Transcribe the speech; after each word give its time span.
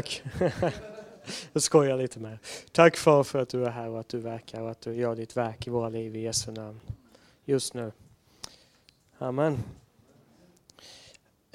Tack. 0.00 0.22
Jag 1.52 1.62
skojar 1.62 1.96
lite 1.96 2.20
med 2.20 2.38
Tack 2.72 2.96
far 2.96 3.24
för 3.24 3.38
att 3.38 3.48
du 3.48 3.64
är 3.64 3.70
här 3.70 3.88
och 3.88 4.00
att 4.00 4.08
du 4.08 4.18
verkar 4.18 4.60
och 4.60 4.70
att 4.70 4.80
du 4.80 4.94
gör 4.94 5.16
ditt 5.16 5.36
verk 5.36 5.66
i 5.66 5.70
våra 5.70 5.88
liv 5.88 6.16
i 6.16 6.20
Jesu 6.20 6.52
namn. 6.52 6.80
Just 7.44 7.74
nu. 7.74 7.92
Amen. 9.18 9.58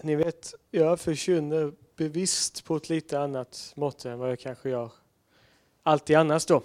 Ni 0.01 0.15
vet, 0.15 0.53
jag 0.71 0.99
förkynner 0.99 1.71
bevisst 1.95 2.65
på 2.65 2.75
ett 2.75 2.89
lite 2.89 3.19
annat 3.19 3.73
mått 3.75 4.05
än 4.05 4.19
vad 4.19 4.31
jag 4.31 4.39
kanske 4.39 4.69
gör 4.69 4.91
alltid 5.83 6.15
annars 6.15 6.45
då. 6.45 6.61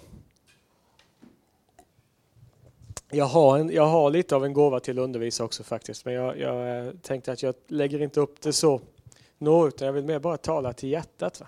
Jag 3.09 3.25
har, 3.25 3.57
en, 3.57 3.69
jag 3.69 3.87
har 3.87 4.09
lite 4.09 4.35
av 4.35 4.45
en 4.45 4.53
gåva 4.53 4.79
till 4.79 4.99
att 4.99 5.03
undervisa 5.03 5.43
också 5.43 5.63
faktiskt, 5.63 6.05
men 6.05 6.13
jag, 6.13 6.39
jag 6.39 6.87
eh, 6.87 6.93
tänkte 7.01 7.31
att 7.31 7.43
jag 7.43 7.55
lägger 7.67 8.01
inte 8.01 8.19
upp 8.19 8.41
det 8.41 8.53
så 8.53 8.81
nå, 9.37 9.67
utan 9.67 9.85
jag 9.85 9.93
vill 9.93 10.05
mer 10.05 10.19
bara 10.19 10.37
tala 10.37 10.73
till 10.73 10.89
hjärtat. 10.89 11.39
Va? 11.39 11.47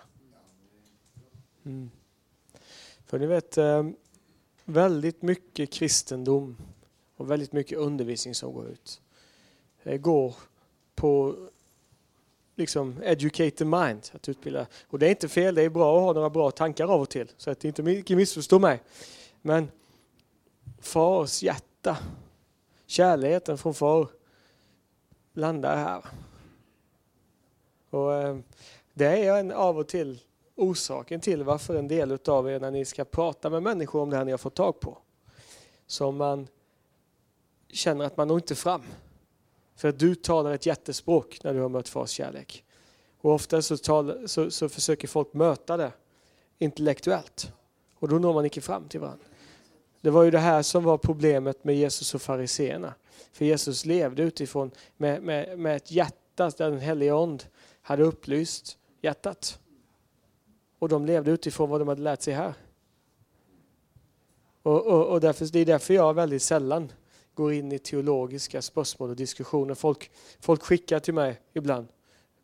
Mm. 1.66 1.92
För 3.06 3.20
ni 3.20 3.26
vet, 3.26 3.58
eh, 3.58 3.84
väldigt 4.66 5.22
mycket 5.22 5.72
kristendom 5.72 6.58
och 7.16 7.32
väldigt 7.32 7.52
mycket 7.52 7.78
undervisning 7.78 8.36
som 8.36 8.54
går 8.54 8.68
ut 8.68 9.02
det 9.84 9.98
går 9.98 10.36
på 10.96 11.36
liksom 12.56 13.02
educate 13.04 13.52
the 13.52 13.66
mind, 13.66 14.10
att 14.14 14.30
utbilda. 14.30 14.68
Och 14.88 15.00
det 15.00 15.06
är 15.06 15.10
inte 15.10 15.30
fel, 15.30 15.56
det 15.56 15.62
är 15.62 15.70
bra 15.70 15.98
att 15.98 16.04
ha 16.04 16.14
några 16.14 16.30
bra 16.30 16.52
tankar 16.52 16.88
av 16.88 17.02
och 17.02 17.10
till, 17.10 17.32
så 17.38 17.52
att 17.52 17.66
inte 17.66 17.84
mycket 17.84 18.18
missförstå 18.18 18.60
mig. 18.60 18.82
Men 19.42 19.72
fars 20.82 21.44
hjärta, 21.44 21.98
kärleken 22.86 23.58
från 23.58 23.74
far 23.74 24.08
landar 25.34 25.78
här. 25.78 26.06
Och 27.90 28.14
eh, 28.14 28.38
det 28.94 29.06
är 29.06 29.40
en 29.40 29.52
av 29.52 29.78
och 29.78 29.88
till 29.88 30.20
orsaken 30.56 31.20
till 31.20 31.44
varför 31.44 31.76
en 31.76 31.88
del 31.88 32.18
av 32.28 32.50
er 32.50 32.60
när 32.60 32.72
ni 32.72 32.86
ska 32.86 33.06
prata 33.06 33.50
med 33.50 33.64
människor 33.64 34.02
om 34.02 34.10
det 34.10 34.18
här 34.18 34.26
ni 34.26 34.32
har 34.32 34.38
fått 34.38 34.56
tag 34.56 34.80
på, 34.80 34.98
som 35.88 36.18
man 36.18 36.48
känner 37.70 38.06
att 38.06 38.18
man 38.18 38.28
når 38.28 38.38
inte 38.38 38.56
fram. 38.56 38.82
För 39.76 39.88
att 39.88 40.00
du 40.00 40.16
talar 40.16 40.52
ett 40.52 40.66
jättespråk 40.66 41.40
när 41.44 41.54
du 41.54 41.60
har 41.60 41.70
mött 41.70 41.90
fars 41.90 42.10
kärlek. 42.10 42.64
Och 43.22 43.32
ofta 43.32 43.62
så, 43.62 43.78
tal, 43.78 44.30
så, 44.30 44.52
så 44.52 44.70
försöker 44.70 45.08
folk 45.08 45.34
möta 45.34 45.78
det 45.78 45.92
intellektuellt. 46.60 47.52
Och 47.96 48.08
då 48.08 48.20
når 48.20 48.34
man 48.34 48.46
inte 48.46 48.62
fram 48.62 48.88
till 48.88 49.00
varandra. 49.00 49.26
Det 50.02 50.10
var 50.10 50.24
ju 50.24 50.32
det 50.32 50.40
här 50.40 50.62
som 50.62 50.84
var 50.84 50.98
problemet 50.98 51.64
med 51.64 51.76
Jesus 51.76 52.16
och 52.16 52.22
fariseerna. 52.22 52.94
För 53.32 53.46
Jesus 53.46 53.86
levde 53.86 54.24
utifrån 54.24 54.72
med, 54.98 55.24
med, 55.24 55.60
med 55.60 55.76
ett 55.76 55.92
hjärta 55.92 56.50
där 56.58 56.70
den 56.70 56.80
helige 56.80 57.16
Ande 57.16 57.44
hade 57.82 58.04
upplyst 58.04 58.78
hjärtat. 59.02 59.60
Och 60.84 60.90
de 60.90 61.06
levde 61.06 61.32
utifrån 61.32 61.70
vad 61.70 61.82
de 61.82 61.88
hade 61.88 62.02
lärt 62.02 62.22
sig 62.22 62.34
här. 62.34 62.54
Och, 64.64 64.86
och, 64.86 65.08
och 65.08 65.22
därför, 65.22 65.46
det 65.46 65.60
är 65.60 65.66
därför 65.66 65.94
jag 65.94 66.14
väldigt 66.14 66.42
sällan 66.42 66.92
går 67.34 67.54
in 67.54 67.72
i 67.72 67.80
teologiska 67.80 68.62
spörsmål 68.62 69.10
och 69.10 69.16
diskussioner. 69.16 69.76
Folk, 69.76 70.12
folk 70.40 70.64
skickar 70.64 71.00
till 71.00 71.14
mig 71.14 71.42
ibland. 71.54 71.88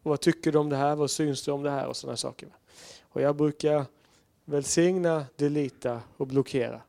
Vad 0.04 0.20
tycker 0.20 0.52
du 0.52 0.58
om 0.58 0.70
det 0.70 0.76
här? 0.76 0.95
Vad 0.95 1.12
syns 1.12 1.44
du 1.44 1.52
om 1.52 1.64
det 1.64 1.70
här? 1.70 1.88
Och 1.88 1.98
sådana 1.98 2.17
saker. 2.17 2.50
Och 3.02 3.22
jag 3.22 3.36
brukar 3.36 3.86
välsigna, 4.45 5.26
delita 5.36 6.02
och 6.17 6.28
blockera. 6.28 6.82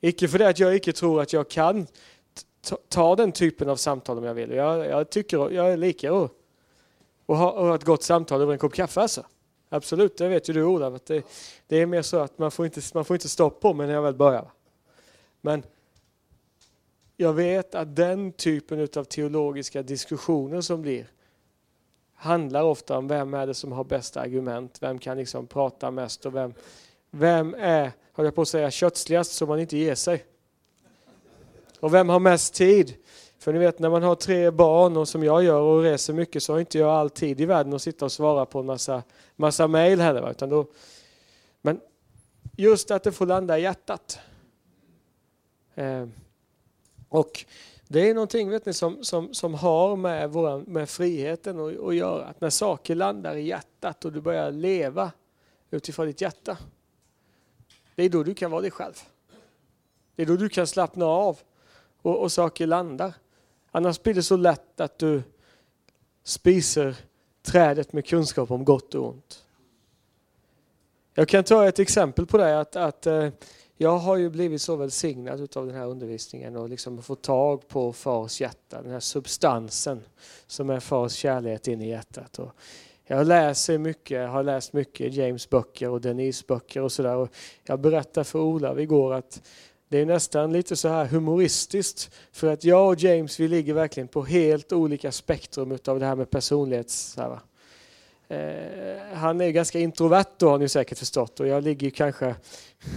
Icke 0.00 0.28
för 0.28 0.38
det 0.38 0.48
att 0.48 0.58
jag 0.58 0.76
icke 0.76 0.92
tror 0.92 1.22
att 1.22 1.32
jag 1.32 1.48
kan 1.48 1.86
ta 2.88 3.16
den 3.16 3.32
typen 3.32 3.68
av 3.68 3.76
samtal 3.76 4.18
om 4.18 4.24
jag 4.24 4.34
vill. 4.34 4.50
Jag, 4.50 4.86
jag 4.86 5.10
tycker 5.10 5.50
jag 5.50 5.72
är 5.72 5.76
lika 5.76 6.12
och, 6.12 6.30
och 7.26 7.36
ha, 7.36 7.50
och 7.50 7.66
ha 7.66 7.74
ett 7.74 7.84
gott 7.84 8.02
samtal 8.02 8.42
över 8.42 8.52
en 8.52 8.58
kopp 8.58 8.74
kaffe 8.74 9.00
alltså. 9.00 9.24
Absolut, 9.68 10.16
det 10.16 10.28
vet 10.28 10.48
ju 10.48 10.52
du 10.52 10.64
Olav. 10.64 10.98
det, 11.06 11.26
det 11.66 11.76
är 11.76 11.86
mer 11.86 12.02
så 12.02 12.18
att 12.18 12.38
man 12.38 12.50
får 12.50 12.66
inte, 12.66 12.80
man 12.94 13.04
får 13.04 13.16
inte 13.16 13.28
stopp 13.28 13.60
på 13.60 13.74
mig 13.74 13.86
när 13.86 13.94
jag 13.94 14.02
väl 14.02 14.14
börjar. 14.14 14.50
Men 15.40 15.62
jag 17.16 17.32
vet 17.32 17.74
att 17.74 17.96
den 17.96 18.32
typen 18.32 18.88
av 18.96 19.04
teologiska 19.04 19.82
diskussioner 19.82 20.60
som 20.60 20.82
blir 20.82 21.06
handlar 22.14 22.62
ofta 22.62 22.98
om 22.98 23.08
vem 23.08 23.34
är 23.34 23.46
det 23.46 23.54
som 23.54 23.72
har 23.72 23.84
bäst 23.84 24.16
argument, 24.16 24.78
vem 24.80 24.98
kan 24.98 25.16
liksom 25.16 25.46
prata 25.46 25.90
mest 25.90 26.26
och 26.26 26.34
vem, 26.34 26.54
vem 27.10 27.54
är, 27.54 27.92
höll 28.12 28.24
jag 28.24 28.34
på 28.34 28.42
att 28.42 28.48
säga, 28.48 28.70
kötsligast 28.70 29.32
så 29.32 29.46
man 29.46 29.60
inte 29.60 29.76
ger 29.76 29.94
sig. 29.94 30.24
Och 31.80 31.94
vem 31.94 32.08
har 32.08 32.20
mest 32.20 32.54
tid? 32.54 32.94
För 33.38 33.52
ni 33.52 33.58
vet 33.58 33.78
när 33.78 33.90
man 33.90 34.02
har 34.02 34.14
tre 34.14 34.50
barn 34.50 34.96
och 34.96 35.08
som 35.08 35.22
jag 35.22 35.42
gör 35.42 35.60
och 35.60 35.82
reser 35.82 36.12
mycket 36.12 36.42
så 36.42 36.52
har 36.52 36.60
inte 36.60 36.78
jag 36.78 36.90
all 36.90 37.10
tid 37.10 37.40
i 37.40 37.46
världen 37.46 37.74
att 37.74 37.82
sitta 37.82 38.04
och 38.04 38.12
svara 38.12 38.46
på 38.46 38.60
en 38.60 38.66
massa, 38.66 39.02
massa 39.36 39.68
mejl 39.68 40.00
heller. 40.00 40.30
Utan 40.30 40.48
då, 40.48 40.66
men 41.62 41.80
just 42.56 42.90
att 42.90 43.02
det 43.02 43.12
får 43.12 43.26
landa 43.26 43.58
i 43.58 43.62
hjärtat. 43.62 44.18
Eh, 45.74 46.06
och 47.08 47.44
det 47.88 48.10
är 48.10 48.14
någonting 48.14 48.50
vet 48.50 48.66
ni, 48.66 48.72
som, 48.72 49.04
som, 49.04 49.34
som 49.34 49.54
har 49.54 49.96
med, 49.96 50.30
våran, 50.30 50.60
med 50.60 50.90
friheten 50.90 51.60
att, 51.60 51.80
att 51.80 51.94
göra. 51.94 52.24
Att 52.24 52.40
när 52.40 52.50
saker 52.50 52.94
landar 52.94 53.34
i 53.34 53.42
hjärtat 53.42 54.04
och 54.04 54.12
du 54.12 54.20
börjar 54.20 54.50
leva 54.50 55.12
utifrån 55.70 56.06
ditt 56.06 56.20
hjärta. 56.20 56.58
Det 57.94 58.02
är 58.02 58.08
då 58.08 58.22
du 58.22 58.34
kan 58.34 58.50
vara 58.50 58.60
dig 58.60 58.70
själv. 58.70 58.94
Det 60.16 60.22
är 60.22 60.26
då 60.26 60.36
du 60.36 60.48
kan 60.48 60.66
slappna 60.66 61.06
av 61.06 61.38
och, 62.02 62.22
och 62.22 62.32
saker 62.32 62.66
landar. 62.66 63.14
Annars 63.70 64.02
blir 64.02 64.14
det 64.14 64.22
så 64.22 64.36
lätt 64.36 64.80
att 64.80 64.98
du 64.98 65.22
spiser 66.24 66.96
trädet 67.42 67.92
med 67.92 68.06
kunskap 68.06 68.50
om 68.50 68.64
gott 68.64 68.94
och 68.94 69.08
ont. 69.08 69.44
Jag 71.14 71.28
kan 71.28 71.44
ta 71.44 71.68
ett 71.68 71.78
exempel 71.78 72.26
på 72.26 72.38
det. 72.38 72.60
att, 72.60 72.76
att 72.76 73.06
eh, 73.06 73.28
jag 73.76 73.98
har 73.98 74.16
ju 74.16 74.30
blivit 74.30 74.62
så 74.62 74.76
välsignad 74.76 75.56
av 75.56 75.66
den 75.66 75.74
här 75.74 75.86
undervisningen 75.86 76.56
och 76.56 76.68
liksom 76.68 77.02
fått 77.02 77.22
tag 77.22 77.68
på 77.68 77.92
fars 77.92 78.40
hjärta, 78.40 78.82
den 78.82 78.92
här 78.92 79.00
substansen 79.00 80.02
som 80.46 80.70
är 80.70 80.80
fars 80.80 81.12
kärlek 81.12 81.68
in 81.68 81.82
i 81.82 81.88
hjärtat. 81.88 82.38
Och 82.38 82.50
jag 83.06 83.26
läser 83.26 83.78
mycket, 83.78 84.28
har 84.28 84.42
läst 84.42 84.72
mycket 84.72 85.14
James 85.14 85.50
böcker 85.50 85.88
och 85.88 86.00
Denise 86.00 86.44
böcker 86.48 86.82
och 86.82 86.92
sådär. 86.92 87.28
Jag 87.64 87.80
berättade 87.80 88.24
för 88.24 88.38
Olav 88.38 88.80
igår 88.80 89.14
att 89.14 89.42
det 89.88 89.98
är 89.98 90.06
nästan 90.06 90.52
lite 90.52 90.76
så 90.76 90.88
här 90.88 91.04
humoristiskt 91.04 92.10
för 92.32 92.52
att 92.52 92.64
jag 92.64 92.88
och 92.88 92.98
James 92.98 93.40
vi 93.40 93.48
ligger 93.48 93.74
verkligen 93.74 94.08
på 94.08 94.24
helt 94.24 94.72
olika 94.72 95.12
spektrum 95.12 95.78
av 95.86 96.00
det 96.00 96.06
här 96.06 96.16
med 96.16 96.30
personlighets... 96.30 97.16
här, 97.16 97.38
eh, 98.28 99.16
han 99.16 99.40
är 99.40 99.50
ganska 99.50 99.78
introvert 99.78 100.24
då 100.36 100.50
har 100.50 100.58
ni 100.58 100.68
säkert 100.68 100.98
förstått 100.98 101.40
och 101.40 101.46
jag 101.46 101.64
ligger 101.64 101.90
kanske 101.90 102.34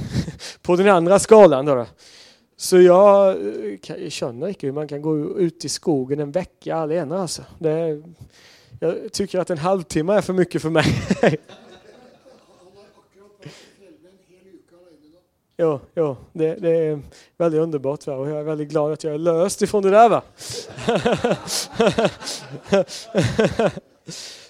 på 0.62 0.75
den 0.75 0.88
andra 0.88 1.19
skalan. 1.19 1.66
Då, 1.66 1.75
då. 1.75 1.85
Så 2.57 2.81
jag, 2.81 3.30
eh, 3.30 3.78
jag 3.85 4.12
känner 4.12 4.47
inte 4.47 4.66
hur 4.66 4.74
man 4.74 4.88
kan 4.88 5.01
gå 5.01 5.40
ut 5.40 5.66
i 5.66 5.69
skogen 5.69 6.19
en 6.19 6.31
vecka 6.31 6.75
alena. 6.75 7.22
Alltså. 7.22 7.44
Det, 7.59 8.03
jag 8.80 9.13
tycker 9.13 9.40
att 9.40 9.50
en 9.50 9.57
halvtimme 9.57 10.13
är 10.13 10.22
för 10.22 10.34
mycket 10.34 10.62
för 10.62 10.69
mig. 10.69 10.85
Jo, 15.61 15.79
jo 15.95 16.16
det, 16.33 16.55
det, 16.55 16.69
är 16.69 17.01
väldigt 17.38 17.61
underbart 17.61 18.07
va? 18.07 18.16
och 18.16 18.29
jag 18.29 18.39
är 18.39 18.44
väldigt 18.44 18.69
glad 18.69 18.91
att 18.91 19.03
jag 19.03 19.13
är 19.13 19.17
löst 19.17 19.61
ifrån 19.61 19.83
det 19.83 19.89
där. 19.89 20.09
Va? 20.09 20.22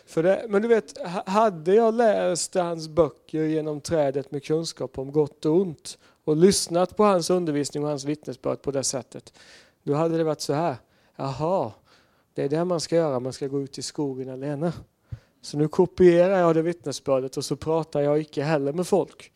För 0.05 0.23
det, 0.23 0.45
men 0.49 0.61
du 0.61 0.67
vet, 0.67 0.97
hade 1.25 1.75
jag 1.75 1.93
läst 1.93 2.55
hans 2.55 2.87
böcker 2.87 3.43
genom 3.43 3.81
trädet 3.81 4.31
med 4.31 4.43
kunskap 4.43 4.97
om 4.97 5.11
gott 5.11 5.45
och 5.45 5.55
ont 5.55 5.97
och 6.23 6.37
lyssnat 6.37 6.97
på 6.97 7.03
hans 7.03 7.29
undervisning 7.29 7.83
och 7.83 7.89
hans 7.89 8.05
vittnesbörd 8.05 8.61
på 8.61 8.71
det 8.71 8.83
sättet, 8.83 9.33
då 9.83 9.93
hade 9.93 10.17
det 10.17 10.23
varit 10.23 10.41
så 10.41 10.53
här. 10.53 10.75
Jaha, 11.15 11.71
det 12.33 12.43
är 12.43 12.49
det 12.49 12.65
man 12.65 12.79
ska 12.79 12.95
göra, 12.95 13.19
man 13.19 13.33
ska 13.33 13.47
gå 13.47 13.61
ut 13.61 13.77
i 13.77 13.81
skogen 13.81 14.29
alena. 14.29 14.73
Så 15.41 15.57
nu 15.57 15.67
kopierar 15.67 16.39
jag 16.39 16.55
det 16.55 16.61
vittnesbördet 16.61 17.37
och 17.37 17.45
så 17.45 17.55
pratar 17.55 18.01
jag 18.01 18.19
icke 18.21 18.43
heller 18.43 18.73
med 18.73 18.87
folk. 18.87 19.31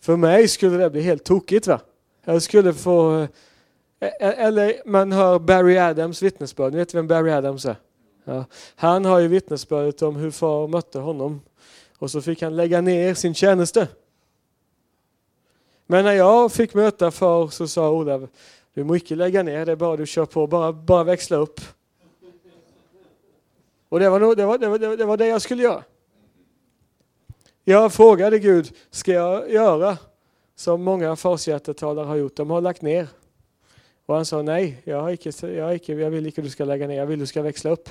För 0.00 0.16
mig 0.16 0.48
skulle 0.48 0.76
det 0.76 0.90
bli 0.90 1.00
helt 1.00 1.24
tokigt. 1.24 1.66
va? 1.66 1.80
Jag 2.24 2.42
skulle 2.42 2.72
få... 2.72 3.20
Eh, 4.00 4.08
eh, 4.20 4.44
eller 4.46 4.82
man 4.86 5.12
hör 5.12 5.38
Barry 5.38 5.78
Adams 5.78 6.22
vittnesbörd. 6.22 6.72
Ni 6.72 6.78
vet 6.78 6.94
vem 6.94 7.06
Barry 7.06 7.30
Adams 7.30 7.64
är? 7.64 7.76
Ja. 8.24 8.44
Han 8.76 9.04
har 9.04 9.18
ju 9.18 9.28
vittnesbördet 9.28 10.02
om 10.02 10.16
hur 10.16 10.30
far 10.30 10.68
mötte 10.68 10.98
honom 10.98 11.40
och 11.98 12.10
så 12.10 12.22
fick 12.22 12.42
han 12.42 12.56
lägga 12.56 12.80
ner 12.80 13.14
sin 13.14 13.34
tjänste. 13.34 13.88
Men 15.86 16.04
när 16.04 16.12
jag 16.12 16.52
fick 16.52 16.74
möta 16.74 17.10
far 17.10 17.48
så 17.48 17.68
sa 17.68 17.90
Olav, 17.90 18.28
du 18.74 18.84
må 18.84 18.96
icke 18.96 19.14
lägga 19.14 19.42
ner, 19.42 19.66
det 19.66 19.72
är 19.72 19.76
bara 19.76 19.96
du 19.96 20.06
kör 20.06 20.26
på, 20.26 20.46
bara, 20.46 20.72
bara 20.72 21.04
växla 21.04 21.36
upp. 21.36 21.60
Och 23.88 24.00
det 24.00 24.10
var, 24.10 24.20
nog, 24.20 24.36
det, 24.36 24.46
var, 24.46 24.58
det, 24.58 24.68
var, 24.68 24.78
det 24.78 25.04
var 25.04 25.16
det 25.16 25.26
jag 25.26 25.42
skulle 25.42 25.62
göra. 25.62 25.84
Jag 27.64 27.92
frågade 27.92 28.38
Gud, 28.38 28.72
ska 28.90 29.12
jag 29.12 29.50
göra 29.50 29.98
som 30.54 30.82
många 30.82 31.16
farshjärtetalare 31.16 32.06
har 32.06 32.16
gjort? 32.16 32.36
De 32.36 32.50
har 32.50 32.60
lagt 32.60 32.82
ner. 32.82 33.08
Och 34.06 34.14
han 34.14 34.24
sa 34.24 34.42
nej, 34.42 34.82
jag, 34.84 35.02
har 35.02 35.10
icke, 35.10 35.32
jag, 35.46 35.64
har 35.64 35.72
icke, 35.72 35.94
jag 35.94 36.10
vill 36.10 36.26
inte 36.26 36.42
du 36.42 36.50
ska 36.50 36.64
lägga 36.64 36.86
ner, 36.86 36.96
jag 36.96 37.06
vill 37.06 37.18
du 37.18 37.26
ska 37.26 37.42
växla 37.42 37.70
upp. 37.70 37.88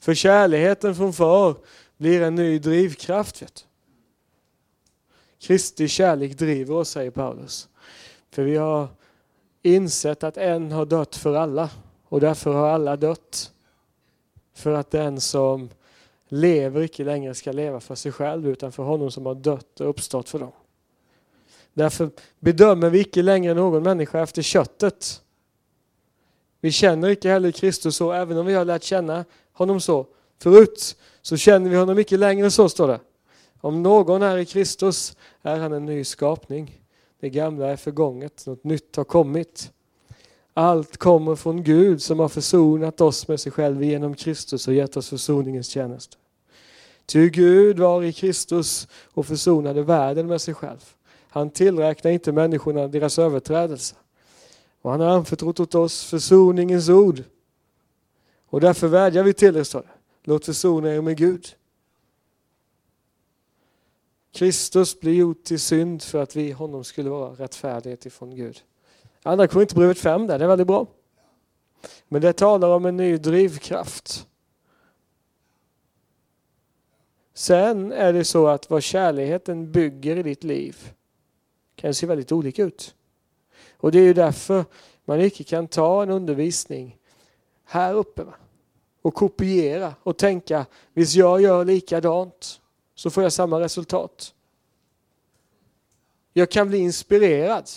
För 0.00 0.14
kärleken 0.14 0.94
från 0.94 1.12
far 1.12 1.56
blir 1.96 2.22
en 2.22 2.34
ny 2.34 2.58
drivkraft. 2.58 3.42
Vet 3.42 3.54
du. 3.54 3.62
Kristi 5.46 5.88
kärlek 5.88 6.38
driver 6.38 6.74
oss, 6.74 6.88
säger 6.88 7.10
Paulus. 7.10 7.68
För 8.30 8.42
vi 8.42 8.56
har 8.56 8.88
insett 9.62 10.24
att 10.24 10.36
en 10.36 10.72
har 10.72 10.86
dött 10.86 11.16
för 11.16 11.34
alla 11.34 11.70
och 12.04 12.20
därför 12.20 12.52
har 12.52 12.68
alla 12.68 12.96
dött. 12.96 13.52
För 14.54 14.72
att 14.72 14.90
den 14.90 15.20
som 15.20 15.70
lever 16.32 16.82
icke 16.82 17.04
längre 17.04 17.34
ska 17.34 17.52
leva 17.52 17.80
för 17.80 17.94
sig 17.94 18.12
själv 18.12 18.48
utan 18.48 18.72
för 18.72 18.82
honom 18.82 19.10
som 19.10 19.26
har 19.26 19.34
dött 19.34 19.80
och 19.80 19.88
uppstått 19.88 20.28
för 20.28 20.38
dem. 20.38 20.52
Därför 21.74 22.10
bedömer 22.38 22.90
vi 22.90 23.00
icke 23.00 23.22
längre 23.22 23.54
någon 23.54 23.82
människa 23.82 24.20
efter 24.20 24.42
köttet. 24.42 25.22
Vi 26.60 26.72
känner 26.72 27.08
icke 27.08 27.28
heller 27.28 27.50
Kristus 27.50 27.96
så, 27.96 28.12
även 28.12 28.38
om 28.38 28.46
vi 28.46 28.54
har 28.54 28.64
lärt 28.64 28.82
känna 28.82 29.24
honom 29.52 29.80
så. 29.80 30.06
Förut 30.38 30.96
så 31.22 31.36
känner 31.36 31.70
vi 31.70 31.76
honom 31.76 31.98
icke 31.98 32.16
längre 32.16 32.50
så, 32.50 32.68
står 32.68 32.88
det. 32.88 33.00
Om 33.60 33.82
någon 33.82 34.22
är 34.22 34.38
i 34.38 34.44
Kristus 34.44 35.16
är 35.42 35.58
han 35.58 35.72
en 35.72 35.86
ny 35.86 36.04
skapning. 36.04 36.80
Det 37.20 37.30
gamla 37.30 37.66
är 37.66 37.76
förgånget, 37.76 38.46
något 38.46 38.64
nytt 38.64 38.96
har 38.96 39.04
kommit. 39.04 39.72
Allt 40.54 40.96
kommer 40.96 41.36
från 41.36 41.64
Gud 41.64 42.02
som 42.02 42.18
har 42.18 42.28
försonat 42.28 43.00
oss 43.00 43.28
med 43.28 43.40
sig 43.40 43.52
själv 43.52 43.82
genom 43.82 44.14
Kristus 44.14 44.68
och 44.68 44.74
gett 44.74 44.96
oss 44.96 45.08
försoningens 45.08 45.68
tjänst. 45.68 46.18
Ty 47.12 47.30
Gud 47.30 47.78
var 47.78 48.02
i 48.02 48.12
Kristus 48.12 48.88
och 49.14 49.26
försonade 49.26 49.82
världen 49.82 50.26
med 50.26 50.40
sig 50.40 50.54
själv. 50.54 50.94
Han 51.28 51.50
tillräknar 51.50 52.10
inte 52.10 52.32
människorna 52.32 52.88
deras 52.88 53.18
överträdelser. 53.18 53.98
Och 54.82 54.90
han 54.90 55.00
har 55.00 55.08
anförtrott 55.08 55.60
åt 55.60 55.74
oss 55.74 56.04
försoningens 56.04 56.88
ord. 56.88 57.24
Och 58.48 58.60
därför 58.60 58.88
vädjar 58.88 59.24
vi 59.24 59.32
till 59.32 59.56
er, 59.56 59.62
står 59.62 59.80
det. 59.80 59.88
Låt 60.24 60.44
försona 60.44 60.94
er 60.94 61.00
med 61.00 61.16
Gud. 61.16 61.46
Kristus 64.34 65.00
blir 65.00 65.14
gjord 65.14 65.42
till 65.42 65.60
synd 65.60 66.02
för 66.02 66.22
att 66.22 66.36
vi 66.36 66.42
i 66.42 66.52
honom 66.52 66.84
skulle 66.84 67.10
vara 67.10 67.30
rättfärdighet 67.30 68.06
ifrån 68.06 68.36
Gud. 68.36 68.60
Andra 69.22 69.46
Korinthierbrevet 69.46 69.98
5 69.98 70.26
där, 70.26 70.38
det 70.38 70.44
är 70.44 70.48
väldigt 70.48 70.66
bra. 70.66 70.86
Men 72.08 72.22
det 72.22 72.32
talar 72.32 72.68
om 72.68 72.86
en 72.86 72.96
ny 72.96 73.16
drivkraft. 73.16 74.26
Sen 77.34 77.92
är 77.92 78.12
det 78.12 78.24
så 78.24 78.46
att 78.48 78.70
vad 78.70 78.82
kärleken 78.82 79.72
bygger 79.72 80.16
i 80.16 80.22
ditt 80.22 80.44
liv 80.44 80.92
kan 81.76 81.94
se 81.94 82.06
väldigt 82.06 82.32
olika 82.32 82.62
ut. 82.62 82.94
Och 83.76 83.92
det 83.92 83.98
är 83.98 84.04
ju 84.04 84.14
därför 84.14 84.64
man 85.04 85.20
inte 85.20 85.44
kan 85.44 85.68
ta 85.68 86.02
en 86.02 86.10
undervisning 86.10 86.98
här 87.64 87.94
uppe 87.94 88.22
va? 88.22 88.34
och 89.02 89.14
kopiera 89.14 89.94
och 90.02 90.16
tänka, 90.16 90.66
visst 90.92 91.14
jag 91.14 91.40
gör 91.40 91.64
likadant 91.64 92.60
så 92.94 93.10
får 93.10 93.22
jag 93.22 93.32
samma 93.32 93.60
resultat. 93.60 94.34
Jag 96.32 96.50
kan 96.50 96.68
bli 96.68 96.78
inspirerad. 96.78 97.70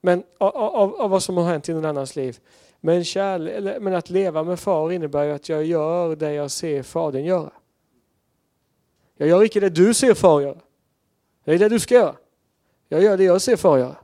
Men 0.00 0.24
av, 0.38 0.56
av, 0.56 0.94
av 1.00 1.10
vad 1.10 1.22
som 1.22 1.36
har 1.36 1.44
hänt 1.44 1.68
i 1.68 1.72
någon 1.72 1.84
annans 1.84 2.16
liv. 2.16 2.40
Men, 2.80 3.04
kärle, 3.04 3.80
men 3.80 3.94
att 3.94 4.10
leva 4.10 4.44
med 4.44 4.60
far 4.60 4.92
innebär 4.92 5.24
ju 5.24 5.32
att 5.32 5.48
jag 5.48 5.64
gör 5.64 6.16
det 6.16 6.32
jag 6.32 6.50
ser 6.50 6.82
fadern 6.82 7.24
göra. 7.24 7.52
Jag 9.16 9.28
gör 9.28 9.42
inte 9.42 9.60
det 9.60 9.70
du 9.70 9.94
ser 9.94 10.14
far 10.14 10.40
göra. 10.40 10.60
Det 11.44 11.52
är 11.52 11.58
det 11.58 11.68
du 11.68 11.80
ska 11.80 11.94
göra. 11.94 12.16
Jag 12.88 13.02
gör 13.02 13.16
det 13.16 13.24
jag 13.24 13.42
ser 13.42 13.56
far 13.56 13.78
göra. 13.78 13.96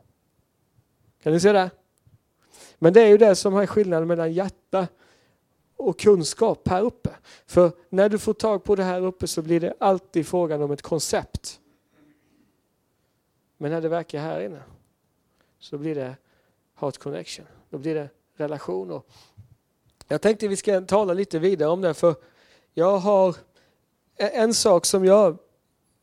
Kan 1.23 1.33
ni 1.33 1.41
se 1.41 1.53
det? 1.53 1.71
Men 2.79 2.93
det 2.93 3.03
är 3.03 3.09
ju 3.09 3.19
det 3.19 3.35
som 3.35 3.57
är 3.57 3.67
skillnaden 3.67 4.09
mellan 4.09 4.33
hjärta 4.33 4.89
och 5.77 5.99
kunskap 5.99 6.69
här 6.69 6.83
uppe. 6.83 7.11
För 7.47 7.73
när 7.89 8.09
du 8.09 8.19
får 8.19 8.33
tag 8.33 8.65
på 8.65 8.77
det 8.77 8.83
här 8.83 9.01
uppe 9.01 9.27
så 9.27 9.43
blir 9.43 9.61
det 9.61 9.75
alltid 9.81 10.27
frågan 10.27 10.63
om 10.63 10.71
ett 10.71 10.83
koncept. 10.83 11.61
Men 13.57 13.71
när 13.71 13.81
det 13.81 13.89
verkar 13.89 14.21
här 14.21 14.41
inne 14.41 14.63
så 15.59 15.79
blir 15.79 15.95
det 15.95 16.17
heart 16.75 16.99
connection. 16.99 17.47
Då 17.71 17.79
blir 17.79 17.95
det 17.95 18.09
relationer. 18.37 19.03
Jag 20.09 20.23
tänkte 20.23 20.49
vi 20.49 20.57
ska 20.57 20.81
tala 20.81 21.13
lite 21.13 21.39
vidare 21.39 21.69
om 21.69 21.81
det 21.81 21.95
för 21.95 22.15
jag 22.75 22.99
har 22.99 23.37
en 24.17 24.55
sak 24.55 24.87
som 24.87 25.05
jag 25.05 25.39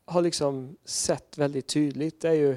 har 0.04 0.22
liksom 0.22 0.76
sett 0.84 1.38
väldigt 1.38 1.66
tydligt 1.66 2.24
är 2.24 2.32
ju 2.32 2.56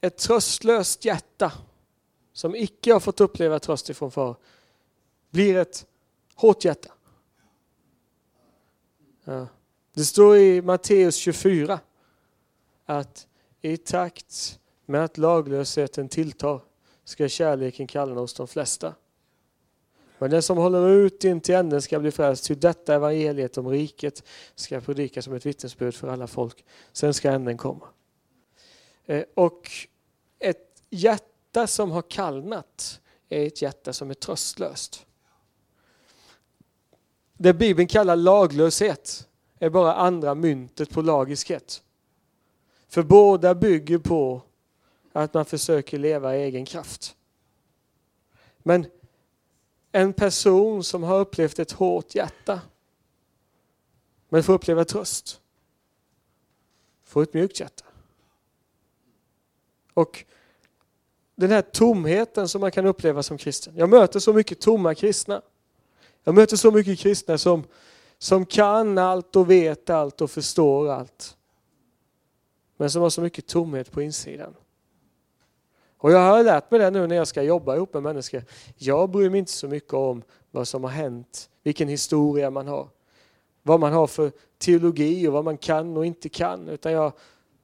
ett 0.00 0.16
tröstlöst 0.16 1.04
hjärta 1.04 1.52
som 2.32 2.54
icke 2.54 2.92
har 2.92 3.00
fått 3.00 3.20
uppleva 3.20 3.58
tröst 3.58 3.90
ifrån 3.90 4.10
far 4.10 4.36
blir 5.30 5.56
ett 5.56 5.86
hårt 6.34 6.64
hjärta. 6.64 6.92
Ja. 9.24 9.46
Det 9.94 10.04
står 10.04 10.36
i 10.36 10.62
Matteus 10.62 11.16
24 11.16 11.80
att 12.86 13.26
i 13.60 13.76
takt 13.76 14.60
med 14.86 15.04
att 15.04 15.18
laglösheten 15.18 16.08
tilltar 16.08 16.60
ska 17.06 17.28
kärleken 17.28 17.86
kalla 17.86 18.20
hos 18.20 18.34
de 18.34 18.48
flesta. 18.48 18.94
Men 20.18 20.30
den 20.30 20.42
som 20.42 20.58
håller 20.58 20.88
ut 20.88 21.24
in 21.24 21.40
till 21.40 21.54
änden 21.54 21.82
ska 21.82 22.00
bli 22.00 22.10
frälst, 22.10 22.44
ty 22.44 22.54
detta 22.54 22.94
evangeliet 22.94 23.58
om 23.58 23.68
riket 23.68 24.24
ska 24.54 24.80
predikas 24.80 25.24
som 25.24 25.34
ett 25.34 25.46
vittnesbörd 25.46 25.94
för 25.94 26.08
alla 26.08 26.26
folk. 26.26 26.64
Sen 26.92 27.14
ska 27.14 27.30
änden 27.30 27.56
komma. 27.56 27.88
Eh, 29.06 29.24
och 29.34 29.70
ett 30.38 30.82
hjärta 30.90 31.66
som 31.66 31.90
har 31.90 32.02
kallnat 32.02 33.00
är 33.28 33.46
ett 33.46 33.62
hjärta 33.62 33.92
som 33.92 34.10
är 34.10 34.14
tröstlöst. 34.14 35.06
Det 37.32 37.54
Bibeln 37.54 37.88
kallar 37.88 38.16
laglöshet 38.16 39.28
är 39.58 39.70
bara 39.70 39.94
andra 39.94 40.34
myntet 40.34 40.90
på 40.90 41.02
lagiskhet. 41.02 41.82
För 42.88 43.02
båda 43.02 43.54
bygger 43.54 43.98
på 43.98 44.42
att 45.22 45.34
man 45.34 45.44
försöker 45.44 45.98
leva 45.98 46.36
i 46.36 46.42
egen 46.42 46.64
kraft. 46.64 47.16
Men 48.58 48.86
en 49.92 50.12
person 50.12 50.84
som 50.84 51.02
har 51.02 51.20
upplevt 51.20 51.58
ett 51.58 51.72
hårt 51.72 52.14
hjärta 52.14 52.60
men 54.28 54.42
får 54.42 54.52
uppleva 54.52 54.84
tröst 54.84 55.40
får 57.04 57.22
ett 57.22 57.34
mjukt 57.34 57.60
hjärta. 57.60 57.84
Och 59.94 60.24
den 61.34 61.50
här 61.50 61.62
tomheten 61.62 62.48
som 62.48 62.60
man 62.60 62.70
kan 62.70 62.86
uppleva 62.86 63.22
som 63.22 63.38
kristen. 63.38 63.76
Jag 63.76 63.88
möter 63.88 64.20
så 64.20 64.32
mycket 64.32 64.60
tomma 64.60 64.94
kristna. 64.94 65.42
Jag 66.24 66.34
möter 66.34 66.56
så 66.56 66.70
mycket 66.70 66.98
kristna 66.98 67.38
som, 67.38 67.64
som 68.18 68.46
kan 68.46 68.98
allt 68.98 69.36
och 69.36 69.50
vet 69.50 69.90
allt 69.90 70.20
och 70.20 70.30
förstår 70.30 70.90
allt. 70.90 71.36
Men 72.76 72.90
som 72.90 73.02
har 73.02 73.10
så 73.10 73.20
mycket 73.20 73.46
tomhet 73.46 73.90
på 73.90 74.02
insidan. 74.02 74.54
Och 75.98 76.12
jag 76.12 76.18
har 76.18 76.44
lärt 76.44 76.70
mig 76.70 76.80
det 76.80 76.90
nu 76.90 77.06
när 77.06 77.16
jag 77.16 77.28
ska 77.28 77.42
jobba 77.42 77.76
ihop 77.76 77.94
med 77.94 78.02
människor. 78.02 78.42
Jag 78.76 79.10
bryr 79.10 79.30
mig 79.30 79.38
inte 79.38 79.52
så 79.52 79.68
mycket 79.68 79.94
om 79.94 80.22
vad 80.50 80.68
som 80.68 80.84
har 80.84 80.90
hänt, 80.90 81.50
vilken 81.62 81.88
historia 81.88 82.50
man 82.50 82.68
har. 82.68 82.88
Vad 83.62 83.80
man 83.80 83.92
har 83.92 84.06
för 84.06 84.32
teologi 84.58 85.28
och 85.28 85.32
vad 85.32 85.44
man 85.44 85.58
kan 85.58 85.96
och 85.96 86.06
inte 86.06 86.28
kan. 86.28 86.68
Utan 86.68 86.92
jag 86.92 87.12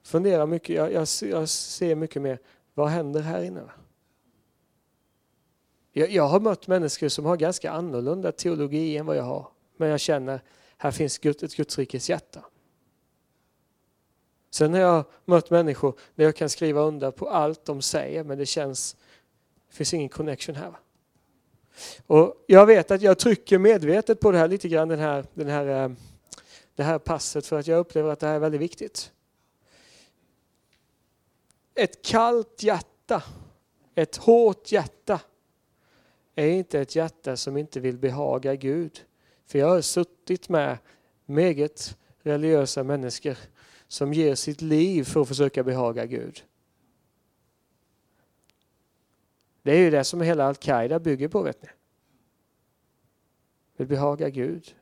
funderar 0.03 0.47
mycket, 0.47 0.77
jag, 0.77 0.93
jag, 0.93 1.07
jag 1.21 1.49
ser 1.49 1.95
mycket 1.95 2.23
mer, 2.23 2.39
vad 2.75 2.89
händer 2.89 3.21
här 3.21 3.43
inne? 3.43 3.62
Jag, 5.93 6.11
jag 6.11 6.29
har 6.29 6.41
mött 6.41 6.67
människor 6.67 7.09
som 7.09 7.25
har 7.25 7.37
ganska 7.37 7.71
annorlunda 7.71 8.33
teologi 8.33 8.97
än 8.97 9.07
vad 9.07 9.17
jag 9.17 9.25
har. 9.25 9.49
Men 9.77 9.89
jag 9.89 10.01
känner, 10.01 10.41
här 10.77 10.91
finns 10.91 11.19
ett 11.25 11.57
Guds 11.57 11.79
rikes 11.79 12.11
hjärta. 12.11 12.45
Sen 14.55 14.75
har 14.75 14.81
jag 14.81 15.05
mött 15.25 15.51
människor 15.51 15.99
där 16.15 16.25
jag 16.25 16.37
kan 16.37 16.49
skriva 16.49 16.81
under 16.81 17.11
på 17.11 17.29
allt 17.29 17.65
de 17.65 17.83
säger 17.83 18.25
men 18.25 18.39
det 18.39 18.47
känns, 18.47 18.97
det 19.69 19.77
finns 19.77 19.95
ingen 19.95 20.09
connection 20.09 20.55
här. 20.55 20.73
Och 22.07 22.45
jag 22.47 22.67
vet 22.67 22.91
att 22.91 23.03
jag 23.03 23.19
trycker 23.19 23.59
medvetet 23.59 24.21
på 24.21 24.31
det 24.31 24.39
här 24.39 24.49
lite 24.49 24.69
grann, 24.69 24.89
den 24.89 24.99
här, 24.99 25.25
den 25.35 25.49
här, 25.49 25.85
eh, 25.85 25.91
det 26.75 26.83
här 26.83 26.99
passet 26.99 27.47
för 27.47 27.59
att 27.59 27.67
jag 27.67 27.79
upplever 27.79 28.11
att 28.11 28.21
det 28.21 28.27
här 28.27 28.35
är 28.35 28.39
väldigt 28.39 28.61
viktigt. 28.61 29.13
Ett 31.75 32.03
kallt 32.03 32.63
hjärta, 32.63 33.23
ett 33.95 34.17
hårt 34.17 34.73
hjärta 34.73 35.21
är 36.35 36.47
inte 36.47 36.81
ett 36.81 36.97
hjärta 36.97 37.37
som 37.37 37.57
inte 37.57 37.81
vill 37.81 37.99
behaga 37.99 38.55
Gud. 38.55 39.01
För 39.47 39.59
jag 39.59 39.69
har 39.69 39.81
suttit 39.81 40.49
med 40.49 40.79
meget 41.27 41.97
religiösa 42.23 42.83
människor 42.83 43.37
som 43.93 44.13
ger 44.13 44.35
sitt 44.35 44.61
liv 44.61 45.05
för 45.05 45.21
att 45.21 45.29
försöka 45.29 45.63
behaga 45.63 46.07
Gud. 46.07 46.45
Det 49.63 49.73
är 49.73 49.79
ju 49.79 49.91
det 49.91 50.05
som 50.05 50.21
hela 50.21 50.47
Al-Qaida 50.47 50.99
bygger 50.99 51.29
på, 51.29 51.43
vet 51.43 51.63
ni. 51.63 51.69
Vill 53.77 53.87
behaga 53.87 54.29
Gud. 54.29 54.75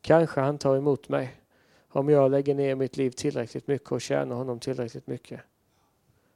Kanske 0.00 0.40
han 0.40 0.58
tar 0.58 0.76
emot 0.76 1.08
mig 1.08 1.40
om 1.88 2.08
jag 2.08 2.30
lägger 2.30 2.54
ner 2.54 2.74
mitt 2.74 2.96
liv 2.96 3.10
tillräckligt 3.10 3.66
mycket 3.66 3.92
och 3.92 4.00
tjänar 4.00 4.36
honom 4.36 4.60
tillräckligt 4.60 5.06
mycket. 5.06 5.40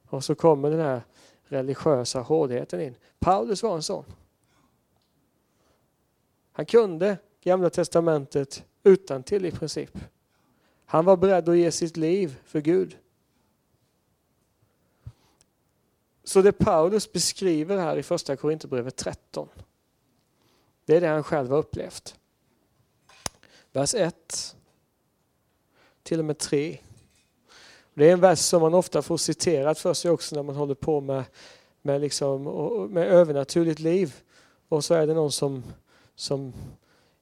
Och 0.09 0.25
så 0.25 0.35
kommer 0.35 0.71
den 0.71 0.80
här 0.80 1.02
religiösa 1.45 2.21
hårdheten 2.21 2.80
in. 2.80 2.95
Paulus 3.18 3.62
var 3.62 3.75
en 3.75 3.83
sån. 3.83 4.04
Han 6.52 6.66
kunde 6.66 7.18
Gamla 7.40 7.71
testamentet 7.71 8.64
utan 8.83 9.23
till 9.23 9.47
i 9.47 9.50
princip. 9.50 9.99
Han 10.90 11.04
var 11.04 11.16
beredd 11.16 11.49
att 11.49 11.57
ge 11.57 11.73
sitt 11.73 11.97
liv 11.97 12.38
för 12.45 12.61
Gud. 12.61 12.97
Så 16.25 16.42
det 16.42 16.52
Paulus 16.52 17.12
beskriver 17.12 17.78
här 17.78 17.97
i 17.97 18.02
första 18.02 18.37
Korinthierbrevet 18.37 18.97
13, 18.97 19.49
det 20.85 20.97
är 20.97 21.00
det 21.00 21.07
han 21.07 21.25
själv 21.25 21.50
har 21.50 21.59
upplevt. 21.59 22.18
Vers 23.73 23.95
1 23.95 24.57
till 26.02 26.18
och 26.18 26.25
med 26.25 26.38
3. 26.38 26.78
Det 27.95 28.09
är 28.09 28.12
en 28.12 28.21
vers 28.21 28.38
som 28.38 28.62
man 28.62 28.75
ofta 28.75 29.02
får 29.02 29.16
citerat 29.16 29.78
för 29.78 29.95
sig 29.95 30.11
också 30.11 30.37
när 30.37 30.42
man 30.42 30.57
håller 30.57 30.75
på 30.75 31.00
med, 31.00 31.25
med, 31.83 32.00
liksom, 32.00 32.42
med 32.92 33.07
övernaturligt 33.07 33.80
liv. 33.80 34.16
Och 34.68 34.85
så 34.85 34.95
är 34.95 35.07
det 35.07 35.14
någon 35.14 35.33
som, 35.33 35.64
som 36.14 36.52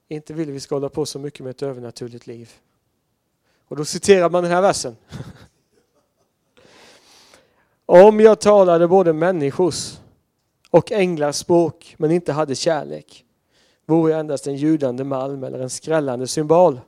inte 0.07 0.33
vill 0.33 0.51
vi 0.51 0.59
ska 0.59 0.75
hålla 0.75 0.89
på 0.89 1.05
så 1.05 1.19
mycket 1.19 1.39
med 1.39 1.49
ett 1.49 1.63
övernaturligt 1.63 2.27
liv. 2.27 2.51
Och 3.67 3.75
då 3.75 3.85
citerar 3.85 4.29
man 4.29 4.43
den 4.43 4.51
här 4.51 4.61
versen. 4.61 4.95
Om 7.85 8.19
jag 8.19 8.41
talade 8.41 8.87
både 8.87 9.13
människors 9.13 9.97
och 10.69 10.91
änglars 10.91 11.35
språk 11.35 11.95
men 11.97 12.11
inte 12.11 12.33
hade 12.33 12.55
kärlek 12.55 13.25
vore 13.85 14.11
jag 14.11 14.19
endast 14.19 14.47
en 14.47 14.55
ljudande 14.55 15.03
malm 15.03 15.43
eller 15.43 15.59
en 15.59 15.69
skrällande 15.69 16.27
symbol. 16.27 16.79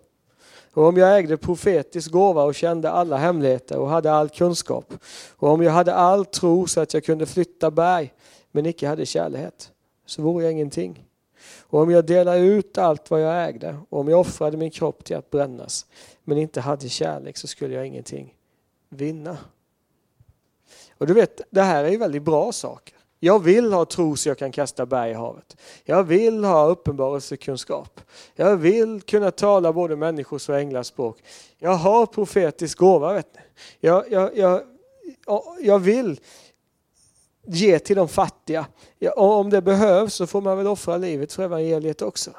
Och 0.73 0.87
om 0.87 0.97
jag 0.97 1.17
ägde 1.17 1.37
profetisk 1.37 2.11
gåva 2.11 2.43
och 2.43 2.55
kände 2.55 2.91
alla 2.91 3.17
hemligheter 3.17 3.77
och 3.77 3.89
hade 3.89 4.11
all 4.11 4.29
kunskap 4.29 4.93
och 5.35 5.49
om 5.49 5.63
jag 5.63 5.71
hade 5.71 5.93
all 5.93 6.25
tro 6.25 6.67
så 6.67 6.81
att 6.81 6.93
jag 6.93 7.03
kunde 7.03 7.25
flytta 7.25 7.71
berg 7.71 8.13
men 8.51 8.65
icke 8.65 8.87
hade 8.87 9.05
kärlek 9.05 9.53
så 10.05 10.21
vore 10.21 10.43
jag 10.43 10.51
ingenting. 10.51 11.08
Och 11.61 11.81
om 11.81 11.91
jag 11.91 12.05
delade 12.05 12.39
ut 12.39 12.77
allt 12.77 13.11
vad 13.11 13.21
jag 13.21 13.47
ägde 13.47 13.77
och 13.89 13.99
om 13.99 14.07
jag 14.07 14.19
offrade 14.19 14.57
min 14.57 14.71
kropp 14.71 15.03
till 15.03 15.15
att 15.15 15.29
brännas 15.29 15.85
men 16.23 16.37
inte 16.37 16.61
hade 16.61 16.89
kärlek 16.89 17.37
så 17.37 17.47
skulle 17.47 17.75
jag 17.75 17.87
ingenting 17.87 18.35
vinna. 18.89 19.37
Och 20.97 21.07
du 21.07 21.13
vet, 21.13 21.41
det 21.49 21.61
här 21.61 21.83
är 21.83 21.89
ju 21.89 21.97
väldigt 21.97 22.23
bra 22.23 22.51
saker. 22.51 22.95
Jag 23.19 23.43
vill 23.43 23.73
ha 23.73 23.85
tro 23.85 24.15
så 24.15 24.29
jag 24.29 24.37
kan 24.37 24.51
kasta 24.51 24.85
berg 24.85 25.11
i 25.11 25.13
havet. 25.13 25.57
Jag 25.83 26.03
vill 26.03 26.43
ha 26.43 26.67
uppenbarelsekunskap. 26.67 28.01
Jag 28.35 28.55
vill 28.55 29.01
kunna 29.01 29.31
tala 29.31 29.73
både 29.73 29.95
människors 29.95 30.49
och 30.49 30.59
änglars 30.59 30.87
språk. 30.87 31.23
Jag 31.57 31.73
har 31.73 32.05
profetisk 32.05 32.77
gåva. 32.77 33.13
Vet 33.13 33.35
ni. 33.35 33.41
Jag, 33.79 34.11
jag, 34.11 34.37
jag, 34.37 34.61
jag 35.59 35.79
vill 35.79 36.19
ge 37.49 37.79
till 37.79 37.95
de 37.95 38.07
fattiga. 38.07 38.67
Och 39.15 39.33
om 39.33 39.49
det 39.49 39.61
behövs 39.61 40.13
så 40.13 40.27
får 40.27 40.41
man 40.41 40.57
väl 40.57 40.67
offra 40.67 40.97
livet 40.97 41.33
för 41.33 41.43
evangeliet 41.43 42.01
också. 42.01 42.31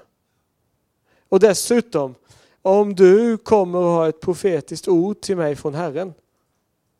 Och 1.28 1.40
dessutom, 1.40 2.14
om 2.62 2.94
du 2.94 3.36
kommer 3.36 3.78
att 3.78 3.84
ha 3.84 4.08
ett 4.08 4.20
profetiskt 4.20 4.88
ord 4.88 5.20
till 5.20 5.36
mig 5.36 5.56
från 5.56 5.74
Herren, 5.74 6.14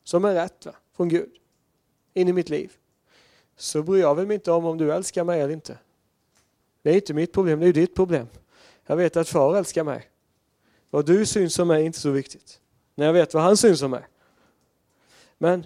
som 0.03 0.25
är 0.25 0.33
rätt 0.33 0.65
va? 0.65 0.71
från 0.95 1.09
Gud, 1.09 1.29
in 2.13 2.27
i 2.27 2.33
mitt 2.33 2.49
liv, 2.49 2.71
så 3.57 3.83
bryr 3.83 4.01
jag 4.01 4.27
mig 4.27 4.33
inte 4.33 4.51
om 4.51 4.65
om 4.65 4.77
du 4.77 4.93
älskar 4.93 5.23
mig 5.23 5.41
eller 5.41 5.53
inte. 5.53 5.77
Det 6.81 6.89
är 6.89 6.95
inte 6.95 7.13
mitt 7.13 7.33
problem, 7.33 7.59
det 7.59 7.67
är 7.67 7.73
ditt 7.73 7.95
problem. 7.95 8.27
Jag 8.85 8.95
vet 8.95 9.17
att 9.17 9.29
far 9.29 9.57
älskar 9.57 9.83
mig. 9.83 10.09
Vad 10.89 11.05
du 11.05 11.25
syns 11.25 11.59
om 11.59 11.67
mig 11.67 11.81
är 11.81 11.85
inte 11.85 11.99
så 11.99 12.09
viktigt. 12.09 12.59
När 12.95 13.05
jag 13.05 13.13
vet 13.13 13.33
vad 13.33 13.43
han 13.43 13.57
syns 13.57 13.81
om 13.81 13.91
mig. 13.91 14.03
Men 15.37 15.65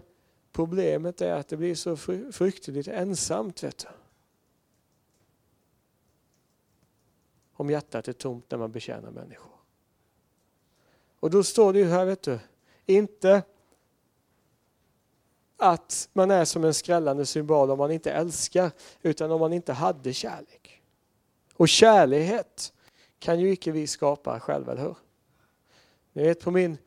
problemet 0.55 1.21
är 1.21 1.33
att 1.33 1.47
det 1.47 1.57
blir 1.57 1.75
så 1.75 1.97
fruktansvärt 2.31 2.87
ensamt. 2.87 3.63
Vet 3.63 3.77
du. 3.77 3.87
Om 7.53 7.69
hjärtat 7.69 8.07
är 8.07 8.13
tomt 8.13 8.51
när 8.51 8.57
man 8.57 8.71
betjänar 8.71 9.11
människor. 9.11 9.51
Och 11.19 11.29
då 11.29 11.43
står 11.43 11.73
det 11.73 11.79
ju 11.79 11.85
här, 11.85 12.05
vet 12.05 12.21
du, 12.21 12.39
inte 12.85 13.43
att 15.57 16.09
man 16.13 16.31
är 16.31 16.45
som 16.45 16.63
en 16.63 16.73
skrällande 16.73 17.25
symbol 17.25 17.71
om 17.71 17.77
man 17.77 17.91
inte 17.91 18.11
älskar, 18.11 18.71
utan 19.01 19.31
om 19.31 19.39
man 19.39 19.53
inte 19.53 19.73
hade 19.73 20.13
kärlek. 20.13 20.81
Och 21.53 21.69
kärlighet 21.69 22.73
kan 23.19 23.39
ju 23.39 23.51
icke 23.51 23.71
vi 23.71 23.87
skapa 23.87 24.39
själva, 24.39 24.71
eller 24.71 24.81
hur? 24.81 24.97
Ni 26.13 26.23
vet 26.23 26.39
på 26.39 26.51
min 26.51 26.77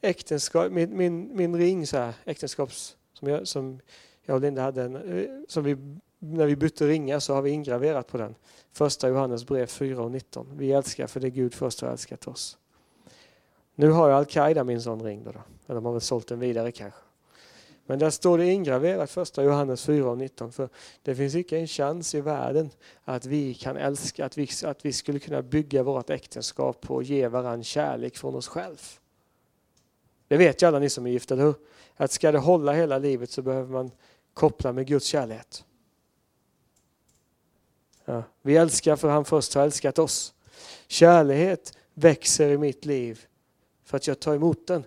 äktenskap, 0.00 0.72
min, 0.72 0.96
min, 0.96 1.36
min 1.36 1.56
ring 1.56 1.86
så 1.86 1.96
här, 1.96 2.14
äktenskaps, 2.24 2.96
som 3.12 3.28
jag, 3.28 3.48
som 3.48 3.80
jag 4.22 4.34
och 4.34 4.40
Linda 4.40 4.62
hade, 4.62 4.82
en, 4.82 4.96
eh, 4.96 5.28
som 5.48 5.64
vi, 5.64 5.76
när 6.18 6.46
vi 6.46 6.56
bytte 6.56 6.86
ringar 6.86 7.18
så 7.18 7.34
har 7.34 7.42
vi 7.42 7.50
ingraverat 7.50 8.06
på 8.06 8.18
den. 8.18 8.34
Första 8.72 9.08
Johannes 9.08 9.46
brev 9.46 9.66
4 9.66 10.02
och 10.02 10.10
19. 10.10 10.46
Vi 10.56 10.72
älskar 10.72 11.06
för 11.06 11.20
det 11.20 11.30
Gud 11.30 11.54
först 11.54 11.80
har 11.80 11.88
älskat 11.88 12.28
oss. 12.28 12.58
Nu 13.74 13.90
har 13.90 14.08
ju 14.08 14.14
Al-Qaida 14.14 14.64
min 14.64 14.82
sån 14.82 15.02
ring 15.02 15.24
då, 15.24 15.32
då. 15.32 15.40
Eller 15.66 15.74
de 15.74 15.84
har 15.84 15.92
väl 15.92 16.00
sålt 16.00 16.28
den 16.28 16.38
vidare 16.38 16.72
kanske. 16.72 17.00
Men 17.86 17.98
där 17.98 18.10
står 18.10 18.38
det 18.38 18.46
ingraverat 18.46 19.10
första 19.10 19.44
Johannes 19.44 19.84
4 19.84 20.10
och 20.10 20.18
19. 20.18 20.52
För 20.52 20.68
det 21.02 21.14
finns 21.14 21.34
inte 21.34 21.58
en 21.58 21.66
chans 21.66 22.14
i 22.14 22.20
världen 22.20 22.70
att 23.04 23.26
vi 23.26 23.54
kan 23.54 23.76
älska, 23.76 24.24
att 24.24 24.38
vi, 24.38 24.48
att 24.64 24.84
vi 24.84 24.92
skulle 24.92 25.18
kunna 25.18 25.42
bygga 25.42 25.82
vårt 25.82 26.10
äktenskap 26.10 26.80
på 26.80 26.98
att 26.98 27.06
ge 27.06 27.28
varandra 27.28 27.62
kärlek 27.62 28.16
från 28.16 28.34
oss 28.34 28.48
själva. 28.48 28.78
Det 30.28 30.36
vet 30.36 30.62
ju 30.62 30.66
alla 30.66 30.78
ni 30.78 30.90
som 30.90 31.06
är 31.06 31.10
gifta, 31.10 31.34
eller 31.34 31.44
hur? 31.44 31.54
Att 31.96 32.12
ska 32.12 32.32
det 32.32 32.38
hålla 32.38 32.72
hela 32.72 32.98
livet 32.98 33.30
så 33.30 33.42
behöver 33.42 33.72
man 33.72 33.90
koppla 34.34 34.72
med 34.72 34.86
Guds 34.86 35.06
kärlek. 35.06 35.64
Ja, 38.04 38.22
vi 38.42 38.56
älskar 38.56 38.96
för 38.96 39.08
han 39.08 39.24
först 39.24 39.54
har 39.54 39.62
älskat 39.62 39.98
oss. 39.98 40.34
Kärlek 40.86 41.60
växer 41.94 42.48
i 42.48 42.58
mitt 42.58 42.84
liv 42.84 43.26
för 43.84 43.96
att 43.96 44.06
jag 44.06 44.20
tar 44.20 44.34
emot 44.34 44.66
den. 44.66 44.84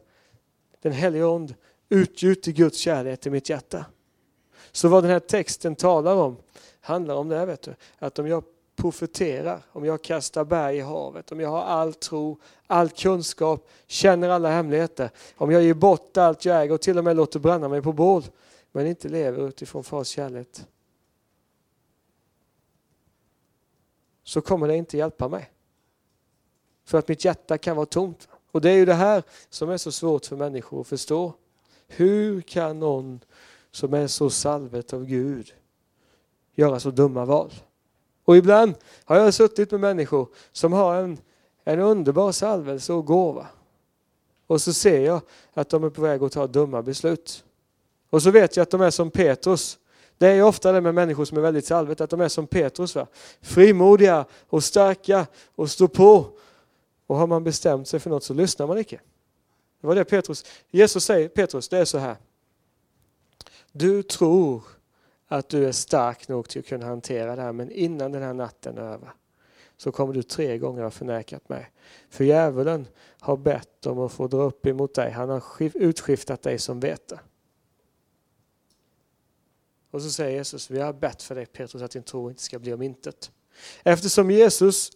Den 0.82 0.92
helige 0.92 1.26
Ande 1.26 1.54
utgjuter 1.90 2.52
Guds 2.52 2.78
kärlek 2.78 3.26
i 3.26 3.30
mitt 3.30 3.50
hjärta. 3.50 3.86
Så 4.72 4.88
vad 4.88 5.04
den 5.04 5.12
här 5.12 5.20
texten 5.20 5.76
talar 5.76 6.16
om 6.16 6.38
handlar 6.82 7.16
om 7.16 7.30
det 7.30 7.38
här, 7.38 7.46
vet 7.46 7.62
du. 7.62 7.76
Att 8.00 8.20
om 8.20 8.28
jag 8.28 8.44
profeterar, 8.82 9.62
om 9.72 9.86
jag 9.86 10.02
kastar 10.02 10.46
berg 10.46 10.78
i 10.78 10.82
havet, 10.82 11.32
om 11.32 11.40
jag 11.40 11.50
har 11.50 11.62
all 11.62 11.94
tro, 11.94 12.38
all 12.68 12.90
kunskap, 12.90 13.70
känner 13.88 14.30
alla 14.30 14.50
hemligheter, 14.50 15.10
om 15.36 15.52
jag 15.52 15.64
ger 15.64 15.74
bort 15.74 16.18
allt 16.18 16.46
jag 16.46 16.62
äger 16.62 16.74
och 16.74 16.82
till 16.82 16.98
och 16.98 17.04
med 17.04 17.16
låter 17.16 17.40
bränna 17.40 17.68
mig 17.68 17.82
på 17.82 17.94
bål, 17.94 18.24
men 18.72 18.88
inte 18.88 19.10
lever 19.10 19.48
utifrån 19.48 19.84
fars 19.84 20.08
kärlek. 20.08 20.48
Så 24.24 24.42
kommer 24.42 24.68
det 24.68 24.76
inte 24.76 24.98
hjälpa 24.98 25.28
mig. 25.28 25.52
För 26.86 26.98
att 26.98 27.08
mitt 27.08 27.26
hjärta 27.26 27.58
kan 27.58 27.76
vara 27.76 27.86
tomt. 27.86 28.28
Och 28.52 28.62
det 28.62 28.70
är 28.70 28.76
ju 28.76 28.86
det 28.86 28.94
här 28.94 29.24
som 29.50 29.70
är 29.70 29.78
så 29.78 29.92
svårt 29.92 30.26
för 30.26 30.36
människor 30.36 30.82
att 30.82 30.88
förstå. 30.88 31.34
Hur 31.88 32.42
kan 32.42 32.80
någon 32.80 33.20
som 33.72 33.94
är 33.94 34.08
så 34.08 34.30
salvet 34.30 34.94
av 34.94 35.06
Gud 35.06 35.54
göra 36.56 36.80
så 36.80 36.92
dumma 36.92 37.26
val? 37.26 37.52
Och 38.32 38.38
ibland 38.38 38.76
har 39.06 39.18
jag 39.18 39.34
suttit 39.34 39.72
med 39.72 39.80
människor 39.80 40.28
som 40.52 40.74
har 40.74 40.96
en, 40.96 41.18
en 41.64 41.80
underbar 41.80 42.32
salvelse 42.32 42.94
och 42.94 43.06
gåva. 43.06 43.48
Och 44.48 44.62
så 44.62 44.74
ser 44.74 45.00
jag 45.00 45.22
att 45.54 45.70
de 45.70 45.84
är 45.84 45.90
på 45.90 46.02
väg 46.02 46.24
att 46.24 46.32
ta 46.32 46.48
dumma 46.48 46.82
beslut. 46.82 47.44
Och 48.10 48.22
så 48.22 48.32
vet 48.32 48.56
jag 48.56 48.64
att 48.64 48.70
de 48.70 48.82
är 48.82 48.90
som 48.90 49.12
Petrus. 49.12 49.78
Det 50.18 50.28
är 50.28 50.44
ofta 50.44 50.72
det 50.72 50.82
med 50.82 50.96
människor 50.96 51.26
som 51.26 51.38
är 51.38 51.42
väldigt 51.42 51.66
salvet, 51.66 52.02
att 52.02 52.10
de 52.10 52.22
är 52.22 52.28
som 52.28 52.48
Petrus. 52.48 52.96
Va? 52.96 53.08
Frimodiga 53.42 54.26
och 54.50 54.64
starka 54.64 55.28
och 55.56 55.72
står 55.72 55.88
på. 55.88 56.26
Och 57.08 57.16
har 57.16 57.28
man 57.28 57.44
bestämt 57.44 57.88
sig 57.88 58.00
för 58.00 58.10
något 58.10 58.24
så 58.24 58.34
lyssnar 58.34 58.68
man 58.68 58.78
inte. 58.78 59.00
Det 59.82 59.88
var 59.88 59.96
det 59.96 60.06
Petrus, 60.06 60.46
Jesus 60.70 61.06
säger, 61.06 61.30
Petrus, 61.30 61.70
det 61.70 61.78
är 61.78 61.86
så 61.86 61.98
här. 61.98 62.16
Du 63.72 64.04
tror 64.04 64.62
att 65.32 65.50
du 65.50 65.68
är 65.68 65.72
stark 65.72 66.28
nog 66.28 66.50
till 66.50 66.60
att 66.60 66.66
kunna 66.66 66.86
hantera 66.86 67.36
det 67.36 67.42
här, 67.42 67.52
men 67.52 67.72
innan 67.72 68.12
den 68.12 68.24
här 68.24 68.34
natten 68.34 68.78
är 68.78 68.82
över 68.82 69.14
så 69.78 69.92
kommer 69.92 70.14
du 70.14 70.24
tre 70.24 70.58
gånger 70.58 70.84
ha 70.84 70.92
förnekat 70.92 71.50
mig. 71.50 71.72
För 72.10 72.24
djävulen 72.24 72.88
har 73.20 73.38
bett 73.38 73.86
om 73.86 74.00
att 74.00 74.12
få 74.12 74.28
dra 74.28 74.42
upp 74.42 74.66
emot 74.66 74.96
dig. 74.96 75.12
Han 75.12 75.30
har 75.30 75.44
utskiftat 75.60 76.42
dig 76.42 76.60
som 76.60 76.80
vete. 76.80 77.20
Och 79.92 80.02
så 80.02 80.10
säger 80.10 80.38
Jesus, 80.38 80.70
vi 80.70 80.80
har 80.80 80.94
bett 80.94 81.24
för 81.24 81.36
dig 81.36 81.46
Petrus 81.46 81.82
att 81.82 81.92
din 81.92 82.04
tro 82.04 82.30
inte 82.30 82.42
ska 82.42 82.60
bli 82.60 82.74
om 82.74 82.82
intet. 82.82 83.32
Eftersom 83.84 84.32
Jesus 84.32 84.92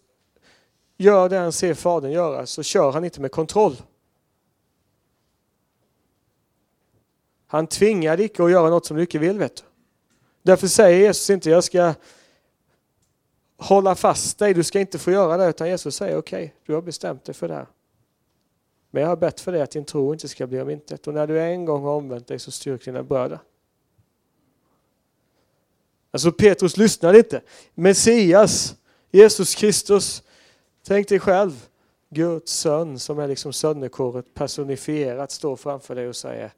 gör 0.98 1.30
det 1.30 1.38
han 1.38 1.52
ser 1.52 1.74
Fadern 1.74 2.12
göra 2.12 2.46
så 2.46 2.64
kör 2.64 2.92
han 2.92 3.06
inte 3.06 3.22
med 3.22 3.32
kontroll. 3.32 3.76
Han 7.48 7.68
tvingar 7.68 8.20
icke 8.20 8.44
att 8.44 8.52
göra 8.52 8.70
något 8.70 8.86
som 8.86 8.98
du 8.98 9.04
icke 9.04 9.20
vill. 9.20 9.40
Vet 9.40 9.56
du. 9.56 9.64
Därför 10.46 10.68
säger 10.68 11.00
Jesus 11.00 11.30
inte 11.30 11.50
jag 11.50 11.64
ska 11.64 11.94
hålla 13.58 13.96
fast 13.96 14.40
dig, 14.40 14.54
du 14.54 14.64
ska 14.64 14.80
inte 14.80 15.00
få 15.00 15.12
göra 15.12 15.38
det. 15.38 15.50
Utan 15.50 15.68
Jesus 15.68 15.96
säger 15.96 16.18
okej, 16.18 16.44
okay, 16.44 16.56
du 16.66 16.74
har 16.74 16.82
bestämt 16.82 17.26
dig 17.26 17.36
för 17.36 17.48
det 17.48 17.54
här. 17.54 17.68
Men 18.92 19.02
jag 19.02 19.10
har 19.10 19.16
bett 19.16 19.40
för 19.40 19.52
dig 19.52 19.62
att 19.62 19.72
din 19.72 19.86
tro 19.86 20.14
inte 20.14 20.28
ska 20.28 20.48
bli 20.48 20.62
om 20.62 20.70
intet. 20.70 21.08
Och 21.08 21.14
när 21.14 21.28
du 21.28 21.42
en 21.42 21.66
gång 21.66 21.84
har 21.84 21.92
omvänt 21.92 22.28
dig 22.28 22.40
så 22.40 22.52
styrk 22.52 22.86
dina 22.86 23.04
bröder. 23.04 23.40
Alltså 26.12 26.32
Petrus 26.32 26.78
lyssnade 26.78 27.18
inte. 27.18 27.42
Messias, 27.74 28.76
Jesus 29.12 29.56
Kristus, 29.56 30.24
tänk 30.88 31.10
dig 31.10 31.20
själv, 31.20 31.68
Guds 32.10 32.52
son 32.52 33.00
som 33.00 33.20
är 33.20 33.28
liksom 33.28 33.54
sönderkåret 33.54 34.34
personifierat 34.34 35.32
står 35.32 35.56
framför 35.56 35.96
dig 35.96 36.08
och 36.08 36.16
säger 36.16 36.52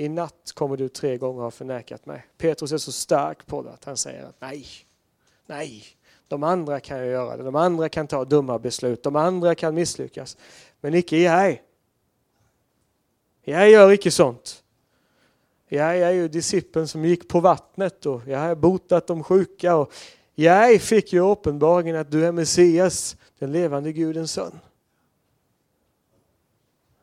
i 0.00 0.08
natt 0.08 0.52
kommer 0.54 0.76
du 0.76 0.88
tre 0.88 1.16
gånger 1.16 1.42
ha 1.42 1.50
förnekat 1.50 2.06
mig. 2.06 2.26
Petrus 2.38 2.72
är 2.72 2.78
så 2.78 2.92
stark 2.92 3.46
på 3.46 3.62
det 3.62 3.70
att 3.70 3.84
han 3.84 3.96
säger 3.96 4.24
att 4.24 4.40
nej, 4.40 4.66
nej, 5.46 5.84
de 6.28 6.42
andra 6.42 6.80
kan 6.80 6.98
ju 6.98 7.10
göra 7.10 7.36
det, 7.36 7.42
de 7.42 7.56
andra 7.56 7.88
kan 7.88 8.06
ta 8.06 8.24
dumma 8.24 8.58
beslut, 8.58 9.02
de 9.02 9.16
andra 9.16 9.54
kan 9.54 9.74
misslyckas, 9.74 10.36
men 10.80 10.94
icke 10.94 11.18
jag. 11.18 11.62
Jag 13.42 13.70
gör 13.70 13.92
icke 13.92 14.10
sånt. 14.10 14.64
Jag 15.68 15.98
är 15.98 16.10
ju 16.10 16.28
discipeln 16.28 16.88
som 16.88 17.04
gick 17.04 17.28
på 17.28 17.40
vattnet 17.40 18.06
och 18.06 18.22
jag 18.26 18.38
har 18.38 18.54
botat 18.54 19.06
de 19.06 19.24
sjuka 19.24 19.76
och 19.76 19.92
jag 20.34 20.80
fick 20.80 21.12
ju 21.12 21.20
uppenbarligen 21.20 21.96
att 21.96 22.10
du 22.10 22.26
är 22.26 22.32
Messias, 22.32 23.16
den 23.38 23.52
levande 23.52 23.92
Gudens 23.92 24.32
son. 24.32 24.58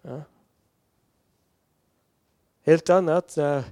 Ja. 0.02 0.22
Helt 2.68 2.90
annat 2.90 3.36
när 3.38 3.64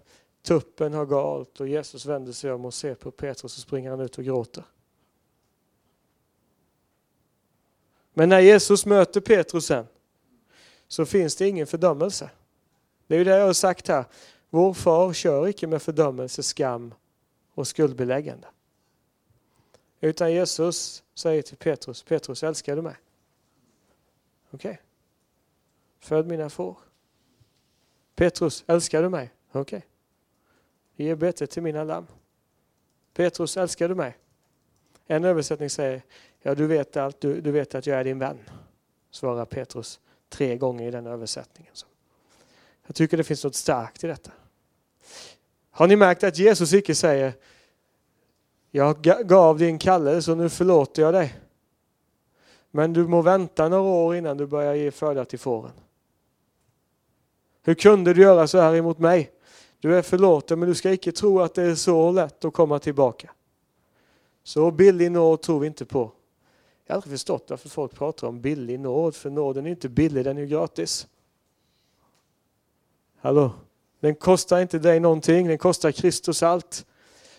tuppen 0.42 0.94
har 0.94 1.06
galt 1.06 1.60
och 1.60 1.68
Jesus 1.68 2.06
vänder 2.06 2.32
sig 2.32 2.52
om 2.52 2.66
och 2.66 2.74
ser 2.74 2.96
på 2.96 3.12
Petrus 3.12 3.58
och 3.58 3.62
springer 3.62 3.90
han 3.90 4.00
ut 4.00 4.18
och 4.18 4.24
gråter. 4.24 4.64
Men 8.14 8.30
när 8.30 8.40
Jesus 8.40 8.86
möter 8.86 9.22
Petrus 9.22 9.66
sen 9.66 9.88
så 10.88 11.06
finns 11.06 11.36
det 11.36 11.48
ingen 11.48 11.68
fördömelse. 11.68 12.30
Det 13.08 13.16
är 13.16 13.18
ju 13.20 13.24
det 13.24 13.38
jag 13.38 13.46
har 13.46 13.54
sagt 13.54 13.88
här. 13.88 14.06
Vår 14.50 14.74
far 14.74 15.14
kör 15.14 15.48
icke 15.48 15.68
med 15.68 15.82
fördömelse, 15.82 16.44
skam 16.44 16.94
och 17.54 17.68
skuldbeläggande. 17.68 18.48
Utan 20.00 20.34
Jesus 20.34 21.04
säger 21.16 21.42
till 21.42 21.58
Petrus, 21.58 22.04
Petrus 22.04 22.44
älskar 22.44 22.76
du 22.76 22.82
mig? 22.82 22.96
Okej. 24.52 24.72
Okay. 24.72 24.82
Föd 26.00 26.28
mina 26.28 26.50
får. 26.50 26.78
Petrus, 28.16 28.64
älskar 28.68 29.04
du 29.04 29.10
mig? 29.10 29.32
Okej. 29.52 29.62
Okay. 29.62 29.82
Ge 30.96 31.16
bete 31.16 31.48
till 31.48 31.64
mina 31.64 31.84
lamm. 31.84 32.08
Petrus, 33.14 33.58
älskar 33.58 33.90
du 33.90 33.96
mig? 33.96 34.18
En 35.08 35.24
översättning 35.24 35.70
säger, 35.70 36.02
ja 36.42 36.56
du 36.56 36.68
vet 36.68 36.98
allt, 36.98 37.22
du, 37.22 37.42
du 37.42 37.52
vet 37.52 37.76
att 37.76 37.88
jag 37.88 38.00
är 38.00 38.04
din 38.04 38.20
vän. 38.20 38.40
Svarar 39.12 39.46
Petrus 39.46 40.00
tre 40.30 40.58
gånger 40.58 40.88
i 40.88 40.92
den 40.92 41.08
översättningen. 41.08 41.74
Jag 42.86 42.96
tycker 42.96 43.18
det 43.18 43.24
finns 43.24 43.44
något 43.44 43.56
starkt 43.56 44.04
i 44.04 44.08
detta. 44.08 44.32
Har 45.72 45.88
ni 45.88 45.96
märkt 45.96 46.24
att 46.24 46.38
Jesus 46.38 46.74
icke 46.74 46.96
säger, 46.96 47.34
jag 48.72 49.02
gav 49.26 49.58
din 49.58 49.80
kallelse 49.80 50.32
och 50.32 50.38
nu 50.38 50.50
förlåter 50.50 51.02
jag 51.02 51.14
dig. 51.14 51.40
Men 52.72 52.94
du 52.94 53.08
må 53.08 53.22
vänta 53.22 53.70
några 53.70 53.84
år 53.84 54.16
innan 54.16 54.38
du 54.38 54.46
börjar 54.46 54.74
ge 54.74 54.92
föda 54.92 55.26
till 55.26 55.40
fåren. 55.40 55.72
Hur 57.68 57.74
kunde 57.74 58.14
du 58.14 58.22
göra 58.22 58.48
så 58.48 58.60
här 58.60 58.76
emot 58.76 59.00
mig? 59.00 59.32
Du 59.80 59.98
är 59.98 60.02
förlåten 60.02 60.60
men 60.60 60.70
du 60.70 60.76
ska 60.76 60.92
icke 60.92 61.12
tro 61.12 61.40
att 61.40 61.54
det 61.54 61.64
är 61.64 61.76
så 61.76 62.12
lätt 62.12 62.46
att 62.46 62.54
komma 62.54 62.80
tillbaka. 62.80 63.32
Så 64.44 64.72
billig 64.72 65.12
nåd 65.12 65.42
tror 65.42 65.60
vi 65.60 65.68
inte 65.68 65.86
på. 65.86 66.12
Jag 66.86 66.94
har 66.94 66.96
aldrig 66.96 67.12
förstått 67.12 67.46
varför 67.50 67.70
folk 67.70 67.94
pratar 67.94 68.28
om 68.28 68.42
billig 68.42 68.80
nåd, 68.80 69.16
för 69.16 69.30
nåden 69.30 69.66
är 69.66 69.70
inte 69.70 69.90
billig, 69.90 70.26
den 70.26 70.38
är 70.38 70.46
gratis. 70.46 71.08
Hallå? 73.20 73.52
Den 74.00 74.16
kostar 74.16 74.62
inte 74.62 74.80
dig 74.80 75.00
någonting, 75.00 75.48
den 75.48 75.58
kostar 75.58 75.92
Kristus 75.92 76.44
allt. 76.44 76.86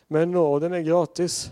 Men 0.08 0.30
nåden 0.30 0.72
är 0.72 0.80
gratis. 0.80 1.50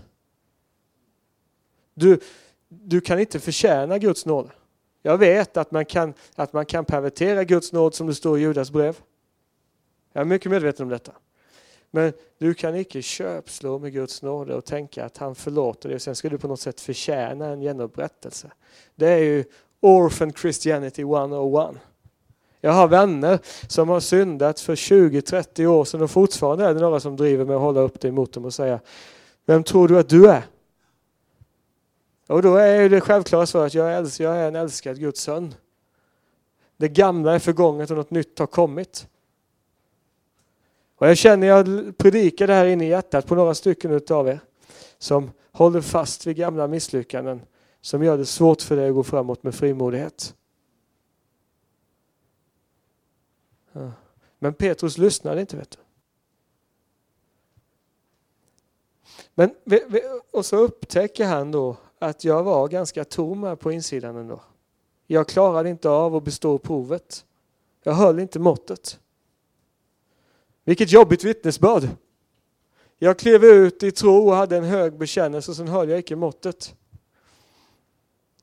Du, 1.95 2.21
du 2.69 3.00
kan 3.00 3.21
inte 3.21 3.40
förtjäna 3.40 3.99
Guds 3.99 4.26
nåd. 4.26 4.50
Jag 5.06 5.18
vet 5.18 5.56
att 5.56 5.70
man, 5.70 5.84
kan, 5.84 6.14
att 6.34 6.52
man 6.52 6.66
kan 6.66 6.84
pervertera 6.84 7.44
Guds 7.44 7.73
nåd 7.73 7.94
som 7.94 8.06
det 8.06 8.14
står 8.14 8.38
i 8.38 8.40
Judas 8.40 8.70
brev. 8.70 8.96
Jag 10.12 10.20
är 10.20 10.24
mycket 10.24 10.50
medveten 10.50 10.83
om 10.83 10.88
detta. 10.88 11.12
Men 11.90 12.12
du 12.38 12.55
kan 12.55 12.76
icke 12.76 13.02
köpslå 13.02 13.79
med 13.79 13.92
Guds 13.92 14.22
nåd 14.22 14.50
och 14.50 14.64
tänka 14.64 15.05
att 15.05 15.16
han 15.16 15.35
förlåter 15.35 15.88
dig 15.88 15.96
och 15.96 16.02
sen 16.02 16.16
ska 16.16 16.29
du 16.29 16.38
på 16.38 16.48
något 16.48 16.61
sätt 16.61 16.81
förtjäna 16.81 17.46
en 17.46 17.61
genupprättelse. 17.61 18.50
Det 18.94 19.09
är 19.09 19.18
ju 19.18 19.44
Orphan 19.81 20.33
Christianity 20.33 21.02
101. 21.02 21.76
Jag 22.61 22.72
har 22.72 22.88
vänner 22.88 23.38
som 23.68 23.88
har 23.88 24.00
syndat 24.00 24.61
för 24.61 24.74
20-30 24.74 25.66
år 25.66 25.85
sedan 25.85 26.02
och 26.02 26.11
fortfarande 26.11 26.64
är 26.64 26.74
det 26.74 26.81
några 26.81 27.00
som 27.00 27.16
driver 27.16 27.44
med 27.44 27.57
att 27.57 27.62
hålla 27.62 27.81
upp 27.81 28.00
det 28.00 28.09
emot 28.09 28.33
dem 28.33 28.44
och 28.44 28.55
säga 28.55 28.81
Vem 29.46 29.64
tror 29.64 29.88
du 29.88 29.98
att 29.98 30.09
du 30.09 30.31
är? 30.31 30.42
Och 32.35 32.42
då 32.42 32.57
är 32.57 32.88
det 32.88 33.01
självklara 33.01 33.47
svaret 33.47 33.66
att 33.66 33.75
jag 33.75 33.92
är, 33.92 34.23
jag 34.23 34.37
är 34.37 34.49
en 34.49 34.57
älskad 34.57 34.99
Guds 34.99 35.20
son. 35.20 35.55
Det 36.77 36.88
gamla 36.88 37.35
är 37.35 37.38
förgånget 37.38 37.90
och 37.90 37.97
något 37.97 38.11
nytt 38.11 38.38
har 38.38 38.47
kommit. 38.47 39.09
Och 40.97 41.09
jag 41.09 41.16
känner, 41.16 41.47
jag 41.47 41.66
predikar 41.99 42.47
det 42.47 42.55
här 42.55 42.66
inne 42.66 42.85
i 42.85 42.88
hjärtat 42.88 43.27
på 43.27 43.35
några 43.35 43.55
stycken 43.55 44.01
av 44.11 44.29
er 44.29 44.40
som 44.99 45.31
håller 45.53 45.81
fast 45.81 46.27
vid 46.27 46.37
gamla 46.37 46.68
misslyckanden 46.68 47.42
som 47.81 48.03
gör 48.03 48.18
det 48.18 48.27
svårt 48.27 48.62
för 48.62 48.77
dig 48.77 48.88
att 48.88 48.94
gå 48.94 49.03
framåt 49.03 49.42
med 49.42 49.55
frimodighet. 49.55 50.35
Men 54.38 54.55
Petrus 54.55 54.99
lyssnade 54.99 55.40
inte. 55.40 55.57
vet 55.57 55.70
du. 55.70 55.79
Men, 59.35 59.55
och 60.31 60.47
så 60.47 60.57
upptäcker 60.57 61.27
han 61.27 61.51
då 61.51 61.77
att 61.98 62.24
jag 62.24 62.42
var 62.42 62.68
ganska 62.68 63.04
tom 63.04 63.42
här 63.42 63.57
på 63.57 63.72
insidan 63.72 64.16
ändå. 64.16 64.40
Jag 65.07 65.28
klarade 65.28 65.70
inte 65.70 65.88
av 65.88 66.16
att 66.16 66.24
bestå 66.24 66.59
provet. 66.59 67.24
Jag 67.83 67.92
höll 67.92 68.20
inte 68.20 68.38
måttet. 68.38 69.00
Vilket 70.64 70.92
jobbigt 70.92 71.24
vittnesbörd. 71.24 71.88
Jag 72.98 73.18
klev 73.18 73.44
ut 73.44 73.83
i 73.83 73.90
tro 73.90 74.28
och 74.28 74.35
hade 74.35 74.57
en 74.57 74.64
hög 74.64 74.98
bekännelse 74.98 75.50
och 75.50 75.57
sen 75.57 75.68
höll 75.68 75.88
jag 75.88 75.98
icke 75.98 76.16
måttet. 76.16 76.74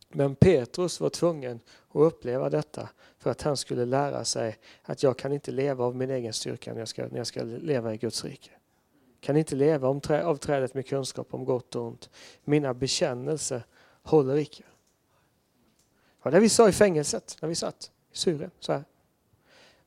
Men 0.09 0.35
Petrus 0.35 0.99
var 0.99 1.09
tvungen 1.09 1.59
att 1.89 2.01
uppleva 2.01 2.49
detta 2.49 2.89
för 3.17 3.29
att 3.29 3.41
han 3.41 3.57
skulle 3.57 3.85
lära 3.85 4.25
sig 4.25 4.57
att 4.83 5.03
jag 5.03 5.17
kan 5.17 5.33
inte 5.33 5.51
leva 5.51 5.85
av 5.85 5.95
min 5.95 6.09
egen 6.09 6.33
styrka 6.33 6.73
när 6.73 6.79
jag 6.79 6.87
ska, 6.87 7.07
när 7.07 7.17
jag 7.17 7.27
ska 7.27 7.43
leva 7.43 7.93
i 7.93 7.97
Guds 7.97 8.23
rike. 8.23 8.51
Kan 9.21 9.37
inte 9.37 9.55
leva 9.55 9.87
om 9.87 10.01
trä, 10.01 10.25
av 10.25 10.35
trädet 10.35 10.73
med 10.73 10.87
kunskap 10.87 11.33
om 11.33 11.45
gott 11.45 11.75
och 11.75 11.83
ont. 11.83 12.09
Mina 12.43 12.73
bekännelser 12.73 13.65
håller 14.03 14.37
icke. 14.37 14.63
Det 14.63 16.25
var 16.25 16.31
det 16.31 16.39
vi 16.39 16.49
sa 16.49 16.69
i 16.69 16.71
fängelset 16.71 17.37
när 17.41 17.49
vi 17.49 17.55
satt 17.55 17.91
i 18.11 18.17
Syrien. 18.17 18.51
Så 18.59 18.73
här. 18.73 18.83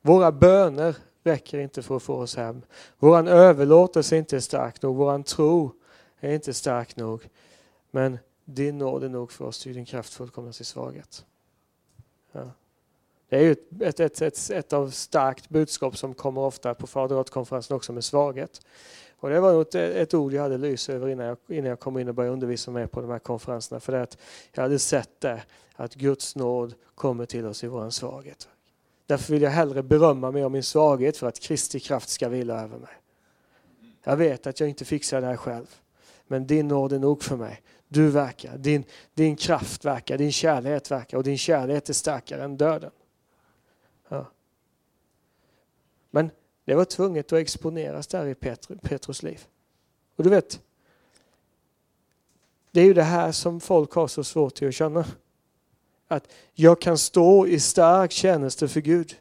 Våra 0.00 0.32
böner 0.32 0.96
räcker 1.22 1.58
inte 1.58 1.82
för 1.82 1.96
att 1.96 2.02
få 2.02 2.14
oss 2.14 2.36
hem. 2.36 2.62
Våran 2.98 3.28
överlåtelse 3.28 4.16
är 4.16 4.18
inte 4.18 4.40
stark 4.40 4.82
nog. 4.82 4.96
Våran 4.96 5.24
tro 5.24 5.72
är 6.20 6.34
inte 6.34 6.54
stark 6.54 6.96
nog. 6.96 7.28
Men 7.90 8.18
din 8.44 8.78
nåd 8.78 9.04
är 9.04 9.08
nog 9.08 9.32
för 9.32 9.44
oss, 9.44 9.62
ty 9.62 9.72
din 9.72 9.84
kraft 9.84 10.14
fullkomnas 10.14 10.60
i 10.60 10.64
svaghet. 10.64 11.24
Ja. 12.32 12.50
Det 13.28 13.36
är 13.36 13.42
ju 13.42 13.52
ett, 13.80 14.00
ett, 14.00 14.22
ett, 14.22 14.50
ett, 14.50 14.72
av 14.72 14.90
starkt 14.90 15.48
budskap 15.48 15.96
som 15.96 16.14
kommer 16.14 16.40
ofta 16.40 16.74
på 16.74 16.86
faderatkonferensen 16.86 17.76
också 17.76 17.92
med 17.92 18.04
svaghet. 18.04 18.60
Och 19.24 19.30
det 19.30 19.40
var 19.40 19.62
ett, 19.62 19.74
ett 19.74 20.14
ord 20.14 20.32
jag 20.32 20.42
hade 20.42 20.58
lys 20.58 20.88
över 20.88 21.08
innan 21.08 21.26
jag, 21.26 21.36
innan 21.48 21.68
jag 21.68 21.80
kom 21.80 21.98
in 21.98 22.08
och 22.08 22.14
började 22.14 22.32
undervisa 22.32 22.70
med 22.70 22.90
på 22.90 23.00
de 23.00 23.10
här 23.10 23.18
konferenserna. 23.18 23.80
För 23.80 23.92
det 23.92 24.02
att 24.02 24.18
jag 24.52 24.62
hade 24.62 24.78
sett 24.78 25.20
det, 25.20 25.42
att 25.74 25.94
Guds 25.94 26.36
nåd 26.36 26.74
kommer 26.94 27.26
till 27.26 27.46
oss 27.46 27.64
i 27.64 27.66
vår 27.66 27.90
svaghet. 27.90 28.48
Därför 29.06 29.32
vill 29.32 29.42
jag 29.42 29.50
hellre 29.50 29.82
berömma 29.82 30.30
mig 30.30 30.44
om 30.44 30.52
min 30.52 30.62
svaghet 30.62 31.16
för 31.16 31.26
att 31.26 31.40
Kristi 31.40 31.80
kraft 31.80 32.08
ska 32.08 32.28
vila 32.28 32.62
över 32.62 32.78
mig. 32.78 32.92
Jag 34.02 34.16
vet 34.16 34.46
att 34.46 34.60
jag 34.60 34.68
inte 34.68 34.84
fixar 34.84 35.20
det 35.20 35.26
här 35.26 35.36
själv. 35.36 35.76
Men 36.26 36.46
din 36.46 36.68
nåd 36.68 36.92
är 36.92 36.98
nog 36.98 37.22
för 37.22 37.36
mig. 37.36 37.62
Du 37.88 38.08
verkar, 38.08 38.58
din, 38.58 38.84
din 39.14 39.36
kraft 39.36 39.84
verkar, 39.84 40.18
din 40.18 40.32
kärlek 40.32 40.90
verkar 40.90 41.18
och 41.18 41.24
din 41.24 41.38
kärlek 41.38 41.88
är 41.88 41.92
starkare 41.92 42.44
än 42.44 42.56
döden. 42.56 42.90
Ja. 44.08 44.26
Men 46.10 46.30
det 46.64 46.74
var 46.74 46.84
tvunget 46.84 47.32
att 47.32 47.38
exponeras 47.38 48.06
där 48.06 48.26
i 48.26 48.34
Petrus 48.82 49.22
liv. 49.22 49.46
Och 50.16 50.24
du 50.24 50.30
vet, 50.30 50.60
det 52.70 52.80
är 52.80 52.84
ju 52.84 52.94
det 52.94 53.02
här 53.02 53.32
som 53.32 53.60
folk 53.60 53.92
har 53.92 54.08
så 54.08 54.24
svårt 54.24 54.54
till 54.54 54.68
att 54.68 54.74
känna. 54.74 55.04
Att 56.08 56.32
jag 56.54 56.80
kan 56.80 56.98
stå 56.98 57.46
i 57.46 57.60
stark 57.60 58.12
tjänste 58.12 58.68
för 58.68 58.80
Gud. 58.80 59.16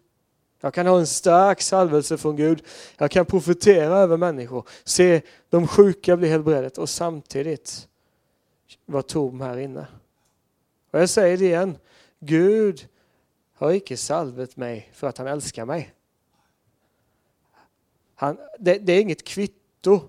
Jag 0.59 0.73
kan 0.73 0.87
ha 0.87 0.99
en 0.99 1.07
stark 1.07 1.61
salvelse 1.61 2.17
från 2.17 2.35
Gud. 2.35 2.63
Jag 2.97 3.11
kan 3.11 3.25
profetera 3.25 3.97
över 3.97 4.17
människor, 4.17 4.67
se 4.83 5.21
de 5.49 5.67
sjuka 5.67 6.17
bli 6.17 6.27
helbredade 6.27 6.81
och 6.81 6.89
samtidigt 6.89 7.87
vara 8.85 9.03
tom 9.03 9.41
här 9.41 9.57
inne. 9.57 9.87
Och 10.91 10.99
jag 10.99 11.09
säger 11.09 11.37
det 11.37 11.45
igen, 11.45 11.77
Gud 12.19 12.87
har 13.53 13.71
icke 13.71 13.97
salvet 13.97 14.57
mig 14.57 14.89
för 14.93 15.07
att 15.07 15.17
han 15.17 15.27
älskar 15.27 15.65
mig. 15.65 15.93
Han, 18.15 18.37
det, 18.59 18.77
det 18.77 18.93
är 18.93 19.01
inget 19.01 19.23
kvitto 19.23 20.01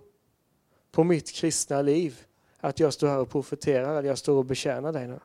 på 0.93 1.05
mitt 1.05 1.33
kristna 1.33 1.83
liv 1.83 2.25
att 2.61 2.81
jag 2.81 2.93
står 2.93 3.09
här 3.09 3.19
och 3.19 3.31
profeterar 3.31 3.99
eller 3.99 4.09
jag 4.09 4.19
står 4.19 4.37
och 4.37 4.45
betjänar 4.45 4.93
dig 4.93 5.09
nu. 5.09 5.21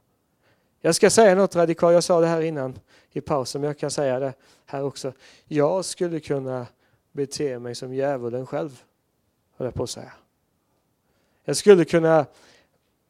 Jag 0.81 0.95
ska 0.95 1.09
säga 1.09 1.35
något 1.35 1.55
radikalt, 1.55 1.93
jag 1.93 2.03
sa 2.03 2.19
det 2.19 2.27
här 2.27 2.41
innan 2.41 2.79
i 3.11 3.21
pausen, 3.21 3.61
men 3.61 3.67
jag 3.67 3.77
kan 3.77 3.91
säga 3.91 4.19
det 4.19 4.33
här 4.65 4.83
också. 4.83 5.13
Jag 5.45 5.85
skulle 5.85 6.19
kunna 6.19 6.67
bete 7.11 7.59
mig 7.59 7.75
som 7.75 7.93
djävulen 7.93 8.45
själv, 8.45 8.83
höll 9.57 9.65
jag 9.65 9.73
på 9.73 9.83
att 9.83 9.89
säga. 9.89 10.13
Jag 11.43 11.57
skulle 11.57 11.85
kunna 11.85 12.25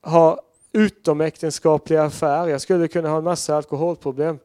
ha 0.02 0.42
utomäktenskapliga 0.72 2.04
affärer, 2.04 2.48
jag 2.48 2.62
skulle 2.62 2.88
kunna 2.88 3.10
ha 3.10 3.18
en 3.18 3.24
massa 3.24 3.56
alkoholproblem. 3.56 4.40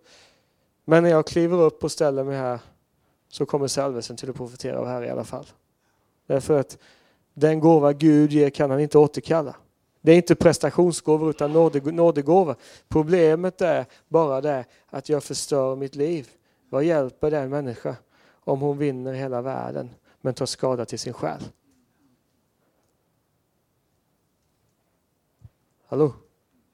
Men 0.84 1.02
när 1.02 1.10
jag 1.10 1.26
kliver 1.26 1.60
upp 1.60 1.84
och 1.84 1.92
ställer 1.92 2.24
mig 2.24 2.37
här 2.37 2.58
så 3.34 3.46
kommer 3.46 3.66
salvelsen 3.66 4.16
till 4.16 4.30
att 4.30 4.36
profetera 4.36 4.78
av 4.78 4.86
Herre 4.86 5.06
i 5.06 5.10
alla 5.10 5.24
fall. 5.24 5.46
Därför 6.26 6.60
att 6.60 6.78
den 7.32 7.60
gåva 7.60 7.92
Gud 7.92 8.32
ger 8.32 8.50
kan 8.50 8.70
han 8.70 8.80
inte 8.80 8.98
återkalla. 8.98 9.56
Det 10.00 10.12
är 10.12 10.16
inte 10.16 10.34
prestationsgåvor 10.34 11.30
utan 11.30 11.52
nådegåvor. 11.84 12.56
Problemet 12.88 13.60
är 13.60 13.86
bara 14.08 14.40
det 14.40 14.64
att 14.86 15.08
jag 15.08 15.24
förstör 15.24 15.76
mitt 15.76 15.94
liv. 15.94 16.28
Vad 16.68 16.84
hjälper 16.84 17.30
den 17.30 17.50
människa 17.50 17.96
om 18.30 18.60
hon 18.60 18.78
vinner 18.78 19.12
hela 19.12 19.42
världen 19.42 19.90
men 20.20 20.34
tar 20.34 20.46
skada 20.46 20.84
till 20.84 20.98
sin 20.98 21.12
själ? 21.12 21.42
Hallå? 25.86 26.12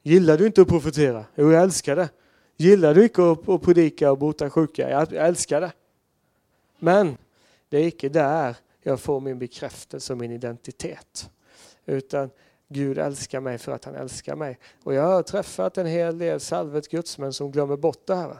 Gillar 0.03 0.37
du 0.37 0.45
inte 0.45 0.61
att 0.61 0.67
profetera? 0.67 1.25
Jo, 1.35 1.51
jag 1.51 1.63
älskar 1.63 1.95
det. 1.95 2.09
Gillar 2.57 2.93
du 2.93 3.03
inte 3.03 3.31
att 3.31 3.61
predika 3.61 4.11
och 4.11 4.17
bota 4.17 4.49
sjuka? 4.49 4.89
Jag 4.89 5.13
älskar 5.13 5.61
det. 5.61 5.71
Men 6.83 7.17
det 7.69 7.77
är 7.77 7.87
icke 7.87 8.09
där 8.09 8.55
jag 8.81 8.99
får 8.99 9.19
min 9.19 9.39
bekräftelse 9.39 10.13
och 10.13 10.19
min 10.19 10.31
identitet. 10.31 11.29
Utan 11.85 12.29
Gud 12.67 12.97
älskar 12.97 13.39
mig 13.39 13.57
för 13.57 13.71
att 13.71 13.85
han 13.85 13.95
älskar 13.95 14.35
mig. 14.35 14.59
Och 14.83 14.93
jag 14.93 15.03
har 15.03 15.23
träffat 15.23 15.77
en 15.77 15.85
hel 15.85 16.17
del 16.17 16.39
salvet 16.39 16.87
gudsmän 16.87 17.33
som 17.33 17.51
glömmer 17.51 17.77
bort 17.77 18.07
det 18.07 18.15
här. 18.15 18.37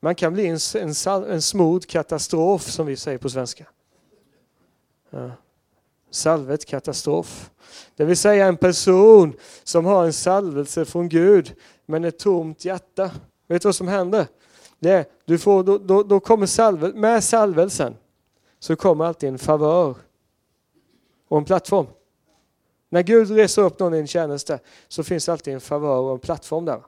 Man 0.00 0.14
kan 0.14 0.32
bli 0.32 0.46
en, 0.46 0.58
en, 0.74 1.24
en 1.24 1.42
smord 1.42 1.86
katastrof 1.86 2.62
som 2.62 2.86
vi 2.86 2.96
säger 2.96 3.18
på 3.18 3.30
svenska. 3.30 3.66
Ja. 5.10 5.30
Salvet 6.10 6.64
katastrof. 6.64 7.50
Det 7.96 8.04
vill 8.04 8.16
säga 8.16 8.46
en 8.46 8.56
person 8.56 9.36
som 9.64 9.84
har 9.84 10.04
en 10.04 10.12
salvelse 10.12 10.84
från 10.84 11.08
Gud 11.08 11.54
men 11.86 12.04
ett 12.04 12.18
tomt 12.18 12.64
hjärta. 12.64 13.10
Vet 13.46 13.62
du 13.62 13.68
vad 13.68 13.74
som 13.74 13.88
händer? 13.88 14.26
Nej, 14.84 15.04
du 15.24 15.38
får, 15.38 15.62
då, 15.62 15.78
då, 15.78 16.02
då 16.02 16.20
kommer 16.20 16.46
salvel, 16.46 16.94
med 16.94 17.24
salvelsen 17.24 17.96
så 18.58 18.76
kommer 18.76 19.04
alltid 19.04 19.28
en 19.28 19.38
favör 19.38 19.94
och 21.28 21.38
en 21.38 21.44
plattform. 21.44 21.86
När 22.88 23.02
Gud 23.02 23.30
reser 23.30 23.62
upp 23.62 23.78
någon 23.78 23.94
i 23.94 23.98
en 23.98 24.06
tjänste 24.06 24.58
så 24.88 25.04
finns 25.04 25.28
alltid 25.28 25.54
en 25.54 25.60
favör 25.60 25.98
och 25.98 26.12
en 26.12 26.18
plattform 26.18 26.64
där. 26.64 26.82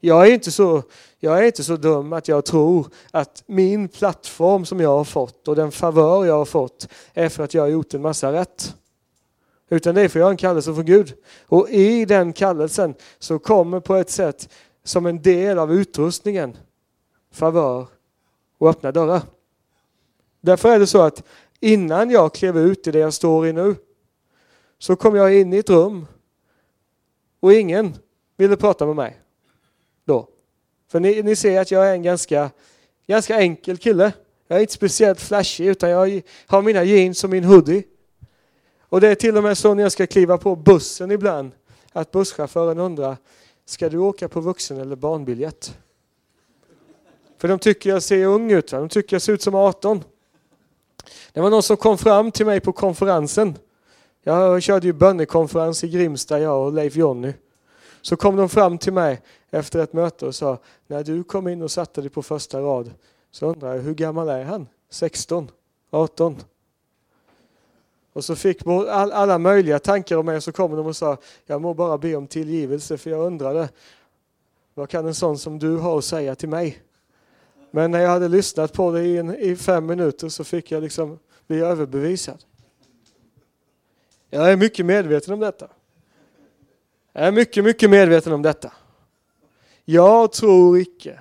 Jag 0.00 0.26
är, 0.26 0.32
inte 0.32 0.50
så, 0.50 0.82
jag 1.18 1.38
är 1.38 1.42
inte 1.42 1.64
så 1.64 1.76
dum 1.76 2.12
att 2.12 2.28
jag 2.28 2.44
tror 2.44 2.86
att 3.10 3.42
min 3.46 3.88
plattform 3.88 4.64
som 4.64 4.80
jag 4.80 4.96
har 4.96 5.04
fått 5.04 5.48
och 5.48 5.56
den 5.56 5.72
favör 5.72 6.24
jag 6.24 6.34
har 6.34 6.44
fått 6.44 6.88
är 7.14 7.28
för 7.28 7.44
att 7.44 7.54
jag 7.54 7.62
har 7.62 7.68
gjort 7.68 7.94
en 7.94 8.02
massa 8.02 8.32
rätt. 8.32 8.74
Utan 9.70 9.94
det 9.94 10.00
är 10.00 10.08
för 10.08 10.18
att 10.18 10.20
jag 10.20 10.26
har 10.26 10.30
en 10.30 10.36
kallelse 10.36 10.74
från 10.74 10.84
Gud. 10.84 11.14
Och 11.46 11.70
i 11.70 12.04
den 12.04 12.32
kallelsen 12.32 12.94
så 13.18 13.38
kommer 13.38 13.80
på 13.80 13.94
ett 13.94 14.10
sätt 14.10 14.48
som 14.84 15.06
en 15.06 15.22
del 15.22 15.58
av 15.58 15.72
utrustningen 15.72 16.56
favör 17.32 17.86
och 18.58 18.70
öppna 18.70 18.92
dörrar. 18.92 19.22
Därför 20.40 20.68
är 20.68 20.78
det 20.78 20.86
så 20.86 21.02
att 21.02 21.22
innan 21.60 22.10
jag 22.10 22.34
klev 22.34 22.58
ut 22.58 22.86
i 22.86 22.90
det 22.90 22.98
jag 22.98 23.14
står 23.14 23.46
i 23.46 23.52
nu 23.52 23.76
så 24.78 24.96
kom 24.96 25.16
jag 25.16 25.34
in 25.34 25.52
i 25.52 25.56
ett 25.56 25.70
rum 25.70 26.06
och 27.40 27.52
ingen 27.52 27.94
ville 28.36 28.56
prata 28.56 28.86
med 28.86 28.96
mig 28.96 29.20
då. 30.04 30.28
För 30.88 31.00
ni, 31.00 31.22
ni 31.22 31.36
ser 31.36 31.60
att 31.60 31.70
jag 31.70 31.88
är 31.88 31.92
en 31.92 32.02
ganska, 32.02 32.50
ganska 33.06 33.40
enkel 33.40 33.76
kille. 33.76 34.12
Jag 34.46 34.56
är 34.56 34.60
inte 34.60 34.72
speciellt 34.72 35.20
flashig 35.20 35.66
utan 35.66 35.90
jag 35.90 36.22
har 36.46 36.62
mina 36.62 36.84
jeans 36.84 37.24
och 37.24 37.30
min 37.30 37.44
hoodie. 37.44 37.84
Och 38.80 39.00
det 39.00 39.08
är 39.08 39.14
till 39.14 39.36
och 39.36 39.42
med 39.42 39.58
så 39.58 39.74
när 39.74 39.82
jag 39.82 39.92
ska 39.92 40.06
kliva 40.06 40.38
på 40.38 40.56
bussen 40.56 41.10
ibland 41.10 41.52
att 41.92 42.10
busschauffören 42.10 42.78
undrar 42.78 43.16
Ska 43.64 43.88
du 43.88 43.98
åka 43.98 44.28
på 44.28 44.40
vuxen 44.40 44.80
eller 44.80 44.96
barnbiljett? 44.96 45.78
För 47.42 47.48
de 47.48 47.58
tycker 47.58 47.90
jag 47.90 48.02
ser 48.02 48.26
ung 48.26 48.50
ut. 48.50 48.70
De 48.70 48.88
tycker 48.88 49.14
jag 49.14 49.22
ser 49.22 49.32
ut 49.32 49.42
som 49.42 49.54
18. 49.54 50.04
Det 51.32 51.40
var 51.40 51.50
någon 51.50 51.62
som 51.62 51.76
kom 51.76 51.98
fram 51.98 52.30
till 52.30 52.46
mig 52.46 52.60
på 52.60 52.72
konferensen. 52.72 53.58
Jag 54.22 54.62
körde 54.62 54.86
ju 54.86 54.92
bönnekonferens 54.92 55.84
i 55.84 55.88
Grimsta, 55.88 56.40
jag 56.40 56.66
och 56.66 56.72
Leif 56.72 56.96
Jonny. 56.96 57.32
Så 58.02 58.16
kom 58.16 58.36
de 58.36 58.48
fram 58.48 58.78
till 58.78 58.92
mig 58.92 59.20
efter 59.50 59.78
ett 59.78 59.92
möte 59.92 60.26
och 60.26 60.34
sa, 60.34 60.58
när 60.86 61.04
du 61.04 61.24
kom 61.24 61.48
in 61.48 61.62
och 61.62 61.70
satte 61.70 62.00
dig 62.00 62.10
på 62.10 62.22
första 62.22 62.60
rad 62.60 62.90
så 63.30 63.46
undrar 63.46 63.74
jag, 63.74 63.82
hur 63.82 63.94
gammal 63.94 64.28
är 64.28 64.44
han? 64.44 64.66
16? 64.90 65.50
18? 65.90 66.36
Och 68.12 68.24
så 68.24 68.36
fick 68.36 68.66
alla 68.66 69.38
möjliga 69.38 69.78
tankar 69.78 70.16
om 70.16 70.26
mig 70.26 70.36
och 70.36 70.42
så 70.42 70.52
kom 70.52 70.76
de 70.76 70.86
och 70.86 70.96
sa, 70.96 71.16
jag 71.46 71.62
må 71.62 71.74
bara 71.74 71.98
be 71.98 72.16
om 72.16 72.26
tillgivelse 72.26 72.98
för 72.98 73.10
jag 73.10 73.26
undrade, 73.26 73.68
vad 74.74 74.88
kan 74.88 75.06
en 75.06 75.14
sån 75.14 75.38
som 75.38 75.58
du 75.58 75.78
ha 75.78 75.98
att 75.98 76.04
säga 76.04 76.34
till 76.34 76.48
mig? 76.48 76.82
Men 77.74 77.90
när 77.90 78.00
jag 78.00 78.08
hade 78.08 78.28
lyssnat 78.28 78.72
på 78.72 78.92
det 78.92 79.02
i, 79.02 79.18
en, 79.18 79.34
i 79.36 79.56
fem 79.56 79.86
minuter 79.86 80.28
så 80.28 80.44
fick 80.44 80.70
jag 80.70 80.82
liksom 80.82 81.18
bli 81.46 81.60
överbevisad. 81.60 82.44
Jag 84.30 84.52
är 84.52 84.56
mycket 84.56 84.86
medveten 84.86 85.34
om 85.34 85.40
detta. 85.40 85.68
Jag 87.12 87.26
är 87.26 87.32
mycket, 87.32 87.64
mycket 87.64 87.90
medveten 87.90 88.32
om 88.32 88.42
detta. 88.42 88.72
Jag 89.84 90.32
tror 90.32 90.78
icke 90.78 91.20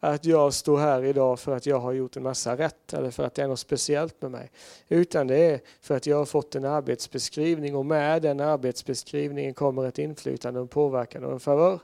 att 0.00 0.24
jag 0.24 0.54
står 0.54 0.78
här 0.78 1.04
idag 1.04 1.40
för 1.40 1.56
att 1.56 1.66
jag 1.66 1.78
har 1.78 1.92
gjort 1.92 2.16
en 2.16 2.22
massa 2.22 2.56
rätt 2.56 2.92
eller 2.92 3.10
för 3.10 3.24
att 3.24 3.34
det 3.34 3.42
är 3.42 3.48
något 3.48 3.58
speciellt 3.58 4.22
med 4.22 4.30
mig. 4.30 4.50
Utan 4.88 5.26
det 5.26 5.36
är 5.36 5.60
för 5.80 5.96
att 5.96 6.06
jag 6.06 6.16
har 6.16 6.24
fått 6.24 6.54
en 6.54 6.64
arbetsbeskrivning 6.64 7.76
och 7.76 7.86
med 7.86 8.22
den 8.22 8.40
arbetsbeskrivningen 8.40 9.54
kommer 9.54 9.84
ett 9.84 9.98
inflytande, 9.98 10.60
en 10.60 10.68
påverkan 10.68 11.24
och 11.24 11.32
en 11.32 11.40
favör. 11.40 11.78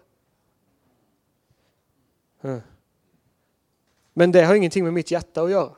Men 4.13 4.33
det 4.33 4.43
har 4.43 4.55
ingenting 4.55 4.85
med 4.85 4.93
mitt 4.93 5.11
hjärta 5.11 5.43
att 5.43 5.51
göra. 5.51 5.73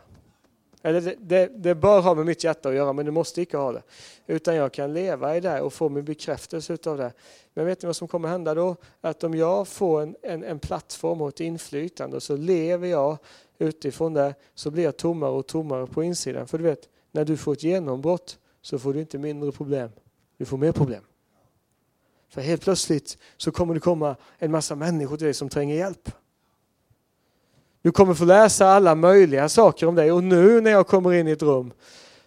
Eller 0.82 1.00
det, 1.00 1.16
det, 1.20 1.46
det, 1.46 1.74
bör 1.74 2.00
ha 2.00 2.14
med 2.14 2.26
mitt 2.26 2.44
hjärta 2.44 2.68
att 2.68 2.74
göra, 2.74 2.92
men 2.92 3.06
det 3.06 3.12
måste 3.12 3.40
inte 3.40 3.56
ha 3.56 3.72
det. 3.72 3.82
Utan 4.26 4.56
jag 4.56 4.72
kan 4.72 4.92
leva 4.92 5.36
i 5.36 5.40
det 5.40 5.60
och 5.60 5.72
få 5.72 5.88
min 5.88 6.04
bekräftelse 6.04 6.78
av 6.86 6.96
det. 6.96 7.12
Men 7.54 7.66
vet 7.66 7.82
ni 7.82 7.86
vad 7.86 7.96
som 7.96 8.08
kommer 8.08 8.28
hända 8.28 8.54
då? 8.54 8.76
Att 9.00 9.24
om 9.24 9.34
jag 9.34 9.68
får 9.68 10.02
en, 10.02 10.16
en, 10.22 10.44
en 10.44 10.58
plattform 10.58 11.20
och 11.20 11.28
ett 11.28 11.40
inflytande 11.40 12.16
och 12.16 12.22
så 12.22 12.36
lever 12.36 12.88
jag 12.88 13.18
utifrån 13.58 14.12
det 14.12 14.34
så 14.54 14.70
blir 14.70 14.84
jag 14.84 14.96
tommare 14.96 15.30
och 15.30 15.46
tommare 15.46 15.86
på 15.86 16.02
insidan. 16.02 16.48
För 16.48 16.58
du 16.58 16.64
vet, 16.64 16.88
när 17.10 17.24
du 17.24 17.36
får 17.36 17.52
ett 17.52 17.62
genombrott 17.62 18.38
så 18.62 18.78
får 18.78 18.94
du 18.94 19.00
inte 19.00 19.18
mindre 19.18 19.52
problem. 19.52 19.90
Du 20.38 20.44
får 20.44 20.56
mer 20.56 20.72
problem. 20.72 21.02
För 22.28 22.40
helt 22.40 22.62
plötsligt 22.62 23.18
så 23.36 23.52
kommer 23.52 23.74
det 23.74 23.80
komma 23.80 24.16
en 24.38 24.50
massa 24.50 24.74
människor 24.74 25.16
till 25.16 25.24
dig 25.24 25.34
som 25.34 25.48
tränger 25.48 25.76
hjälp. 25.76 26.10
Du 27.82 27.92
kommer 27.92 28.14
få 28.14 28.24
läsa 28.24 28.66
alla 28.66 28.94
möjliga 28.94 29.48
saker 29.48 29.86
om 29.86 29.94
dig 29.94 30.12
och 30.12 30.24
nu 30.24 30.60
när 30.60 30.70
jag 30.70 30.86
kommer 30.86 31.12
in 31.12 31.28
i 31.28 31.30
ett 31.30 31.42
rum 31.42 31.72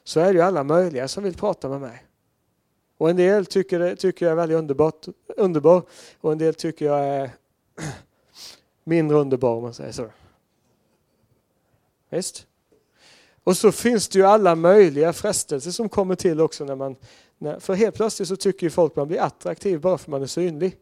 så 0.03 0.19
är 0.19 0.25
det 0.25 0.33
ju 0.33 0.41
alla 0.41 0.63
möjliga 0.63 1.07
som 1.07 1.23
vill 1.23 1.35
prata 1.37 1.69
med 1.69 1.81
mig. 1.81 2.05
Och 2.97 3.09
en 3.09 3.15
del 3.15 3.45
tycker, 3.45 3.79
det, 3.79 3.95
tycker 3.95 4.25
jag 4.25 4.31
är 4.31 4.35
väldigt 4.35 4.57
underbart, 4.57 5.05
underbar 5.37 5.83
och 6.21 6.31
en 6.31 6.37
del 6.37 6.53
tycker 6.53 6.85
jag 6.85 6.99
är 6.99 7.31
mindre 8.83 9.17
underbar 9.17 9.55
om 9.55 9.63
man 9.63 9.73
säger 9.73 9.91
så. 9.91 10.09
Visst? 12.09 12.47
Och 13.43 13.57
så 13.57 13.71
finns 13.71 14.07
det 14.07 14.19
ju 14.19 14.25
alla 14.25 14.55
möjliga 14.55 15.13
frestelser 15.13 15.71
som 15.71 15.89
kommer 15.89 16.15
till 16.15 16.41
också 16.41 16.65
när 16.65 16.75
man, 16.75 16.95
när, 17.37 17.59
för 17.59 17.73
helt 17.73 17.95
plötsligt 17.95 18.27
så 18.27 18.35
tycker 18.35 18.65
ju 18.65 18.69
folk 18.69 18.95
man 18.95 19.07
blir 19.07 19.21
attraktiv 19.21 19.79
bara 19.79 19.97
för 19.97 20.11
man 20.11 20.21
är 20.21 20.27
synlig. 20.27 20.77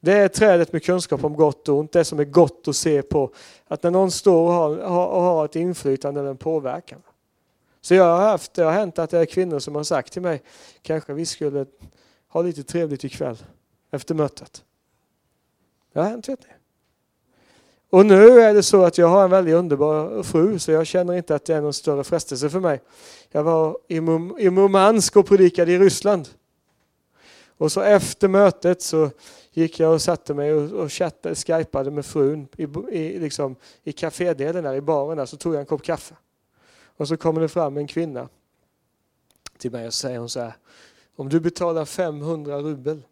Det 0.00 0.12
är 0.12 0.28
trädet 0.28 0.72
med 0.72 0.84
kunskap 0.84 1.24
om 1.24 1.36
gott 1.36 1.68
och 1.68 1.78
ont, 1.78 1.92
det 1.92 2.04
som 2.04 2.20
är 2.20 2.24
gott 2.24 2.68
att 2.68 2.76
se 2.76 3.02
på. 3.02 3.30
Att 3.68 3.82
när 3.82 3.90
någon 3.90 4.10
står 4.10 4.46
och 4.46 4.52
har, 4.52 4.76
och 5.06 5.22
har 5.22 5.44
ett 5.44 5.56
inflytande 5.56 6.20
eller 6.20 6.30
en 6.30 6.36
påverkan. 6.36 7.02
Så 7.80 7.94
jag 7.94 8.04
har 8.04 8.28
haft, 8.28 8.54
det 8.54 8.62
har 8.62 8.72
hänt 8.72 8.98
att 8.98 9.10
det 9.10 9.18
är 9.18 9.26
kvinnor 9.26 9.58
som 9.58 9.74
har 9.74 9.82
sagt 9.82 10.12
till 10.12 10.22
mig, 10.22 10.42
kanske 10.82 11.12
vi 11.12 11.26
skulle 11.26 11.66
ha 12.28 12.42
lite 12.42 12.62
trevligt 12.62 13.04
ikväll 13.04 13.36
efter 13.90 14.14
mötet. 14.14 14.64
Det 15.92 16.00
har 16.00 16.08
hänt 16.08 16.28
vet 16.28 16.40
ni. 16.40 16.52
Och 17.90 18.06
nu 18.06 18.40
är 18.40 18.54
det 18.54 18.62
så 18.62 18.84
att 18.84 18.98
jag 18.98 19.06
har 19.06 19.24
en 19.24 19.30
väldigt 19.30 19.54
underbar 19.54 20.22
fru 20.22 20.58
så 20.58 20.72
jag 20.72 20.86
känner 20.86 21.14
inte 21.14 21.34
att 21.34 21.44
det 21.44 21.54
är 21.54 21.60
någon 21.60 21.72
större 21.72 22.04
frestelse 22.04 22.50
för 22.50 22.60
mig. 22.60 22.80
Jag 23.30 23.42
var 23.42 23.78
i, 23.88 24.00
Murmansk 24.00 25.16
och 25.16 25.26
predikade 25.26 25.72
i 25.72 25.78
Ryssland. 25.78 26.28
Och 27.58 27.72
så 27.72 27.80
efter 27.80 28.28
mötet 28.28 28.82
så 28.82 29.10
gick 29.52 29.80
jag 29.80 29.92
och 29.92 30.02
satte 30.02 30.34
mig 30.34 30.54
och, 30.54 30.72
och 30.72 30.92
chattade, 30.92 31.34
skypade 31.34 31.90
med 31.90 32.06
frun 32.06 32.48
i, 32.56 32.62
i, 32.98 33.18
liksom, 33.18 33.56
i 33.82 33.92
kafédelen 33.92 34.64
där 34.64 34.74
i 34.74 34.80
baren 34.80 35.18
där, 35.18 35.26
så 35.26 35.36
tog 35.36 35.54
jag 35.54 35.60
en 35.60 35.66
kopp 35.66 35.82
kaffe. 35.82 36.14
Och 36.96 37.08
så 37.08 37.16
kommer 37.16 37.40
det 37.40 37.48
fram 37.48 37.76
en 37.76 37.86
kvinna 37.86 38.28
till 39.58 39.70
mig 39.70 39.86
och 39.86 39.94
säger 39.94 40.18
hon 40.18 40.28
så 40.28 40.40
här. 40.40 40.56
Om 41.16 41.28
du 41.28 41.40
betalar 41.40 41.84
500 41.84 42.58
rubel 42.58 43.02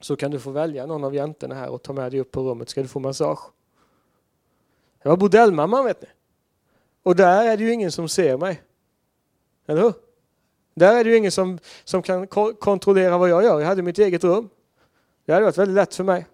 så 0.00 0.16
kan 0.16 0.30
du 0.30 0.40
få 0.40 0.50
välja 0.50 0.86
någon 0.86 1.04
av 1.04 1.14
jäntorna 1.14 1.54
här 1.54 1.68
och 1.68 1.82
ta 1.82 1.92
med 1.92 2.12
dig 2.12 2.20
upp 2.20 2.30
på 2.30 2.40
rummet 2.42 2.68
ska 2.68 2.82
du 2.82 2.88
få 2.88 3.00
massage. 3.00 3.40
Jag 5.02 5.10
var 5.10 5.16
bordellmamman 5.16 5.84
vet 5.84 6.02
ni. 6.02 6.08
Och 7.02 7.16
där 7.16 7.44
är 7.44 7.56
det 7.56 7.64
ju 7.64 7.72
ingen 7.72 7.92
som 7.92 8.08
ser 8.08 8.36
mig. 8.36 8.62
Eller 9.66 9.82
hur? 9.82 9.92
Där 10.74 10.96
är 10.96 11.04
det 11.04 11.10
ju 11.10 11.16
ingen 11.16 11.32
som, 11.32 11.58
som 11.84 12.02
kan 12.02 12.26
ko 12.26 12.54
kontrollera 12.54 13.18
vad 13.18 13.28
jag 13.28 13.44
gör. 13.44 13.60
Jag 13.60 13.66
hade 13.66 13.82
mitt 13.82 13.98
eget 13.98 14.24
rum. 14.24 14.48
Det 15.26 15.32
hade 15.32 15.44
varit 15.44 15.58
väldigt 15.58 15.74
lätt 15.74 15.94
för 15.94 16.04
mig. 16.04 16.26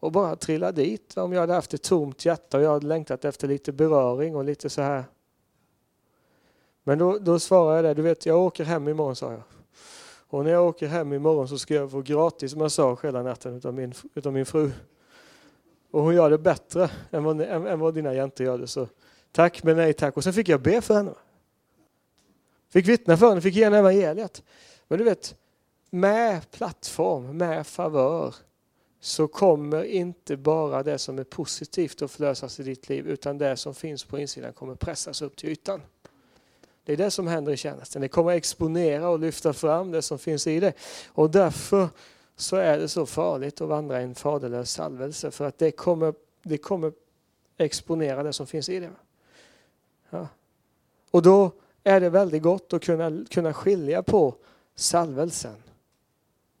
Och 0.00 0.12
bara 0.12 0.36
trilla 0.36 0.72
dit 0.72 1.16
om 1.16 1.32
jag 1.32 1.40
hade 1.40 1.52
haft 1.52 1.74
ett 1.74 1.82
tomt 1.82 2.24
hjärta 2.24 2.56
och 2.56 2.62
jag 2.62 2.70
hade 2.70 2.86
längtat 2.86 3.24
efter 3.24 3.48
lite 3.48 3.72
beröring 3.72 4.36
och 4.36 4.44
lite 4.44 4.70
så 4.70 4.82
här. 4.82 5.04
Men 6.82 6.98
då, 6.98 7.18
då 7.18 7.38
svarade 7.38 7.76
jag 7.76 7.84
det, 7.84 7.94
du 7.94 8.02
vet 8.02 8.26
jag 8.26 8.38
åker 8.38 8.64
hem 8.64 8.88
imorgon 8.88 9.16
sa 9.16 9.32
jag. 9.32 9.42
Och 10.28 10.44
när 10.44 10.50
jag 10.50 10.66
åker 10.66 10.86
hem 10.86 11.12
imorgon 11.12 11.48
så 11.48 11.58
ska 11.58 11.74
jag 11.74 11.90
få 11.90 12.02
gratis 12.02 12.54
massage 12.54 13.04
hela 13.04 13.22
natten 13.22 13.56
utav 13.56 13.74
min, 13.74 13.94
utav 14.14 14.32
min 14.32 14.46
fru. 14.46 14.70
Och 15.90 16.02
hon 16.02 16.14
gör 16.14 16.30
det 16.30 16.38
bättre 16.38 16.90
än 17.10 17.24
vad, 17.24 17.40
än, 17.40 17.66
än 17.66 17.80
vad 17.80 17.94
dina 17.94 18.14
jäntor 18.14 18.46
gör 18.46 18.58
det. 18.58 18.66
Så 18.66 18.88
tack 19.32 19.62
men 19.62 19.76
nej 19.76 19.92
tack. 19.92 20.16
Och 20.16 20.24
sen 20.24 20.32
fick 20.32 20.48
jag 20.48 20.60
be 20.60 20.80
för 20.80 20.94
henne. 20.94 21.14
Fick 22.68 22.88
vittna 22.88 23.16
för 23.16 23.28
henne, 23.28 23.40
fick 23.40 23.54
ge 23.54 23.64
henne 23.64 23.78
evangeliet. 23.78 24.42
Men 24.88 24.98
du 24.98 25.04
vet, 25.04 25.34
med 25.90 26.50
plattform, 26.50 27.38
med 27.38 27.66
favör 27.66 28.34
så 29.00 29.28
kommer 29.28 29.84
inte 29.84 30.36
bara 30.36 30.82
det 30.82 30.98
som 30.98 31.18
är 31.18 31.24
positivt 31.24 32.02
att 32.02 32.10
förlösas 32.10 32.60
i 32.60 32.62
ditt 32.62 32.88
liv 32.88 33.06
utan 33.06 33.38
det 33.38 33.56
som 33.56 33.74
finns 33.74 34.04
på 34.04 34.18
insidan 34.18 34.52
kommer 34.52 34.74
pressas 34.74 35.22
upp 35.22 35.36
till 35.36 35.48
ytan. 35.48 35.82
Det 36.84 36.92
är 36.92 36.96
det 36.96 37.10
som 37.10 37.26
händer 37.26 37.52
i 37.52 37.56
tjänsten. 37.56 38.02
Det 38.02 38.08
kommer 38.08 38.32
exponera 38.32 39.08
och 39.08 39.18
lyfta 39.18 39.52
fram 39.52 39.90
det 39.90 40.02
som 40.02 40.18
finns 40.18 40.46
i 40.46 40.60
det. 40.60 40.72
Och 41.08 41.30
därför 41.30 41.88
så 42.36 42.56
är 42.56 42.78
det 42.78 42.88
så 42.88 43.06
farligt 43.06 43.60
att 43.60 43.68
vandra 43.68 44.00
i 44.00 44.04
en 44.04 44.14
faderlös 44.14 44.70
salvelse 44.70 45.30
för 45.30 45.44
att 45.44 45.58
det 45.58 45.70
kommer, 45.70 46.14
det 46.42 46.58
kommer 46.58 46.92
exponera 47.56 48.22
det 48.22 48.32
som 48.32 48.46
finns 48.46 48.68
i 48.68 48.80
det. 48.80 48.90
Ja. 50.10 50.28
Och 51.10 51.22
då 51.22 51.52
är 51.84 52.00
det 52.00 52.10
väldigt 52.10 52.42
gott 52.42 52.72
att 52.72 52.82
kunna, 52.82 53.24
kunna 53.30 53.52
skilja 53.52 54.02
på 54.02 54.34
salvelsen, 54.74 55.56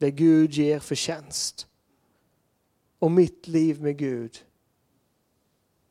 det 0.00 0.10
Gud 0.10 0.52
ger 0.52 0.78
för 0.78 0.94
tjänst 0.94 1.66
och 2.98 3.10
mitt 3.10 3.48
liv 3.48 3.82
med 3.82 3.96
Gud 3.96 4.44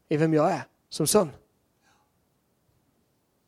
i 0.10 0.17
vem 0.17 0.34
jag 0.34 0.52
är 0.52 0.62
som 0.89 1.08
son. 1.08 1.30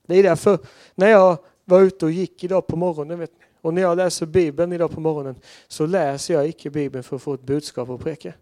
Det 0.05 0.15
är 0.15 0.23
därför 0.23 0.59
när 0.95 1.07
jag 1.07 1.37
var 1.65 1.81
ute 1.81 2.05
och 2.05 2.11
gick 2.11 2.43
idag 2.43 2.67
på 2.67 2.75
morgonen 2.75 3.19
vet 3.19 3.31
ni, 3.39 3.45
och 3.61 3.73
när 3.73 3.81
jag 3.81 3.97
läser 3.97 4.25
Bibeln 4.25 4.73
idag 4.73 4.91
på 4.91 4.99
morgonen 4.99 5.35
så 5.67 5.85
läser 5.85 6.33
jag 6.33 6.47
icke 6.47 6.69
Bibeln 6.69 7.03
för 7.03 7.15
att 7.15 7.21
få 7.21 7.33
ett 7.33 7.43
budskap 7.43 7.89
att 7.89 8.01
preka. 8.01 8.33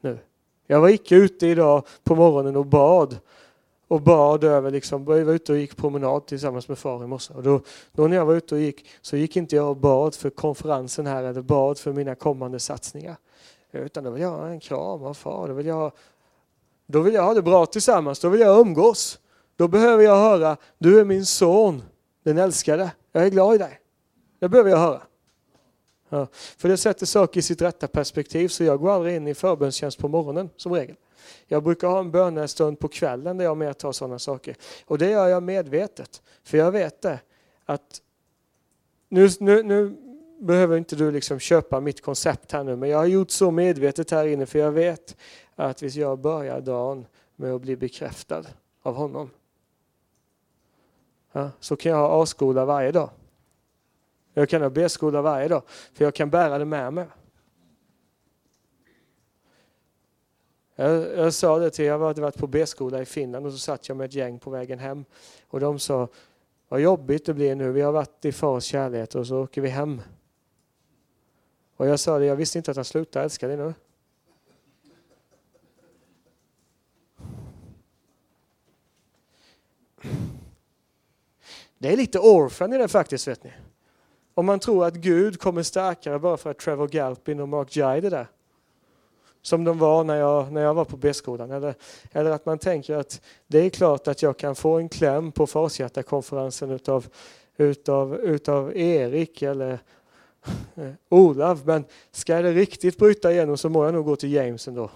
Nu. 0.00 0.18
Jag 0.66 0.80
var 0.80 0.88
icke 0.88 1.16
ute 1.16 1.46
idag 1.46 1.86
på 2.02 2.14
morgonen 2.14 2.56
och 2.56 2.66
bad 2.66 3.18
och 3.90 4.02
bad 4.02 4.44
över, 4.44 4.70
liksom, 4.70 5.06
jag 5.08 5.24
var 5.24 5.32
ute 5.32 5.52
och 5.52 5.58
gick 5.58 5.76
promenad 5.76 6.26
tillsammans 6.26 6.68
med 6.68 6.78
far 6.78 7.04
i 7.04 7.06
morse. 7.06 7.34
Och 7.34 7.42
då, 7.42 7.60
då 7.92 8.06
när 8.06 8.16
jag 8.16 8.26
var 8.26 8.34
ute 8.34 8.54
och 8.54 8.60
gick 8.60 8.86
så 9.00 9.16
gick 9.16 9.36
inte 9.36 9.56
jag 9.56 9.70
och 9.70 9.76
bad 9.76 10.14
för 10.14 10.30
konferensen 10.30 11.06
här 11.06 11.24
eller 11.24 11.42
bad 11.42 11.78
för 11.78 11.92
mina 11.92 12.14
kommande 12.14 12.58
satsningar. 12.58 13.16
Utan 13.72 14.04
då 14.04 14.10
vill 14.10 14.22
jag 14.22 14.30
ha 14.30 14.48
en 14.48 14.60
kram 14.60 15.02
av 15.04 15.14
far, 15.14 15.48
då 15.48 15.54
vill 15.54 15.66
jag, 15.66 15.92
då 16.86 17.00
vill 17.00 17.14
jag 17.14 17.22
ha 17.22 17.34
det 17.34 17.42
bra 17.42 17.66
tillsammans, 17.66 18.20
då 18.20 18.28
vill 18.28 18.40
jag 18.40 18.60
umgås. 18.60 19.18
Då 19.56 19.68
behöver 19.68 20.04
jag 20.04 20.16
höra, 20.16 20.56
du 20.78 21.00
är 21.00 21.04
min 21.04 21.26
son, 21.26 21.82
den 22.24 22.38
älskade, 22.38 22.90
jag 23.12 23.24
är 23.24 23.30
glad 23.30 23.54
i 23.54 23.58
dig. 23.58 23.80
Det 24.40 24.48
behöver 24.48 24.70
jag 24.70 24.78
höra. 24.78 25.02
Ja, 26.08 26.26
för 26.32 26.68
det 26.68 26.76
sätter 26.76 27.06
saker 27.06 27.40
i 27.40 27.42
sitt 27.42 27.62
rätta 27.62 27.88
perspektiv 27.88 28.48
så 28.48 28.64
jag 28.64 28.80
går 28.80 28.90
aldrig 28.90 29.16
in 29.16 29.28
i 29.28 29.34
förbönstjänst 29.34 29.98
på 29.98 30.08
morgonen 30.08 30.50
som 30.56 30.72
regel. 30.72 30.96
Jag 31.46 31.62
brukar 31.62 31.88
ha 31.88 32.00
en 32.00 32.10
bönestund 32.10 32.78
på 32.78 32.88
kvällen 32.88 33.36
där 33.36 33.44
jag 33.44 33.56
mer 33.56 33.72
tar 33.72 33.92
sådana 33.92 34.18
saker. 34.18 34.56
Och 34.86 34.98
det 34.98 35.10
gör 35.10 35.28
jag 35.28 35.42
medvetet. 35.42 36.22
För 36.42 36.58
jag 36.58 36.72
vet 36.72 37.02
det 37.02 37.20
att 37.64 38.00
nu, 39.08 39.28
nu, 39.40 39.62
nu 39.62 39.96
behöver 40.40 40.76
inte 40.76 40.96
du 40.96 41.10
liksom 41.10 41.38
köpa 41.38 41.80
mitt 41.80 42.02
koncept 42.02 42.52
här 42.52 42.64
nu 42.64 42.76
men 42.76 42.88
jag 42.88 42.98
har 42.98 43.06
gjort 43.06 43.30
så 43.30 43.50
medvetet 43.50 44.10
här 44.10 44.26
inne 44.26 44.46
för 44.46 44.58
jag 44.58 44.72
vet 44.72 45.16
att 45.54 45.82
hvis 45.82 45.94
jag 45.94 46.18
börjar 46.18 46.60
dagen 46.60 47.06
med 47.36 47.52
att 47.52 47.60
bli 47.60 47.76
bekräftad 47.76 48.44
av 48.82 48.94
honom 48.94 49.30
ja, 51.32 51.50
så 51.60 51.76
kan 51.76 51.92
jag 51.92 51.98
ha 51.98 52.22
A-skola 52.22 52.64
varje 52.64 52.92
dag. 52.92 53.10
Jag 54.34 54.48
kan 54.48 54.62
ha 54.62 54.70
B-skola 54.70 55.22
varje 55.22 55.48
dag, 55.48 55.62
för 55.94 56.04
jag 56.04 56.14
kan 56.14 56.30
bära 56.30 56.58
det 56.58 56.64
med 56.64 56.92
mig. 56.92 57.06
Jag, 60.80 61.16
jag 61.16 61.34
sa 61.34 61.58
det 61.58 61.70
till, 61.70 61.84
jag 61.84 61.98
hade 61.98 62.20
varit 62.20 62.38
på 62.38 62.46
B-skola 62.46 63.02
i 63.02 63.04
Finland 63.04 63.46
och 63.46 63.52
så 63.52 63.58
satt 63.58 63.88
jag 63.88 63.96
med 63.96 64.04
ett 64.04 64.14
gäng 64.14 64.38
på 64.38 64.50
vägen 64.50 64.78
hem 64.78 65.04
och 65.48 65.60
de 65.60 65.78
sa 65.78 66.08
vad 66.68 66.80
jobbigt 66.80 67.26
det 67.26 67.34
blir 67.34 67.54
nu, 67.54 67.72
vi 67.72 67.80
har 67.80 67.92
varit 67.92 68.24
i 68.24 68.32
fars 68.32 68.64
kärlek 68.64 69.14
och 69.14 69.26
så 69.26 69.42
åker 69.42 69.60
vi 69.60 69.68
hem. 69.68 70.02
Och 71.76 71.86
jag 71.86 72.00
sa 72.00 72.18
det, 72.18 72.26
jag 72.26 72.36
visste 72.36 72.58
inte 72.58 72.70
att 72.70 72.76
han 72.76 72.84
slutade 72.84 73.24
älska 73.24 73.48
dig 73.48 73.56
nu. 73.56 73.74
Det 81.78 81.92
är 81.92 81.96
lite 81.96 82.18
orphan 82.18 82.72
i 82.72 82.78
det 82.78 82.88
faktiskt, 82.88 83.28
vet 83.28 83.44
ni. 83.44 83.52
Om 84.34 84.46
man 84.46 84.60
tror 84.60 84.86
att 84.86 84.94
Gud 84.94 85.40
kommer 85.40 85.62
starkare 85.62 86.18
bara 86.18 86.36
för 86.36 86.50
att 86.50 86.58
Trevor 86.58 86.88
Galpin 86.88 87.40
och 87.40 87.48
Mark 87.48 87.76
Jai 87.76 88.00
där. 88.00 88.26
Som 89.42 89.64
de 89.64 89.78
var 89.78 90.04
när 90.04 90.16
jag, 90.16 90.52
när 90.52 90.62
jag 90.62 90.74
var 90.74 90.84
på 90.84 90.96
B-skolan. 90.96 91.50
Eller, 91.50 91.74
eller 92.12 92.30
att 92.30 92.46
man 92.46 92.58
tänker 92.58 92.96
att 92.96 93.20
det 93.46 93.58
är 93.58 93.70
klart 93.70 94.08
att 94.08 94.22
jag 94.22 94.36
kan 94.36 94.54
få 94.54 94.78
en 94.78 94.88
kläm 94.88 95.32
på 95.32 95.46
Farshjärtakonferensen 95.46 96.70
utav, 96.70 97.06
utav, 97.56 98.14
utav 98.14 98.76
Erik 98.76 99.42
eller 99.42 99.78
eh, 100.74 100.90
Olav. 101.08 101.60
Men 101.64 101.84
ska 102.10 102.42
det 102.42 102.52
riktigt 102.52 102.98
bryta 102.98 103.32
igenom 103.32 103.56
så 103.56 103.68
må 103.68 103.84
jag 103.84 103.94
nog 103.94 104.04
gå 104.04 104.16
till 104.16 104.32
James 104.32 104.68
ändå. 104.68 104.90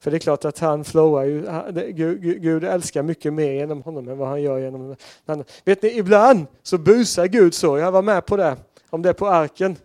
För 0.00 0.10
det 0.10 0.16
är 0.16 0.18
klart 0.18 0.44
att 0.44 0.58
han 0.58 0.84
flowar 0.84 1.24
ju, 1.24 1.44
Gud, 1.92 2.42
Gud 2.42 2.64
älskar 2.64 3.02
mycket 3.02 3.32
mer 3.32 3.52
genom 3.52 3.82
honom 3.82 4.08
än 4.08 4.18
vad 4.18 4.28
han 4.28 4.42
gör 4.42 4.58
genom 4.58 4.96
andra. 5.26 5.44
Vet 5.64 5.82
ni, 5.82 5.98
ibland 5.98 6.46
så 6.62 6.78
busar 6.78 7.26
Gud 7.26 7.54
så, 7.54 7.78
jag 7.78 7.92
var 7.92 8.02
med 8.02 8.26
på 8.26 8.36
det, 8.36 8.56
om 8.90 9.02
det 9.02 9.08
är 9.08 9.12
på 9.12 9.26
arken. 9.26 9.76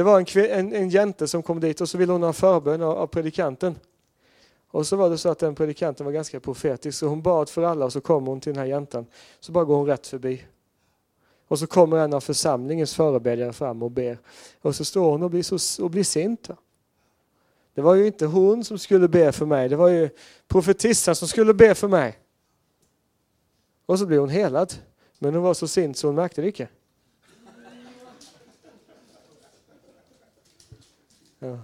Det 0.00 0.04
var 0.04 0.20
en, 0.20 0.50
en, 0.50 0.72
en 0.72 0.88
jänte 0.88 1.28
som 1.28 1.42
kom 1.42 1.60
dit 1.60 1.80
och 1.80 1.88
så 1.88 1.98
ville 1.98 2.12
hon 2.12 2.22
ha 2.22 2.32
förbön 2.32 2.82
av, 2.82 2.98
av 2.98 3.06
predikanten. 3.06 3.78
Och 4.70 4.86
så 4.86 4.96
var 4.96 5.10
det 5.10 5.18
så 5.18 5.28
att 5.28 5.38
den 5.38 5.54
predikanten 5.54 6.06
var 6.06 6.12
ganska 6.12 6.40
profetisk 6.40 6.98
så 6.98 7.06
hon 7.06 7.22
bad 7.22 7.48
för 7.48 7.62
alla 7.62 7.84
och 7.84 7.92
så 7.92 8.00
kom 8.00 8.26
hon 8.26 8.40
till 8.40 8.52
den 8.52 8.60
här 8.60 8.68
jäntan. 8.68 9.06
Så 9.40 9.52
bara 9.52 9.64
går 9.64 9.76
hon 9.76 9.86
rätt 9.86 10.06
förbi. 10.06 10.44
Och 11.48 11.58
så 11.58 11.66
kommer 11.66 11.96
en 11.96 12.14
av 12.14 12.20
församlingens 12.20 12.94
förebedjare 12.94 13.52
fram 13.52 13.82
och 13.82 13.90
ber. 13.90 14.18
Och 14.60 14.76
så 14.76 14.84
står 14.84 15.10
hon 15.10 15.22
och 15.22 15.30
blir, 15.30 15.42
så, 15.58 15.84
och 15.84 15.90
blir 15.90 16.04
sint. 16.04 16.50
Det 17.74 17.80
var 17.80 17.94
ju 17.94 18.06
inte 18.06 18.26
hon 18.26 18.64
som 18.64 18.78
skulle 18.78 19.08
be 19.08 19.32
för 19.32 19.46
mig, 19.46 19.68
det 19.68 19.76
var 19.76 19.88
ju 19.88 20.08
profetissan 20.48 21.16
som 21.16 21.28
skulle 21.28 21.54
be 21.54 21.74
för 21.74 21.88
mig. 21.88 22.18
Och 23.86 23.98
så 23.98 24.06
blev 24.06 24.20
hon 24.20 24.28
helad. 24.28 24.74
Men 25.18 25.34
hon 25.34 25.42
var 25.42 25.54
så 25.54 25.68
sint 25.68 25.96
så 25.96 26.08
hon 26.08 26.14
märkte 26.14 26.40
det 26.40 26.46
inte. 26.46 26.68
Ja. 31.40 31.58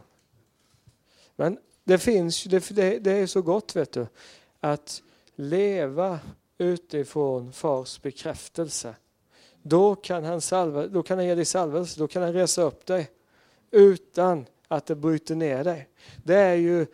Men 1.37 1.59
det 1.85 1.99
finns 1.99 2.45
det, 2.45 2.99
det 2.99 3.13
är 3.13 3.27
så 3.27 3.43
gott 3.43 3.77
vet 3.77 3.93
du, 3.93 4.07
att 4.61 5.03
leva 5.35 6.21
utifrån 6.59 7.53
fars 7.53 8.03
bekräftelse. 8.03 8.95
Då 9.63 9.95
kan 9.95 10.25
han, 10.25 10.41
salva, 10.41 10.87
då 10.87 11.03
kan 11.03 11.19
han 11.19 11.27
ge 11.27 11.35
dig 11.35 11.45
salvelse, 11.45 11.99
då 11.99 12.09
kan 12.09 12.23
han 12.23 12.33
resa 12.33 12.63
upp 12.63 12.87
dig 12.87 13.11
utan 13.71 14.47
att 14.69 14.87
det 14.87 14.95
bryter 14.95 15.35
ner 15.35 15.65
dig. 15.65 15.89
Det 16.25 16.37
är 16.37 16.55
ju 16.55 16.87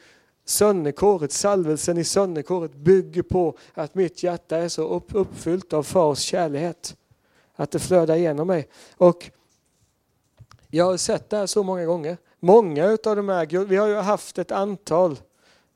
Sönnekåret, 0.45 1.33
salvelsen 1.33 1.99
i 1.99 2.05
sönnekåret 2.05 2.75
bygger 2.75 3.23
på 3.23 3.59
att 3.75 3.95
mitt 3.95 4.23
hjärta 4.23 4.57
är 4.57 4.69
så 4.69 4.89
upp, 4.89 5.15
uppfyllt 5.15 5.73
av 5.73 5.83
fars 5.83 6.19
kärlek. 6.19 6.97
Att 7.55 7.71
det 7.71 7.79
flödar 7.79 8.17
igenom 8.17 8.47
mig. 8.47 8.69
Och 8.97 9.31
jag 10.71 10.85
har 10.85 10.97
sett 10.97 11.31
det 11.31 11.37
här 11.37 11.47
så 11.47 11.63
många 11.63 11.85
gånger. 11.85 12.17
Många 12.45 12.87
utav 12.87 13.17
de 13.17 13.29
här, 13.29 13.65
vi 13.65 13.77
har 13.77 13.87
ju 13.87 13.95
haft 13.95 14.39
ett 14.39 14.53
antal 14.53 15.21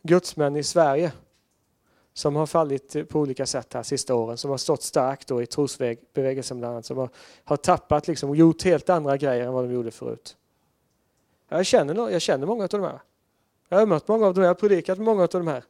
gudsmän 0.03 0.57
i 0.57 0.63
Sverige 0.63 1.13
som 2.13 2.37
har 2.37 2.47
fallit 2.47 3.09
på 3.09 3.21
olika 3.21 3.47
sätt 3.47 3.75
här 3.75 3.83
sista 3.83 4.15
åren, 4.15 4.39
som 4.39 4.51
har 4.51 4.59
stått 4.59 4.83
starkt 4.83 5.29
då 5.29 5.43
i 5.43 5.47
trosbevägelsen 5.47 6.59
bland 6.59 6.73
annat, 6.73 6.87
som 6.87 6.99
har, 6.99 7.11
har 7.45 7.57
tappat 7.57 8.09
liksom 8.09 8.31
och 8.31 8.37
gjort 8.37 8.63
helt 8.63 8.91
andra 8.91 9.17
grejer 9.17 9.47
än 9.47 9.53
vad 9.53 9.65
de 9.65 9.73
gjorde 9.73 9.91
förut. 9.91 10.37
Jag 11.49 11.67
känner, 11.67 12.11
jag 12.11 12.23
känner 12.23 12.47
många 12.47 12.63
av 12.63 12.69
de 12.69 12.83
här. 12.83 13.01
Jag 13.69 13.79
har 13.79 13.87
mött 13.87 14.09
många 14.09 14.27
av 14.27 14.35
dem, 14.35 14.43
jag 14.43 14.51
har 14.51 14.55
predikat 14.55 14.99
många 14.99 15.23
av 15.23 15.29
de 15.29 15.47
här. 15.47 15.65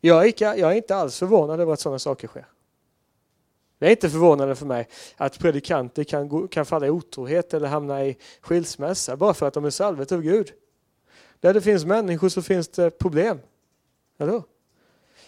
Jag 0.00 0.22
är, 0.22 0.26
inte, 0.26 0.44
jag 0.44 0.60
är 0.60 0.72
inte 0.72 0.96
alls 0.96 1.18
förvånad 1.18 1.60
över 1.60 1.72
att 1.72 1.80
sådana 1.80 1.98
saker 1.98 2.28
sker. 2.28 2.46
Det 3.80 3.86
är 3.86 3.90
inte 3.90 4.10
förvånande 4.10 4.54
för 4.54 4.66
mig 4.66 4.88
att 5.16 5.38
predikanter 5.38 6.04
kan, 6.04 6.28
gå, 6.28 6.48
kan 6.48 6.66
falla 6.66 6.86
i 6.86 6.90
otrohet 6.90 7.54
eller 7.54 7.68
hamna 7.68 8.04
i 8.06 8.16
skilsmässa 8.40 9.16
bara 9.16 9.34
för 9.34 9.46
att 9.46 9.54
de 9.54 9.64
är 9.64 9.70
salvet 9.70 10.12
av 10.12 10.22
Gud. 10.22 10.52
Där 11.40 11.54
det 11.54 11.60
finns 11.60 11.84
människor 11.84 12.28
så 12.28 12.42
finns 12.42 12.68
det 12.68 12.90
problem. 12.90 13.38
Eller? 14.18 14.42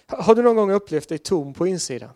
Har 0.07 0.35
du 0.35 0.43
någon 0.43 0.57
gång 0.57 0.71
upplevt 0.71 1.09
dig 1.09 1.19
tom 1.19 1.55
på 1.55 1.67
insidan? 1.67 2.11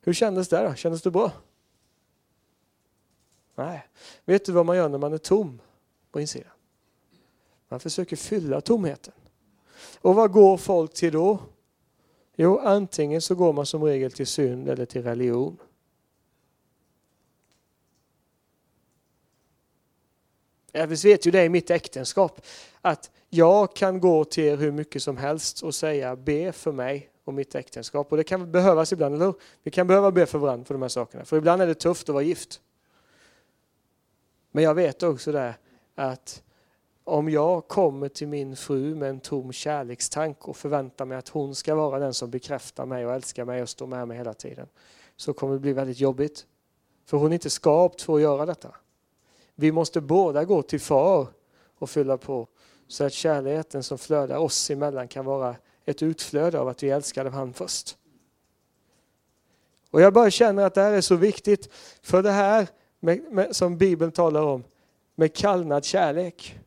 Hur 0.00 0.12
kändes 0.12 0.48
det 0.48 0.62
då? 0.62 0.74
Kändes 0.74 1.02
det 1.02 1.10
bra? 1.10 1.32
Nej. 3.54 3.88
Vet 4.24 4.44
du 4.44 4.52
vad 4.52 4.66
man 4.66 4.76
gör 4.76 4.88
när 4.88 4.98
man 4.98 5.12
är 5.12 5.18
tom 5.18 5.60
på 6.10 6.20
insidan? 6.20 6.52
Man 7.68 7.80
försöker 7.80 8.16
fylla 8.16 8.60
tomheten. 8.60 9.14
Och 10.00 10.14
vad 10.14 10.32
går 10.32 10.56
folk 10.56 10.94
till 10.94 11.12
då? 11.12 11.38
Jo, 12.42 12.58
antingen 12.58 13.20
så 13.20 13.34
går 13.34 13.52
man 13.52 13.66
som 13.66 13.84
regel 13.84 14.12
till 14.12 14.26
synd 14.26 14.68
eller 14.68 14.86
till 14.86 15.02
religion. 15.02 15.58
Jag 20.72 20.86
vet 20.86 21.26
ju 21.26 21.30
det 21.30 21.44
i 21.44 21.48
mitt 21.48 21.70
äktenskap, 21.70 22.46
att 22.80 23.10
jag 23.28 23.76
kan 23.76 24.00
gå 24.00 24.24
till 24.24 24.44
er 24.44 24.56
hur 24.56 24.72
mycket 24.72 25.02
som 25.02 25.16
helst 25.16 25.62
och 25.62 25.74
säga 25.74 26.16
be 26.16 26.52
för 26.52 26.72
mig 26.72 27.10
och 27.24 27.34
mitt 27.34 27.54
äktenskap. 27.54 28.10
Och 28.10 28.16
det 28.16 28.24
kan 28.24 28.52
behövas 28.52 28.92
ibland, 28.92 29.14
eller 29.14 29.26
hur? 29.26 29.34
Vi 29.62 29.70
kan 29.70 29.86
behöva 29.86 30.10
be 30.10 30.26
för 30.26 30.38
varandra 30.38 30.64
för 30.64 30.74
de 30.74 30.82
här 30.82 30.88
sakerna. 30.88 31.24
För 31.24 31.36
ibland 31.36 31.62
är 31.62 31.66
det 31.66 31.74
tufft 31.74 32.08
att 32.08 32.12
vara 32.12 32.24
gift. 32.24 32.60
Men 34.50 34.64
jag 34.64 34.74
vet 34.74 35.02
också 35.02 35.32
det 35.32 35.54
att 35.94 36.42
om 37.04 37.30
jag 37.30 37.68
kommer 37.68 38.08
till 38.08 38.28
min 38.28 38.56
fru 38.56 38.94
med 38.94 39.10
en 39.10 39.20
tom 39.20 39.52
kärlekstank 39.52 40.48
och 40.48 40.56
förväntar 40.56 41.04
mig 41.04 41.18
att 41.18 41.28
hon 41.28 41.54
ska 41.54 41.74
vara 41.74 41.98
den 41.98 42.14
som 42.14 42.30
bekräftar 42.30 42.86
mig 42.86 43.06
och 43.06 43.12
älskar 43.12 43.44
mig 43.44 43.62
och 43.62 43.68
står 43.68 43.86
med 43.86 44.08
mig 44.08 44.16
hela 44.16 44.34
tiden, 44.34 44.66
så 45.16 45.32
kommer 45.32 45.54
det 45.54 45.60
bli 45.60 45.72
väldigt 45.72 46.00
jobbigt. 46.00 46.46
För 47.06 47.16
hon 47.16 47.30
är 47.30 47.34
inte 47.34 47.50
skapt 47.50 48.02
för 48.02 48.14
att 48.14 48.22
göra 48.22 48.46
detta. 48.46 48.74
Vi 49.54 49.72
måste 49.72 50.00
båda 50.00 50.44
gå 50.44 50.62
till 50.62 50.80
far 50.80 51.26
och 51.78 51.90
fylla 51.90 52.16
på 52.16 52.48
så 52.88 53.04
att 53.04 53.12
kärleken 53.12 53.82
som 53.82 53.98
flödar 53.98 54.36
oss 54.36 54.70
emellan 54.70 55.08
kan 55.08 55.24
vara 55.24 55.56
ett 55.84 56.02
utflöde 56.02 56.60
av 56.60 56.68
att 56.68 56.82
vi 56.82 56.90
älskade 56.90 57.30
han 57.30 57.52
först. 57.52 57.96
Och 59.90 60.00
jag 60.00 60.12
bara 60.12 60.30
känner 60.30 60.66
att 60.66 60.74
det 60.74 60.80
här 60.80 60.92
är 60.92 61.00
så 61.00 61.16
viktigt 61.16 61.68
för 62.02 62.22
det 62.22 62.30
här 62.30 62.68
med, 63.00 63.32
med, 63.32 63.56
som 63.56 63.78
Bibeln 63.78 64.12
talar 64.12 64.42
om 64.42 64.64
med 65.14 65.34
kallnad 65.34 65.84
kärlek. 65.84 66.58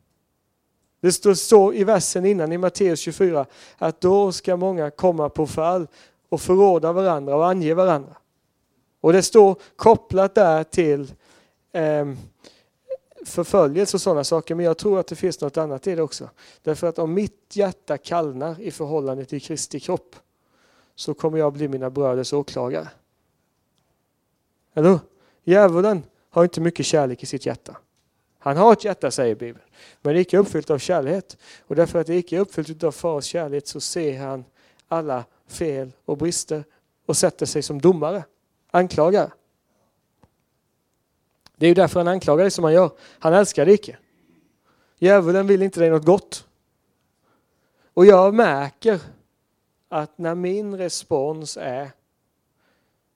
Det 1.03 1.11
står 1.11 1.33
så 1.33 1.73
i 1.73 1.83
versen 1.83 2.25
innan 2.25 2.51
i 2.51 2.57
Matteus 2.57 2.99
24 2.99 3.45
att 3.77 4.01
då 4.01 4.31
ska 4.31 4.57
många 4.57 4.91
komma 4.91 5.29
på 5.29 5.47
fall 5.47 5.87
och 6.29 6.41
förråda 6.41 6.93
varandra 6.93 7.35
och 7.35 7.47
ange 7.47 7.73
varandra. 7.73 8.17
Och 9.01 9.13
det 9.13 9.23
står 9.23 9.55
kopplat 9.75 10.35
där 10.35 10.63
till 10.63 11.13
eh, 11.71 12.05
förföljelse 13.25 13.97
och 13.97 14.01
sådana 14.01 14.23
saker, 14.23 14.55
men 14.55 14.65
jag 14.65 14.77
tror 14.77 14.99
att 14.99 15.07
det 15.07 15.15
finns 15.15 15.41
något 15.41 15.57
annat 15.57 15.87
i 15.87 15.95
det 15.95 16.01
också. 16.01 16.29
Därför 16.61 16.87
att 16.87 16.99
om 16.99 17.13
mitt 17.13 17.51
hjärta 17.53 17.97
kallnar 17.97 18.61
i 18.61 18.71
förhållande 18.71 19.25
till 19.25 19.41
Kristi 19.41 19.79
kropp 19.79 20.15
så 20.95 21.13
kommer 21.13 21.37
jag 21.37 21.53
bli 21.53 21.67
mina 21.67 21.89
bröders 21.89 22.33
åklagare. 22.33 22.87
Eller 24.73 24.99
Djävulen 25.43 26.03
har 26.29 26.43
inte 26.43 26.61
mycket 26.61 26.85
kärlek 26.85 27.23
i 27.23 27.25
sitt 27.25 27.45
hjärta. 27.45 27.77
Han 28.43 28.57
har 28.57 28.73
ett 28.73 28.83
hjärta, 28.83 29.11
säger 29.11 29.35
Bibeln, 29.35 29.65
men 30.01 30.13
det 30.13 30.19
är 30.19 30.21
icke 30.21 30.37
uppfyllt 30.37 30.69
av 30.69 30.77
kärlek. 30.77 31.25
Och 31.67 31.75
därför 31.75 31.99
att 31.99 32.07
det 32.07 32.15
icke 32.15 32.35
är 32.35 32.39
uppfyllt 32.39 32.83
av 32.83 32.91
fars 32.91 33.25
kärlek 33.25 33.67
så 33.67 33.79
ser 33.79 34.19
han 34.19 34.45
alla 34.87 35.25
fel 35.47 35.91
och 36.05 36.17
brister 36.17 36.63
och 37.05 37.17
sätter 37.17 37.45
sig 37.45 37.61
som 37.61 37.81
domare, 37.81 38.23
anklagare. 38.71 39.31
Det 41.55 41.65
är 41.65 41.67
ju 41.67 41.73
därför 41.73 41.99
han 41.99 42.07
anklagar 42.07 42.43
dig 42.43 42.51
som 42.51 42.63
han 42.63 42.73
gör. 42.73 42.91
Han 43.19 43.33
älskar 43.33 43.65
dig 43.65 43.75
icke. 43.75 43.97
Djävulen 44.99 45.47
vill 45.47 45.61
inte 45.61 45.79
dig 45.79 45.89
något 45.89 46.05
gott. 46.05 46.47
Och 47.93 48.05
jag 48.05 48.33
märker 48.33 48.99
att 49.89 50.17
när 50.17 50.35
min 50.35 50.77
respons 50.77 51.57
är 51.57 51.91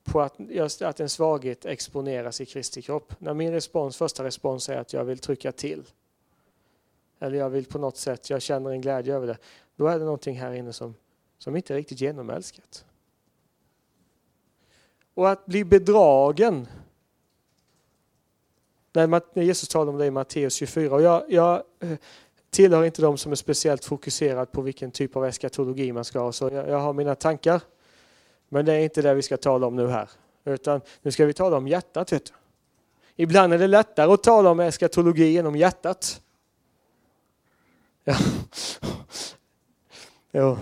på 0.07 0.21
att, 0.21 0.35
just 0.37 0.81
att 0.81 0.99
en 0.99 1.09
svaghet 1.09 1.65
exponeras 1.65 2.41
i 2.41 2.45
Kristi 2.45 2.81
kropp. 2.81 3.13
När 3.19 3.33
min 3.33 3.51
respons, 3.51 3.97
första 3.97 4.23
respons 4.23 4.69
är 4.69 4.77
att 4.77 4.93
jag 4.93 5.05
vill 5.05 5.19
trycka 5.19 5.51
till. 5.51 5.83
Eller 7.19 7.37
jag 7.37 7.49
vill 7.49 7.65
på 7.65 7.77
något 7.77 7.97
sätt, 7.97 8.29
jag 8.29 8.41
känner 8.41 8.69
en 8.69 8.81
glädje 8.81 9.15
över 9.15 9.27
det. 9.27 9.37
Då 9.75 9.87
är 9.87 9.99
det 9.99 10.05
någonting 10.05 10.39
här 10.39 10.53
inne 10.53 10.73
som, 10.73 10.95
som 11.37 11.55
inte 11.55 11.73
är 11.73 11.75
riktigt 11.75 12.01
genomälskat. 12.01 12.85
Och 15.13 15.29
att 15.29 15.45
bli 15.45 15.63
bedragen 15.63 16.67
när 18.93 19.41
Jesus 19.41 19.69
talar 19.69 19.91
om 19.91 19.97
det 19.97 20.05
i 20.05 20.11
Matteus 20.11 20.53
24. 20.53 20.95
Och 20.95 21.01
jag, 21.01 21.23
jag 21.29 21.63
eh, 21.79 21.97
tillhör 22.49 22.83
inte 22.83 23.01
de 23.01 23.17
som 23.17 23.31
är 23.31 23.35
speciellt 23.35 23.85
fokuserad 23.85 24.51
på 24.51 24.61
vilken 24.61 24.91
typ 24.91 25.15
av 25.15 25.25
eskatologi 25.25 25.91
man 25.91 26.05
ska 26.05 26.19
ha, 26.19 26.31
så 26.31 26.49
jag, 26.49 26.69
jag 26.69 26.79
har 26.79 26.93
mina 26.93 27.15
tankar. 27.15 27.61
Men 28.49 28.65
det 28.65 28.73
är 28.73 28.79
inte 28.79 29.01
det 29.01 29.13
vi 29.13 29.21
ska 29.21 29.37
tala 29.37 29.67
om 29.67 29.75
nu 29.75 29.87
här, 29.87 30.09
utan 30.45 30.81
nu 31.01 31.11
ska 31.11 31.25
vi 31.25 31.33
tala 31.33 31.57
om 31.57 31.67
hjärtat. 31.67 32.13
Vet 32.13 32.25
du. 32.25 32.31
Ibland 33.15 33.53
är 33.53 33.57
det 33.57 33.67
lättare 33.67 34.13
att 34.13 34.23
tala 34.23 34.49
om 34.49 34.59
eskatologi 34.59 35.37
än 35.37 35.45
om 35.45 35.55
hjärtat. 35.55 36.21
Ja. 38.03 38.15
ja. 40.31 40.57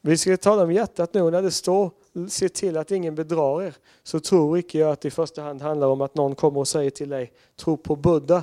Vi 0.00 0.16
ska 0.16 0.36
tala 0.36 0.62
om 0.62 0.72
hjärtat 0.72 1.14
nu 1.14 1.30
när 1.30 1.42
det 1.42 1.50
står 1.50 1.90
se 2.28 2.48
till 2.48 2.76
att 2.76 2.90
ingen 2.90 3.14
bedrar 3.14 3.62
er, 3.62 3.74
så 4.02 4.20
tror 4.20 4.58
icke 4.58 4.78
jag 4.78 4.90
att 4.90 5.00
det 5.00 5.08
i 5.08 5.10
första 5.10 5.42
hand 5.42 5.62
handlar 5.62 5.86
om 5.86 6.00
att 6.00 6.14
någon 6.14 6.34
kommer 6.34 6.60
och 6.60 6.68
säger 6.68 6.90
till 6.90 7.08
dig, 7.08 7.32
tro 7.56 7.76
på 7.76 7.96
Buddha. 7.96 8.42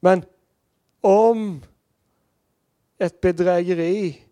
Men 0.00 0.24
om 1.00 1.62
ett 2.98 3.20
bedrägeri 3.20 4.24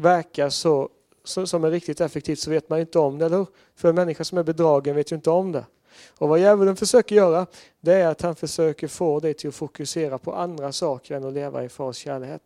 verkar 0.00 0.50
så, 0.50 0.88
så, 1.24 1.46
som 1.46 1.64
är 1.64 1.70
riktigt 1.70 2.00
effektivt 2.00 2.38
så 2.38 2.50
vet 2.50 2.68
man 2.68 2.80
inte 2.80 2.98
om 2.98 3.18
det, 3.18 3.26
eller 3.26 3.36
hur? 3.36 3.46
För 3.74 3.88
en 3.88 3.94
människa 3.94 4.24
som 4.24 4.38
är 4.38 4.42
bedragen 4.42 4.96
vet 4.96 5.12
ju 5.12 5.16
inte 5.16 5.30
om 5.30 5.52
det. 5.52 5.64
Och 6.08 6.28
vad 6.28 6.38
djävulen 6.38 6.76
försöker 6.76 7.16
göra, 7.16 7.46
det 7.80 7.92
är 7.92 8.08
att 8.08 8.22
han 8.22 8.36
försöker 8.36 8.88
få 8.88 9.20
dig 9.20 9.34
till 9.34 9.48
att 9.48 9.54
fokusera 9.54 10.18
på 10.18 10.34
andra 10.34 10.72
saker 10.72 11.14
än 11.16 11.24
att 11.24 11.32
leva 11.32 11.64
i 11.64 11.68
fars 11.68 11.96
kärlek. 11.96 12.42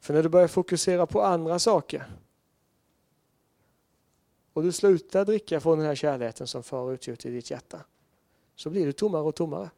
För 0.00 0.14
när 0.14 0.22
du 0.22 0.28
börjar 0.28 0.48
fokusera 0.48 1.06
på 1.06 1.22
andra 1.22 1.58
saker, 1.58 2.04
och 4.52 4.62
du 4.62 4.72
slutar 4.72 5.24
dricka 5.24 5.60
från 5.60 5.78
den 5.78 5.86
här 5.86 5.94
kärleken 5.94 6.46
som 6.46 6.62
far 6.62 6.92
utgjort 6.92 7.26
i 7.26 7.30
ditt 7.30 7.50
hjärta, 7.50 7.80
så 8.54 8.70
blir 8.70 8.86
du 8.86 8.92
tommare 8.92 9.22
och 9.22 9.34
tommare. 9.34 9.70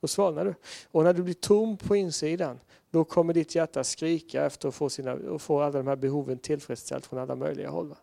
Då 0.00 0.08
svalnar 0.08 0.44
du. 0.44 0.54
Och 0.90 1.04
när 1.04 1.12
du 1.12 1.22
blir 1.22 1.34
tom 1.34 1.76
på 1.76 1.96
insidan, 1.96 2.60
då 2.92 3.04
kommer 3.04 3.34
ditt 3.34 3.54
hjärta 3.54 3.84
skrika 3.84 4.44
efter 4.44 4.68
att 4.68 4.74
få, 4.74 4.90
sina, 4.90 5.12
att 5.12 5.42
få 5.42 5.60
alla 5.60 5.78
de 5.78 5.86
här 5.86 5.96
behoven 5.96 6.38
tillfredsställt 6.38 7.06
från 7.06 7.18
alla 7.18 7.36
möjliga 7.36 7.70
håll. 7.70 7.94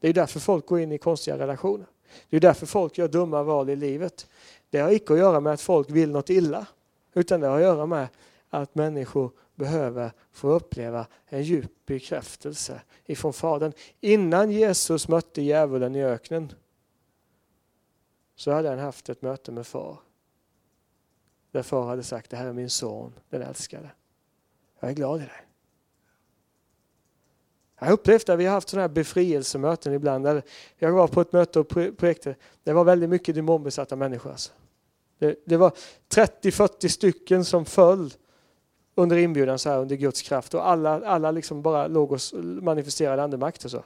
Det 0.00 0.08
är 0.08 0.12
därför 0.12 0.40
folk 0.40 0.66
går 0.66 0.80
in 0.80 0.92
i 0.92 0.98
konstiga 0.98 1.38
relationer. 1.38 1.86
Det 2.30 2.36
är 2.36 2.40
därför 2.40 2.66
folk 2.66 2.98
gör 2.98 3.08
dumma 3.08 3.42
val 3.42 3.70
i 3.70 3.76
livet. 3.76 4.26
Det 4.70 4.78
har 4.78 4.90
icke 4.90 5.12
att 5.12 5.18
göra 5.18 5.40
med 5.40 5.52
att 5.52 5.60
folk 5.60 5.90
vill 5.90 6.10
något 6.10 6.30
illa, 6.30 6.66
utan 7.14 7.40
det 7.40 7.46
har 7.46 7.56
att 7.56 7.62
göra 7.62 7.86
med 7.86 8.08
att 8.48 8.74
människor 8.74 9.30
behöver 9.54 10.12
få 10.32 10.48
uppleva 10.48 11.06
en 11.26 11.42
djup 11.42 11.86
bekräftelse 11.86 12.80
ifrån 13.04 13.32
Fadern. 13.32 13.72
Innan 14.00 14.50
Jesus 14.50 15.08
mötte 15.08 15.42
djävulen 15.42 15.96
i 15.96 16.04
öknen 16.04 16.52
så 18.36 18.50
hade 18.50 18.68
han 18.68 18.78
haft 18.78 19.08
ett 19.08 19.22
möte 19.22 19.52
med 19.52 19.66
far. 19.66 19.98
Där 21.50 21.62
far 21.62 21.86
hade 21.86 22.02
sagt, 22.02 22.30
det 22.30 22.36
här 22.36 22.46
är 22.46 22.52
min 22.52 22.70
son, 22.70 23.12
den 23.28 23.42
älskade. 23.42 23.90
Jag 24.80 24.90
är 24.90 24.94
glad 24.94 25.16
i 25.16 25.24
dig. 25.24 25.46
Jag 27.78 27.86
har 27.86 27.92
upplevt 27.92 28.28
att 28.28 28.38
vi 28.38 28.46
har 28.46 28.52
haft 28.52 28.68
sådana 28.68 28.82
här 28.82 28.94
befrielsemöten 28.94 29.92
ibland. 29.92 30.24
Där 30.24 30.42
jag 30.78 30.92
var 30.92 31.08
på 31.08 31.20
ett 31.20 31.32
möte 31.32 31.60
och 31.60 31.68
projektet. 31.68 32.36
Det 32.64 32.72
var 32.72 32.84
väldigt 32.84 33.10
mycket 33.10 33.34
demonbesatta 33.34 33.96
människor. 33.96 34.30
Alltså. 34.30 34.52
Det, 35.18 35.42
det 35.44 35.56
var 35.56 35.72
30-40 36.14 36.88
stycken 36.88 37.44
som 37.44 37.64
föll 37.64 38.14
under 38.94 39.16
inbjudan 39.16 39.58
så 39.58 39.70
här 39.70 39.78
under 39.78 39.96
Guds 39.96 40.22
kraft 40.22 40.54
och 40.54 40.68
alla, 40.68 41.06
alla 41.06 41.30
liksom 41.30 41.62
bara 41.62 41.86
låg 41.86 42.12
och 42.12 42.20
manifesterade 42.62 43.22
andemakt 43.22 43.64
och 43.64 43.70
så. 43.70 43.84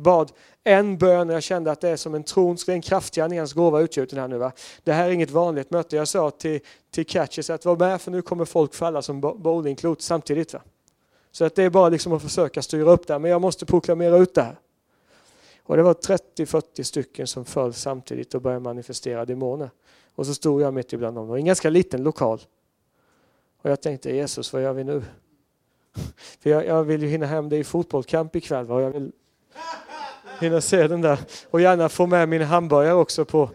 Bad 0.00 0.32
en 0.64 0.98
bön 0.98 1.28
och 1.28 1.34
jag 1.34 1.42
kände 1.42 1.70
att 1.70 1.80
det 1.80 1.88
är 1.88 1.96
som 1.96 2.14
en 2.14 2.22
trons, 2.24 2.68
ren 2.68 2.82
kraftgärning 2.82 3.38
hans 3.38 3.52
gåva 3.52 3.80
utgjuten 3.80 4.18
här 4.18 4.28
nu. 4.28 4.38
Va? 4.38 4.52
Det 4.84 4.92
här 4.92 5.08
är 5.08 5.10
inget 5.10 5.30
vanligt 5.30 5.70
möte. 5.70 5.96
Jag 5.96 6.08
sa 6.08 6.30
till, 6.30 6.60
till 6.90 7.06
Catches 7.06 7.50
att 7.50 7.64
var 7.64 7.76
med 7.76 8.00
för 8.00 8.10
nu 8.10 8.22
kommer 8.22 8.44
folk 8.44 8.74
falla 8.74 9.02
som 9.02 9.20
bowlingklot 9.20 10.02
samtidigt. 10.02 10.52
Va? 10.52 10.60
Så 11.30 11.44
att 11.44 11.54
det 11.54 11.62
är 11.62 11.70
bara 11.70 11.88
liksom 11.88 12.12
att 12.12 12.22
försöka 12.22 12.62
styra 12.62 12.90
upp 12.90 13.06
det 13.06 13.14
här, 13.14 13.18
men 13.18 13.30
jag 13.30 13.40
måste 13.40 13.66
proklamera 13.66 14.16
ut 14.16 14.34
det 14.34 14.42
här. 14.42 14.58
Och 15.62 15.76
det 15.76 15.82
var 15.82 15.94
30-40 15.94 16.82
stycken 16.82 17.26
som 17.26 17.44
föll 17.44 17.74
samtidigt 17.74 18.34
och 18.34 18.42
började 18.42 18.60
manifestera 18.60 19.24
demoner. 19.24 19.70
Och 20.14 20.26
så 20.26 20.34
stod 20.34 20.62
jag 20.62 20.74
mitt 20.74 20.92
ibland 20.92 21.16
dem. 21.16 21.24
Det 21.24 21.30
var 21.30 21.38
en 21.38 21.44
ganska 21.44 21.70
liten 21.70 22.02
lokal. 22.02 22.40
Och 23.62 23.70
jag 23.70 23.80
tänkte 23.80 24.10
Jesus, 24.10 24.52
vad 24.52 24.62
gör 24.62 24.72
vi 24.72 24.84
nu? 24.84 25.02
För 26.40 26.50
jag, 26.50 26.66
jag 26.66 26.84
vill 26.84 27.02
ju 27.02 27.08
hinna 27.08 27.26
hem, 27.26 27.48
det 27.48 27.56
är 27.56 27.64
fotbollskamp 27.64 28.36
ikväll 28.36 28.70
och 28.70 28.82
jag 28.82 28.90
vill 28.90 29.12
hinna 30.40 30.60
se 30.60 30.88
den 30.88 31.00
där. 31.00 31.18
Och 31.50 31.60
gärna 31.60 31.88
få 31.88 32.06
med 32.06 32.28
min 32.28 32.42
hamburgare 32.42 32.94
också 32.94 33.24
på 33.24 33.50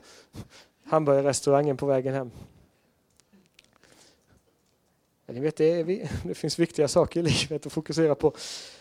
hamburgerrestaurangen 0.86 1.78
på 1.78 1.86
vägen 1.86 2.14
hem. 2.14 2.32
Ni 5.28 5.40
vet, 5.40 5.56
det, 5.56 5.66
är, 5.66 6.10
det 6.24 6.36
finns 6.36 6.60
viktiga 6.60 6.88
saker 6.88 7.20
i 7.20 7.24
livet 7.24 7.66
att 7.66 7.74
fokusera 7.74 8.16
på. 8.16 8.34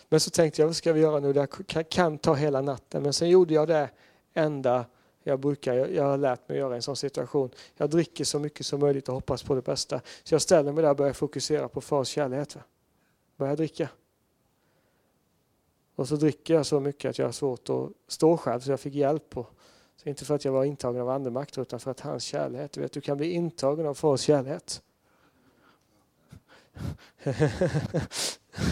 Men 0.09 0.21
så 0.21 0.31
tänkte 0.31 0.63
jag, 0.63 0.67
vad 0.67 0.77
ska 0.77 0.93
vi 0.93 1.01
göra 1.01 1.21
nu? 1.21 1.33
Det 1.33 1.47
kan 1.91 2.19
ta 2.19 2.35
hela 2.35 2.61
natten. 2.61 3.03
Men 3.03 3.13
sen 3.13 3.29
gjorde 3.29 3.55
jag 3.55 3.69
det 3.69 3.91
enda 4.35 4.85
jag 5.23 5.41
brukar, 5.41 5.75
jag 5.75 6.05
har 6.05 6.19
lärt 6.19 6.49
mig 6.49 6.57
att 6.57 6.61
göra 6.61 6.75
i 6.75 6.77
en 6.77 6.83
sån 6.83 6.97
situation. 6.97 7.51
Jag 7.77 7.91
dricker 7.91 8.25
så 8.25 8.39
mycket 8.39 8.67
som 8.67 8.81
möjligt 8.81 9.09
och 9.09 9.15
hoppas 9.15 9.43
på 9.43 9.55
det 9.55 9.63
bästa. 9.63 10.01
Så 10.25 10.35
jag 10.35 10.43
ställer 10.43 10.73
mig 10.73 10.83
där 10.83 10.91
och 10.91 10.97
börjar 10.97 11.13
fokusera 11.13 11.69
på 11.69 11.81
fars 11.81 12.09
kärlek. 12.09 12.49
Börjar 13.37 13.57
dricka. 13.57 13.89
Och 15.95 16.09
så 16.09 16.17
dricker 16.17 16.55
jag 16.55 16.67
så 16.67 16.81
mycket 16.81 17.11
att 17.11 17.19
jag 17.19 17.27
har 17.27 17.33
svårt 17.33 17.71
att 17.71 17.91
stå 18.09 18.37
själv 18.37 18.61
så 18.61 18.71
jag 18.71 18.81
fick 18.81 18.95
hjälp. 18.95 19.31
På. 19.31 19.47
så 19.97 20.09
inte 20.09 20.25
för 20.25 20.35
att 20.35 20.45
jag 20.45 20.53
var 20.53 20.65
intagen 20.65 21.01
av 21.01 21.09
andemakt 21.09 21.59
utan 21.59 21.81
för 21.81 21.91
att 21.91 22.01
hans 22.01 22.25
kärlek. 22.25 22.73
Du 22.73 22.81
vet, 22.81 22.93
du 22.93 23.01
kan 23.01 23.17
bli 23.17 23.31
intagen 23.31 23.87
av 23.87 23.95
fars 23.95 24.21
kärlek. 24.21 24.63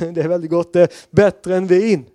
det 0.00 0.20
är 0.20 0.28
väldigt 0.28 0.50
gott, 0.50 0.72
det 0.72 0.80
är 0.80 0.90
bättre 1.10 1.56
än 1.56 1.66
vin. 1.66 2.06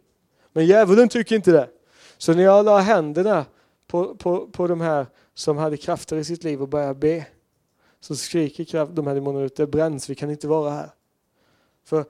Men 0.53 0.65
djävulen 0.65 1.09
tycker 1.09 1.35
inte 1.35 1.51
det. 1.51 1.69
Så 2.17 2.33
när 2.33 2.43
jag 2.43 2.65
la 2.65 2.77
händerna 2.77 3.45
på, 3.87 4.15
på, 4.15 4.47
på 4.47 4.67
de 4.67 4.81
här 4.81 5.05
som 5.33 5.57
hade 5.57 5.77
krafter 5.77 6.17
i 6.17 6.23
sitt 6.23 6.43
liv 6.43 6.61
och 6.61 6.69
började 6.69 6.93
be, 6.93 7.25
så 7.99 8.15
skriker 8.15 8.85
de 8.85 9.07
här 9.07 9.15
demonerna 9.15 9.45
ut, 9.45 9.55
det 9.55 9.67
bränns, 9.67 10.09
vi 10.09 10.15
kan 10.15 10.31
inte 10.31 10.47
vara 10.47 10.71
här. 10.71 10.91
För 11.83 12.05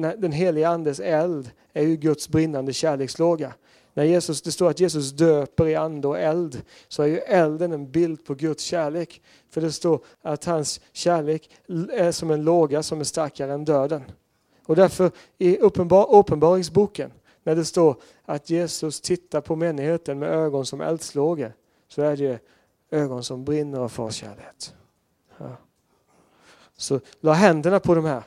den 0.00 0.32
heliga 0.32 0.68
andes 0.68 1.00
eld 1.00 1.50
är 1.72 1.82
ju 1.82 1.96
Guds 1.96 2.28
brinnande 2.28 2.72
kärlekslåga. 2.72 3.54
När 3.94 4.04
Jesus, 4.04 4.42
det 4.42 4.52
står 4.52 4.70
att 4.70 4.80
Jesus 4.80 5.10
döper 5.12 5.66
i 5.66 5.74
ande 5.74 6.08
och 6.08 6.18
eld, 6.18 6.62
så 6.88 7.02
är 7.02 7.06
ju 7.06 7.18
elden 7.18 7.72
en 7.72 7.90
bild 7.90 8.24
på 8.24 8.34
Guds 8.34 8.64
kärlek. 8.64 9.22
För 9.50 9.60
det 9.60 9.72
står 9.72 10.00
att 10.22 10.44
hans 10.44 10.80
kärlek 10.92 11.50
är 11.92 12.12
som 12.12 12.30
en 12.30 12.44
låga 12.44 12.82
som 12.82 13.00
är 13.00 13.04
starkare 13.04 13.52
än 13.52 13.64
döden. 13.64 14.02
Och 14.66 14.76
därför 14.76 15.10
i 15.38 15.58
uppenbar, 15.58 16.14
Uppenbaringsboken, 16.14 17.12
när 17.42 17.56
det 17.56 17.64
står 17.64 17.96
att 18.24 18.50
Jesus 18.50 19.00
tittar 19.00 19.40
på 19.40 19.56
männigheten 19.56 20.18
med 20.18 20.28
ögon 20.28 20.66
som 20.66 20.80
eldslågor, 20.80 21.52
så 21.88 22.02
är 22.02 22.16
det 22.16 22.38
ögon 22.90 23.24
som 23.24 23.44
brinner 23.44 23.78
av 23.78 23.88
fars 23.88 24.14
kärlek. 24.14 24.74
Ja. 25.38 25.56
Så 26.76 27.00
la 27.20 27.32
händerna 27.32 27.80
på 27.80 27.94
de 27.94 28.04
här 28.04 28.22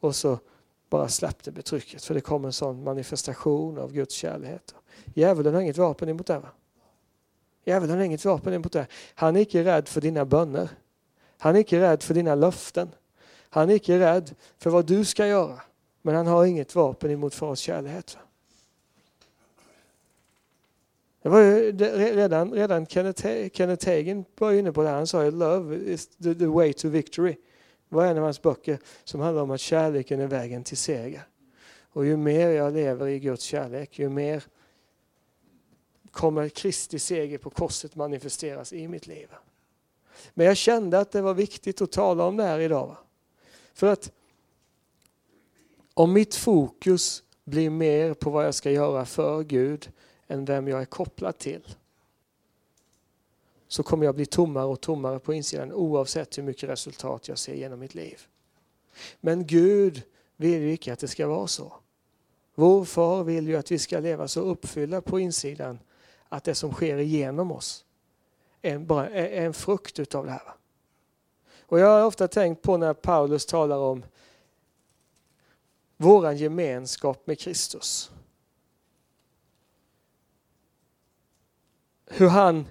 och 0.00 0.16
så 0.16 0.38
bara 0.94 1.08
släppte 1.08 1.52
betrycket 1.52 2.04
för 2.04 2.14
det 2.14 2.20
kom 2.20 2.44
en 2.44 2.52
sån 2.52 2.84
manifestation 2.84 3.78
av 3.78 3.92
Guds 3.92 4.14
kärlek. 4.14 4.62
Djävulen 5.14 5.54
har 5.54 5.60
inget 5.60 5.78
vapen 5.78 6.08
emot 6.08 6.26
det. 6.26 6.38
Va? 6.38 6.48
Djävulen 7.64 7.96
har 7.96 8.04
inget 8.04 8.24
vapen 8.24 8.52
emot 8.52 8.72
det. 8.72 8.86
Han 9.14 9.36
är 9.36 9.40
inte 9.40 9.64
rädd 9.64 9.88
för 9.88 10.00
dina 10.00 10.24
bönder. 10.24 10.68
Han 11.38 11.54
är 11.54 11.58
inte 11.58 11.80
rädd 11.80 12.02
för 12.02 12.14
dina 12.14 12.34
löften. 12.34 12.88
Han 13.50 13.70
är 13.70 13.74
inte 13.74 13.98
rädd 13.98 14.34
för 14.58 14.70
vad 14.70 14.86
du 14.86 15.04
ska 15.04 15.26
göra. 15.26 15.60
Men 16.02 16.14
han 16.14 16.26
har 16.26 16.44
inget 16.44 16.74
vapen 16.74 17.10
emot 17.10 17.34
fars 17.34 17.58
kärlek. 17.58 18.16
Det 21.22 21.28
var 21.28 21.40
ju, 21.40 21.72
redan, 22.16 22.52
redan 22.52 22.86
Kenneth, 22.86 23.26
Kenneth 23.52 23.88
Hagin 23.88 24.24
var 24.38 24.52
inne 24.52 24.72
på 24.72 24.82
det. 24.82 24.88
Han 24.88 25.06
sa 25.06 25.26
att 25.26 25.34
love 25.34 25.76
is 25.76 26.06
the, 26.06 26.34
the 26.34 26.46
way 26.46 26.72
to 26.72 26.88
victory. 26.88 27.36
Det 27.94 27.98
var 27.98 28.06
en 28.06 28.18
av 28.18 28.24
hans 28.24 28.42
böcker 28.42 28.78
som 29.04 29.20
handlar 29.20 29.42
om 29.42 29.50
att 29.50 29.60
kärleken 29.60 30.20
är 30.20 30.26
vägen 30.26 30.64
till 30.64 30.76
seger. 30.76 31.26
Och 31.82 32.06
ju 32.06 32.16
mer 32.16 32.48
jag 32.48 32.72
lever 32.72 33.06
i 33.06 33.18
Guds 33.18 33.42
kärlek, 33.44 33.98
ju 33.98 34.08
mer 34.08 34.44
kommer 36.10 36.48
Kristi 36.48 36.98
seger 36.98 37.38
på 37.38 37.50
korset 37.50 37.96
manifesteras 37.96 38.72
i 38.72 38.88
mitt 38.88 39.06
liv. 39.06 39.28
Men 40.34 40.46
jag 40.46 40.56
kände 40.56 40.98
att 40.98 41.10
det 41.10 41.22
var 41.22 41.34
viktigt 41.34 41.82
att 41.82 41.92
tala 41.92 42.24
om 42.24 42.36
det 42.36 42.42
här 42.42 42.60
idag. 42.60 42.96
För 43.74 43.86
att 43.86 44.12
om 45.94 46.12
mitt 46.12 46.34
fokus 46.34 47.22
blir 47.44 47.70
mer 47.70 48.14
på 48.14 48.30
vad 48.30 48.46
jag 48.46 48.54
ska 48.54 48.70
göra 48.70 49.04
för 49.04 49.42
Gud 49.42 49.92
än 50.26 50.44
vem 50.44 50.68
jag 50.68 50.80
är 50.80 50.84
kopplad 50.84 51.38
till 51.38 51.76
så 53.74 53.82
kommer 53.82 54.04
jag 54.04 54.14
bli 54.14 54.26
tommare 54.26 54.64
och 54.64 54.80
tommare 54.80 55.18
på 55.18 55.34
insidan 55.34 55.72
oavsett 55.72 56.38
hur 56.38 56.42
mycket 56.42 56.68
resultat 56.68 57.28
jag 57.28 57.38
ser 57.38 57.54
genom 57.54 57.80
mitt 57.80 57.94
liv. 57.94 58.26
Men 59.20 59.46
Gud 59.46 60.02
vill 60.36 60.62
ju 60.62 60.70
inte 60.70 60.92
att 60.92 60.98
det 60.98 61.08
ska 61.08 61.26
vara 61.26 61.46
så. 61.46 61.72
Vår 62.54 62.84
far 62.84 63.24
vill 63.24 63.48
ju 63.48 63.56
att 63.56 63.70
vi 63.70 63.78
ska 63.78 63.98
leva 63.98 64.28
så 64.28 64.40
uppfyllda 64.40 65.00
på 65.00 65.20
insidan 65.20 65.78
att 66.28 66.44
det 66.44 66.54
som 66.54 66.72
sker 66.72 66.96
igenom 66.96 67.52
oss 67.52 67.84
är, 68.62 68.78
bara, 68.78 69.10
är 69.10 69.46
en 69.46 69.54
frukt 69.54 69.98
utav 69.98 70.26
det 70.26 70.32
här. 70.32 70.54
Och 71.60 71.80
jag 71.80 71.86
har 71.86 72.06
ofta 72.06 72.28
tänkt 72.28 72.62
på 72.62 72.76
när 72.76 72.94
Paulus 72.94 73.46
talar 73.46 73.78
om 73.78 74.04
våran 75.96 76.36
gemenskap 76.36 77.26
med 77.26 77.38
Kristus. 77.38 78.10
Hur 82.06 82.28
han 82.28 82.66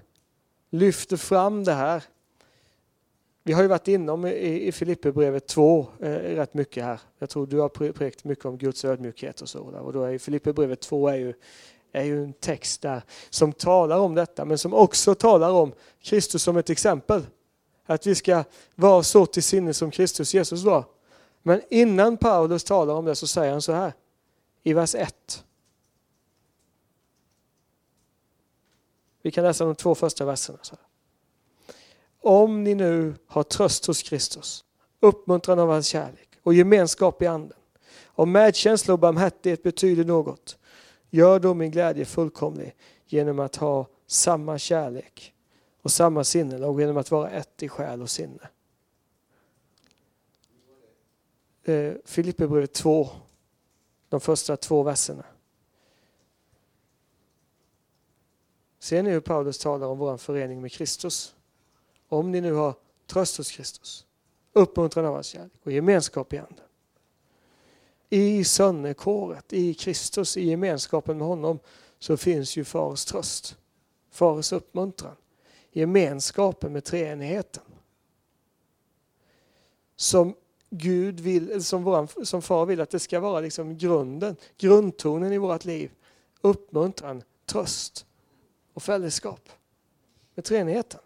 lyfter 0.74 1.16
fram 1.16 1.64
det 1.64 1.72
här. 1.72 2.02
Vi 3.42 3.52
har 3.52 3.62
ju 3.62 3.68
varit 3.68 3.88
inom 3.88 4.26
i, 4.26 4.66
i 4.66 4.72
Filipperbrevet 4.72 5.46
2 5.46 5.86
eh, 6.00 6.10
rätt 6.10 6.54
mycket 6.54 6.84
här. 6.84 7.00
Jag 7.18 7.30
tror 7.30 7.46
du 7.46 7.58
har 7.58 7.68
predikat 7.68 8.24
mycket 8.24 8.44
om 8.44 8.58
Guds 8.58 8.84
ödmjukhet 8.84 9.40
och 9.40 9.48
så. 9.48 9.70
Där. 9.70 9.80
Och 9.80 9.92
då 9.92 10.02
är 10.02 10.18
Filipperbrevet 10.18 10.80
2 10.80 11.08
är 11.08 11.16
ju, 11.16 11.34
är 11.92 12.04
ju 12.04 12.24
en 12.24 12.32
text 12.32 12.82
där 12.82 13.02
som 13.30 13.52
talar 13.52 13.98
om 13.98 14.14
detta 14.14 14.44
men 14.44 14.58
som 14.58 14.74
också 14.74 15.14
talar 15.14 15.50
om 15.50 15.72
Kristus 16.02 16.42
som 16.42 16.56
ett 16.56 16.70
exempel. 16.70 17.22
Att 17.86 18.06
vi 18.06 18.14
ska 18.14 18.44
vara 18.74 19.02
så 19.02 19.26
till 19.26 19.42
sinne 19.42 19.74
som 19.74 19.90
Kristus 19.90 20.34
Jesus 20.34 20.62
var. 20.62 20.84
Men 21.42 21.60
innan 21.70 22.16
Paulus 22.16 22.64
talar 22.64 22.94
om 22.94 23.04
det 23.04 23.14
så 23.14 23.26
säger 23.26 23.52
han 23.52 23.62
så 23.62 23.72
här 23.72 23.92
i 24.62 24.72
vers 24.72 24.94
1. 24.94 25.44
Vi 29.24 29.30
kan 29.30 29.44
läsa 29.44 29.64
de 29.64 29.74
två 29.74 29.94
första 29.94 30.24
verserna. 30.24 30.58
Om 32.20 32.64
ni 32.64 32.74
nu 32.74 33.14
har 33.26 33.42
tröst 33.42 33.86
hos 33.86 34.02
Kristus, 34.02 34.64
uppmuntran 35.00 35.58
av 35.58 35.68
hans 35.68 35.86
kärlek 35.86 36.28
och 36.42 36.54
gemenskap 36.54 37.22
i 37.22 37.26
anden, 37.26 37.58
om 38.04 38.32
medkänsla 38.32 38.94
och 38.94 39.00
barmhärtighet 39.00 39.62
betyder 39.62 40.04
något, 40.04 40.58
gör 41.10 41.40
då 41.40 41.54
min 41.54 41.70
glädje 41.70 42.04
fullkomlig 42.04 42.74
genom 43.06 43.38
att 43.38 43.56
ha 43.56 43.86
samma 44.06 44.58
kärlek 44.58 45.34
och 45.82 45.90
samma 45.90 46.24
sinne 46.24 46.66
och 46.66 46.80
genom 46.80 46.96
att 46.96 47.10
vara 47.10 47.30
ett 47.30 47.62
i 47.62 47.68
själ 47.68 48.02
och 48.02 48.10
sinne. 48.10 48.48
Eh, 51.64 51.92
Filipperbrevet 52.04 52.72
2, 52.72 53.08
de 54.08 54.20
första 54.20 54.56
två 54.56 54.82
verserna. 54.82 55.24
Ser 58.84 59.02
ni 59.02 59.10
hur 59.10 59.20
Paulus 59.20 59.58
talar 59.58 59.86
om 59.86 59.98
vår 59.98 60.16
förening 60.16 60.60
med 60.60 60.72
Kristus? 60.72 61.34
Om 62.08 62.30
ni 62.30 62.40
nu 62.40 62.52
har 62.52 62.74
tröst 63.06 63.36
hos 63.36 63.50
Kristus, 63.50 64.06
uppmuntran 64.52 65.06
av 65.06 65.14
hans 65.14 65.26
kärlek 65.26 65.60
och 65.62 65.72
gemenskap 65.72 66.32
i 66.32 66.38
anden. 66.38 66.64
I 68.10 68.44
sönnekåret, 68.44 69.52
i 69.52 69.74
Kristus, 69.74 70.36
i 70.36 70.48
gemenskapen 70.48 71.18
med 71.18 71.26
honom 71.26 71.58
så 71.98 72.16
finns 72.16 72.56
ju 72.56 72.64
Fars 72.64 73.04
tröst, 73.04 73.56
Fars 74.10 74.52
uppmuntran, 74.52 75.16
gemenskapen 75.72 76.72
med 76.72 76.84
treenigheten. 76.84 77.64
Som 79.96 80.34
Gud 80.70 81.20
vill, 81.20 81.64
som, 81.64 81.84
våran, 81.84 82.08
som 82.24 82.42
far 82.42 82.66
vill 82.66 82.80
att 82.80 82.90
det 82.90 83.00
ska 83.00 83.20
vara 83.20 83.40
liksom 83.40 83.78
grunden, 83.78 84.36
grundtonen 84.58 85.32
i 85.32 85.38
vårt 85.38 85.64
liv. 85.64 85.90
Uppmuntran, 86.40 87.22
tröst 87.46 88.06
och 88.74 88.82
fällskap 88.82 89.48
med 90.34 90.44
treenigheten. 90.44 91.00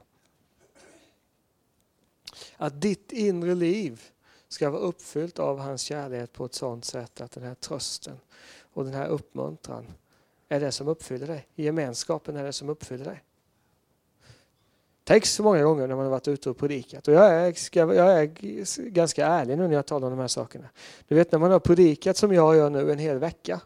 Att 2.56 2.80
ditt 2.80 3.12
inre 3.12 3.54
liv 3.54 4.02
ska 4.48 4.70
vara 4.70 4.82
uppfyllt 4.82 5.38
av 5.38 5.58
hans 5.58 5.82
kärlek 5.82 6.32
på 6.32 6.44
ett 6.44 6.54
sådant 6.54 6.84
sätt 6.84 7.20
att 7.20 7.32
den 7.32 7.44
här 7.44 7.54
trösten 7.54 8.16
och 8.60 8.84
den 8.84 8.94
här 8.94 9.08
uppmuntran 9.08 9.86
är 10.48 10.60
det 10.60 10.72
som 10.72 10.88
uppfyller 10.88 11.26
dig. 11.26 11.46
Gemenskapen 11.54 12.36
är 12.36 12.44
det 12.44 12.52
som 12.52 12.68
uppfyller 12.68 13.04
dig. 13.04 13.24
Tänk 15.04 15.26
så 15.26 15.42
många 15.42 15.62
gånger 15.62 15.86
när 15.86 15.96
man 15.96 16.04
har 16.04 16.10
varit 16.10 16.28
ute 16.28 16.50
och 16.50 16.56
predikat. 16.56 17.08
Och 17.08 17.14
jag 17.14 17.34
är, 17.34 17.54
jag 17.94 18.20
är 18.22 18.24
ganska 18.90 19.26
ärlig 19.26 19.58
nu 19.58 19.68
när 19.68 19.74
jag 19.74 19.86
talar 19.86 20.06
om 20.06 20.12
de 20.16 20.20
här 20.20 20.28
sakerna. 20.28 20.68
Du 21.08 21.14
vet 21.14 21.32
när 21.32 21.38
man 21.38 21.50
har 21.50 21.60
predikat 21.60 22.16
som 22.16 22.32
jag 22.32 22.56
gör 22.56 22.70
nu 22.70 22.92
en 22.92 22.98
hel 22.98 23.18
vecka. 23.18 23.60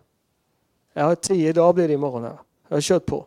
Jag 0.92 1.04
har 1.04 1.14
tio 1.14 1.52
dagar 1.52 1.72
blir 1.72 1.88
det 1.88 1.94
imorgon 1.94 2.22
här. 2.22 2.38
Jag 2.68 2.76
har 2.76 2.80
kört 2.80 3.06
på. 3.06 3.26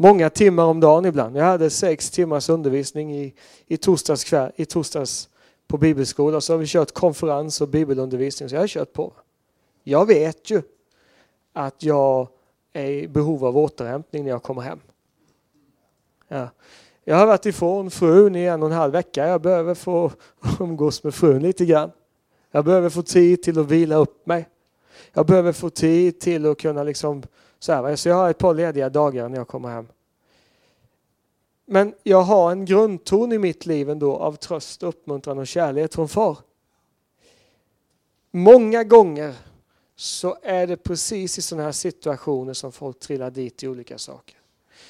Många 0.00 0.30
timmar 0.30 0.64
om 0.64 0.80
dagen 0.80 1.04
ibland. 1.04 1.36
Jag 1.36 1.44
hade 1.44 1.70
sex 1.70 2.10
timmars 2.10 2.48
undervisning 2.48 3.16
i, 3.16 3.34
i, 3.66 3.76
torsdags, 3.76 4.24
kväll, 4.24 4.52
i 4.56 4.64
torsdags 4.64 5.28
på 5.66 5.78
bibelskola. 5.78 6.40
Så 6.40 6.52
har 6.52 6.58
vi 6.58 6.66
kört 6.66 6.92
konferens 6.92 7.60
och 7.60 7.68
bibelundervisning. 7.68 8.48
Så 8.48 8.54
jag 8.54 8.60
har 8.60 8.68
kört 8.68 8.92
på. 8.92 9.12
Jag 9.84 10.06
vet 10.06 10.50
ju 10.50 10.62
att 11.52 11.82
jag 11.82 12.28
är 12.72 12.90
i 12.90 13.08
behov 13.08 13.44
av 13.44 13.58
återhämtning 13.58 14.24
när 14.24 14.30
jag 14.30 14.42
kommer 14.42 14.62
hem. 14.62 14.80
Ja. 16.28 16.48
Jag 17.04 17.16
har 17.16 17.26
varit 17.26 17.46
ifrån 17.46 17.90
frun 17.90 18.36
i 18.36 18.44
en 18.44 18.62
och 18.62 18.68
en 18.68 18.76
halv 18.76 18.92
vecka. 18.92 19.26
Jag 19.26 19.40
behöver 19.40 19.74
få 19.74 20.12
umgås 20.60 21.04
med 21.04 21.14
frun 21.14 21.42
lite 21.42 21.64
grann. 21.64 21.90
Jag 22.50 22.64
behöver 22.64 22.88
få 22.88 23.02
tid 23.02 23.42
till 23.42 23.58
att 23.58 23.66
vila 23.66 23.96
upp 23.96 24.26
mig. 24.26 24.48
Jag 25.12 25.26
behöver 25.26 25.52
få 25.52 25.70
tid 25.70 26.20
till 26.20 26.46
att 26.46 26.58
kunna 26.58 26.82
liksom 26.82 27.22
så, 27.58 27.72
här, 27.72 27.96
så 27.96 28.08
jag 28.08 28.16
har 28.16 28.30
ett 28.30 28.38
par 28.38 28.54
lediga 28.54 28.88
dagar 28.88 29.28
när 29.28 29.36
jag 29.38 29.48
kommer 29.48 29.68
hem. 29.68 29.88
Men 31.66 31.94
jag 32.02 32.22
har 32.22 32.52
en 32.52 32.64
grundton 32.64 33.32
i 33.32 33.38
mitt 33.38 33.66
liv 33.66 33.90
ändå 33.90 34.16
av 34.16 34.32
tröst, 34.32 34.82
uppmuntran 34.82 35.38
och 35.38 35.46
kärlek 35.46 35.94
från 35.94 36.08
far. 36.08 36.38
Många 38.30 38.84
gånger 38.84 39.34
så 39.96 40.36
är 40.42 40.66
det 40.66 40.76
precis 40.76 41.38
i 41.38 41.42
sådana 41.42 41.64
här 41.64 41.72
situationer 41.72 42.52
som 42.52 42.72
folk 42.72 42.98
trillar 43.00 43.30
dit 43.30 43.62
i 43.62 43.68
olika 43.68 43.98
saker. 43.98 44.36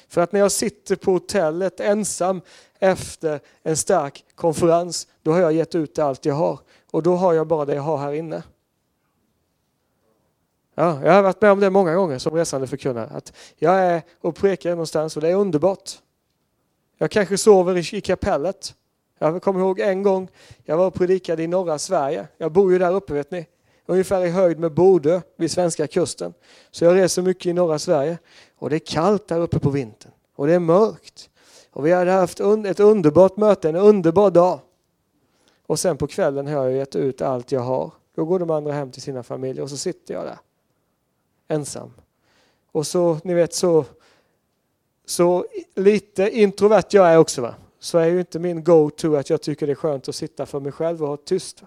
För 0.07 0.21
att 0.21 0.31
när 0.31 0.39
jag 0.39 0.51
sitter 0.51 0.95
på 0.95 1.11
hotellet 1.11 1.79
ensam 1.79 2.41
efter 2.79 3.39
en 3.63 3.77
stark 3.77 4.25
konferens, 4.35 5.07
då 5.21 5.31
har 5.31 5.39
jag 5.39 5.53
gett 5.53 5.75
ut 5.75 5.99
allt 5.99 6.25
jag 6.25 6.35
har. 6.35 6.59
Och 6.91 7.03
då 7.03 7.15
har 7.15 7.33
jag 7.33 7.47
bara 7.47 7.65
det 7.65 7.75
jag 7.75 7.81
har 7.81 7.97
här 7.97 8.13
inne. 8.13 8.43
Ja, 10.79 10.99
jag 11.03 11.13
har 11.13 11.21
varit 11.21 11.41
med 11.41 11.51
om 11.51 11.59
det 11.59 11.69
många 11.69 11.95
gånger 11.95 12.17
som 12.17 12.35
resande 12.35 12.67
förkunnare. 12.67 13.09
Att 13.13 13.33
jag 13.55 13.73
är 13.79 14.01
och 14.21 14.35
prekar 14.35 14.69
någonstans 14.69 15.15
och 15.15 15.21
det 15.21 15.29
är 15.29 15.35
underbart. 15.35 15.91
Jag 16.97 17.11
kanske 17.11 17.37
sover 17.37 17.93
i 17.95 18.01
kapellet. 18.01 18.73
Jag 19.17 19.41
kommer 19.41 19.59
ihåg 19.59 19.79
en 19.79 20.03
gång, 20.03 20.27
jag 20.63 20.77
var 20.77 20.87
och 20.87 20.93
predikade 20.93 21.43
i 21.43 21.47
norra 21.47 21.79
Sverige. 21.79 22.27
Jag 22.37 22.51
bor 22.51 22.71
ju 22.71 22.79
där 22.79 22.93
uppe 22.93 23.13
vet 23.13 23.31
ni. 23.31 23.47
Ungefär 23.85 24.25
i 24.25 24.29
höjd 24.29 24.59
med 24.59 24.73
Bodö 24.73 25.21
vid 25.37 25.51
svenska 25.51 25.87
kusten. 25.87 26.33
Så 26.71 26.85
jag 26.85 26.95
reser 26.95 27.21
mycket 27.21 27.45
i 27.45 27.53
norra 27.53 27.79
Sverige. 27.79 28.17
Och 28.57 28.69
det 28.69 28.75
är 28.75 28.85
kallt 28.85 29.27
där 29.27 29.39
uppe 29.39 29.59
på 29.59 29.69
vintern. 29.69 30.11
Och 30.35 30.47
det 30.47 30.53
är 30.53 30.59
mörkt. 30.59 31.29
Och 31.71 31.85
vi 31.85 31.91
hade 31.91 32.11
haft 32.11 32.39
ett 32.39 32.79
underbart 32.79 33.37
möte, 33.37 33.69
en 33.69 33.75
underbar 33.75 34.31
dag. 34.31 34.59
Och 35.65 35.79
sen 35.79 35.97
på 35.97 36.07
kvällen 36.07 36.47
har 36.47 36.65
jag 36.65 36.73
gett 36.73 36.95
ut 36.95 37.21
allt 37.21 37.51
jag 37.51 37.61
har. 37.61 37.91
Då 38.15 38.25
går 38.25 38.39
de 38.39 38.49
andra 38.49 38.71
hem 38.71 38.91
till 38.91 39.01
sina 39.01 39.23
familjer 39.23 39.63
och 39.63 39.69
så 39.69 39.77
sitter 39.77 40.13
jag 40.13 40.23
där. 40.23 40.37
Ensam. 41.51 41.93
Och 42.71 42.87
så, 42.87 43.19
ni 43.23 43.33
vet 43.33 43.53
så, 43.53 43.85
så 45.05 45.45
lite 45.75 46.29
introvert 46.29 46.83
jag 46.89 47.09
är 47.09 47.17
också 47.17 47.41
va. 47.41 47.55
Så 47.79 47.97
är 47.97 48.05
ju 48.05 48.19
inte 48.19 48.39
min 48.39 48.63
go-to 48.63 49.15
att 49.15 49.29
jag 49.29 49.41
tycker 49.41 49.67
det 49.67 49.73
är 49.73 49.75
skönt 49.75 50.09
att 50.09 50.15
sitta 50.15 50.45
för 50.45 50.59
mig 50.59 50.71
själv 50.71 51.03
och 51.03 51.07
ha 51.07 51.17
tyst. 51.17 51.63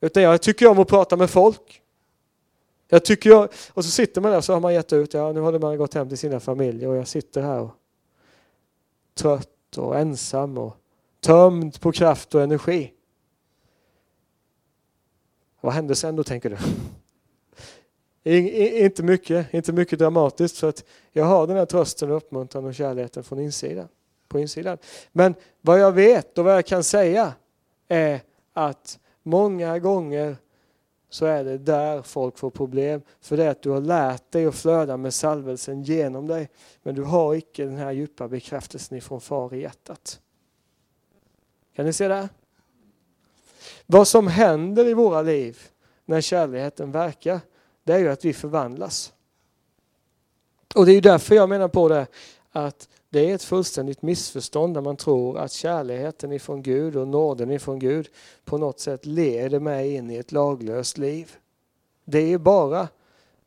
Utan 0.00 0.22
jag 0.22 0.42
tycker 0.42 0.68
om 0.68 0.78
att 0.78 0.88
prata 0.88 1.16
med 1.16 1.30
folk. 1.30 1.82
Jag 2.88 3.04
tycker 3.04 3.30
jag, 3.30 3.48
och 3.72 3.84
så 3.84 3.90
sitter 3.90 4.20
man 4.20 4.30
där 4.30 4.38
och 4.38 4.44
så 4.44 4.52
har 4.52 4.60
man 4.60 4.74
gett 4.74 4.92
ut, 4.92 5.14
ja 5.14 5.32
nu 5.32 5.40
har 5.40 5.58
man 5.58 5.78
gått 5.78 5.94
hem 5.94 6.08
till 6.08 6.18
sina 6.18 6.40
familjer 6.40 6.88
och 6.88 6.96
jag 6.96 7.08
sitter 7.08 7.42
här 7.42 7.60
och 7.60 7.70
trött 9.14 9.76
och 9.76 9.98
ensam 9.98 10.58
och 10.58 10.76
tömd 11.20 11.80
på 11.80 11.92
kraft 11.92 12.34
och 12.34 12.42
energi. 12.42 12.92
Vad 15.60 15.72
hände 15.72 15.94
sen 15.94 16.16
då 16.16 16.24
tänker 16.24 16.50
du? 16.50 16.56
Inte, 18.24 19.02
mycket, 19.02 19.54
inte 19.54 19.72
mycket 19.72 19.98
dramatiskt 19.98 20.58
för 20.58 20.68
att 20.68 20.84
jag 21.12 21.24
har 21.24 21.46
den 21.46 21.56
här 21.56 21.66
trösten 21.66 22.10
och 22.10 22.16
uppmuntran 22.16 22.64
och 22.64 22.74
kärleken 22.74 23.24
från 23.24 23.38
insidan, 23.38 23.88
på 24.28 24.38
insidan. 24.38 24.78
Men 25.12 25.34
vad 25.60 25.80
jag 25.80 25.92
vet 25.92 26.38
och 26.38 26.44
vad 26.44 26.54
jag 26.54 26.66
kan 26.66 26.84
säga 26.84 27.32
är 27.88 28.20
att 28.52 28.98
många 29.22 29.78
gånger 29.78 30.36
så 31.10 31.26
är 31.26 31.44
det 31.44 31.58
där 31.58 32.02
folk 32.02 32.38
får 32.38 32.50
problem. 32.50 33.02
För 33.20 33.36
det 33.36 33.44
är 33.44 33.50
att 33.50 33.62
du 33.62 33.70
har 33.70 33.80
lärt 33.80 34.32
dig 34.32 34.46
att 34.46 34.54
flöda 34.54 34.96
med 34.96 35.14
salvelsen 35.14 35.82
genom 35.82 36.26
dig. 36.26 36.48
Men 36.82 36.94
du 36.94 37.02
har 37.02 37.34
icke 37.34 37.64
den 37.64 37.76
här 37.76 37.92
djupa 37.92 38.28
bekräftelsen 38.28 38.98
ifrån 38.98 39.20
far 39.20 39.54
i 39.54 39.60
hjärtat. 39.60 40.20
Kan 41.76 41.86
ni 41.86 41.92
se 41.92 42.08
det? 42.08 42.28
Vad 43.86 44.08
som 44.08 44.26
händer 44.26 44.88
i 44.88 44.94
våra 44.94 45.22
liv 45.22 45.58
när 46.04 46.20
kärleken 46.20 46.92
verkar, 46.92 47.40
det 47.84 47.92
är 47.92 47.98
ju 47.98 48.08
att 48.08 48.24
vi 48.24 48.32
förvandlas. 48.32 49.12
Och 50.74 50.86
det 50.86 50.92
är 50.92 51.00
därför 51.00 51.34
jag 51.34 51.48
menar 51.48 51.68
på 51.68 51.88
det 51.88 52.06
att 52.50 52.88
det 53.10 53.30
är 53.30 53.34
ett 53.34 53.42
fullständigt 53.42 54.02
missförstånd 54.02 54.72
när 54.72 54.80
man 54.80 54.96
tror 54.96 55.38
att 55.38 55.52
kärleken 55.52 56.32
ifrån 56.32 56.62
Gud 56.62 56.96
och 56.96 57.08
nåden 57.08 57.50
ifrån 57.50 57.78
Gud 57.78 58.08
på 58.44 58.58
något 58.58 58.80
sätt 58.80 59.06
leder 59.06 59.60
mig 59.60 59.94
in 59.94 60.10
i 60.10 60.16
ett 60.16 60.32
laglöst 60.32 60.98
liv. 60.98 61.36
Det 62.04 62.32
är 62.32 62.38
bara 62.38 62.88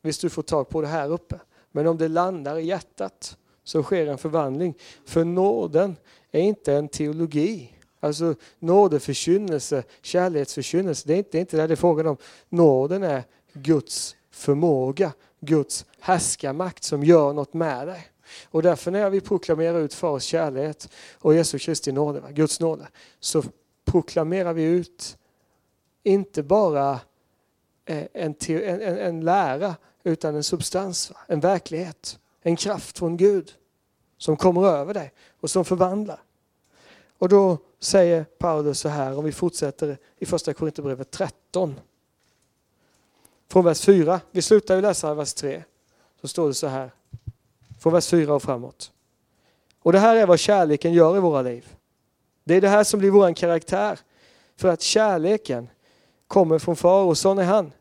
visst 0.01 0.21
du 0.21 0.29
får 0.29 0.41
tag 0.41 0.69
på 0.69 0.81
det 0.81 0.87
här 0.87 1.11
uppe. 1.11 1.39
Men 1.71 1.87
om 1.87 1.97
det 1.97 2.07
landar 2.07 2.57
i 2.57 2.65
hjärtat 2.65 3.37
så 3.63 3.83
sker 3.83 4.07
en 4.07 4.17
förvandling. 4.17 4.73
För 5.05 5.23
nåden 5.23 5.95
är 6.31 6.41
inte 6.41 6.73
en 6.73 6.87
teologi. 6.87 7.71
Alltså 7.99 8.35
nådeförkynnelse, 8.59 9.83
kärleksförkynnelse, 10.01 11.07
det 11.07 11.13
är 11.13 11.17
inte, 11.17 11.29
det 11.31 11.37
är 11.37 11.39
inte 11.39 11.57
det 11.57 11.67
det 11.67 11.73
är 11.73 11.75
frågan 11.75 12.07
om. 12.07 12.17
Nåden 12.49 13.03
är 13.03 13.23
Guds 13.53 14.15
förmåga, 14.35 15.13
Guds 15.39 15.85
härskarmakt 15.99 16.83
som 16.83 17.03
gör 17.03 17.33
något 17.33 17.53
med 17.53 17.87
dig. 17.87 18.07
Och 18.45 18.61
därför 18.61 18.91
när 18.91 19.09
vi 19.09 19.21
proklamerar 19.21 19.79
ut 19.79 19.93
Fars 19.93 20.23
kärlek 20.23 20.77
och 21.13 21.35
Jesu 21.35 21.59
Kristi 21.59 21.91
nåde, 21.91 22.23
Guds 22.31 22.59
nåde, 22.59 22.87
så 23.19 23.43
proklamerar 23.85 24.53
vi 24.53 24.63
ut 24.63 25.17
inte 26.03 26.43
bara 26.43 26.99
eh, 27.85 28.03
en, 28.13 28.35
en, 28.47 28.81
en, 28.81 28.97
en 28.97 29.21
lära 29.21 29.75
utan 30.03 30.35
en 30.35 30.43
substans, 30.43 31.11
en 31.27 31.39
verklighet, 31.39 32.19
en 32.41 32.55
kraft 32.55 32.97
från 32.97 33.17
Gud 33.17 33.53
som 34.17 34.37
kommer 34.37 34.67
över 34.67 34.93
dig 34.93 35.11
och 35.39 35.49
som 35.49 35.65
förvandlar. 35.65 36.19
Och 37.17 37.29
då 37.29 37.57
säger 37.79 38.23
Paulus 38.23 38.79
så 38.79 38.89
här, 38.89 39.17
om 39.17 39.25
vi 39.25 39.31
fortsätter 39.31 39.97
i 40.17 40.25
första 40.25 40.53
Korinthierbrevet 40.53 41.11
13. 41.11 41.79
Från 43.47 43.65
vers 43.65 43.81
4, 43.81 44.21
vi 44.31 44.41
slutar 44.41 44.75
ju 44.75 44.81
läsa 44.81 45.13
vers 45.13 45.33
3, 45.33 45.63
så 46.21 46.27
står 46.27 46.47
det 46.47 46.53
så 46.53 46.67
här. 46.67 46.91
Från 47.79 47.93
vers 47.93 48.09
4 48.09 48.33
och 48.33 48.43
framåt. 48.43 48.91
Och 49.79 49.91
det 49.91 49.99
här 49.99 50.15
är 50.15 50.27
vad 50.27 50.39
kärleken 50.39 50.93
gör 50.93 51.17
i 51.17 51.19
våra 51.19 51.41
liv. 51.41 51.75
Det 52.43 52.55
är 52.55 52.61
det 52.61 52.69
här 52.69 52.83
som 52.83 52.99
blir 52.99 53.11
vår 53.11 53.33
karaktär. 53.33 53.99
För 54.55 54.67
att 54.67 54.81
kärleken 54.81 55.69
kommer 56.27 56.59
från 56.59 56.75
far 56.75 57.03
och 57.03 57.17
sån 57.17 57.39
är 57.39 57.43
han. 57.43 57.71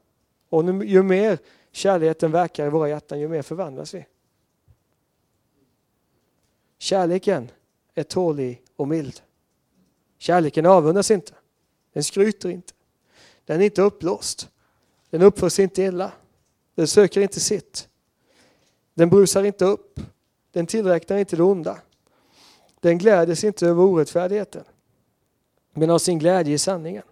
Och 0.49 0.65
nu, 0.65 0.87
ju 0.87 1.03
mer 1.03 1.39
kärleken 1.73 2.33
verkar 2.33 2.67
i 2.67 2.71
våra 2.71 2.89
hjärtan, 2.89 3.21
ju 3.21 3.29
mer 3.29 3.43
förvandlas 3.43 3.95
vi. 3.95 4.07
Kärleken 6.79 7.51
är 7.95 8.03
tålig 8.03 8.63
och 8.77 8.89
mild. 8.89 9.21
Kärleken 10.19 10.67
avundas 10.67 11.11
inte. 11.11 11.33
Den 11.93 12.05
skryter 12.05 12.49
inte. 12.49 12.73
Den 13.45 13.61
är 13.61 13.65
inte 13.65 13.83
uppblåst. 13.83 14.49
Den 15.15 15.23
uppför 15.23 15.49
sig 15.49 15.63
inte 15.63 15.83
illa. 15.83 16.13
Den 16.75 16.87
söker 16.87 17.21
inte 17.21 17.41
sitt. 17.41 17.89
Den 18.95 19.11
brusar 19.11 19.45
inte 19.45 19.65
upp. 19.65 20.01
Den 20.53 20.67
tillräknar 20.67 21.17
inte 21.17 21.37
det 21.37 21.43
onda. 21.43 21.79
Den 22.81 22.99
gläder 22.99 23.35
sig 23.35 23.47
inte 23.47 23.67
över 23.67 23.83
orättfärdigheten, 23.83 24.65
men 25.73 25.91
har 25.91 25.99
sin 25.99 26.19
glädje 26.19 26.55
i 26.55 26.59
sanningen. 26.59 27.03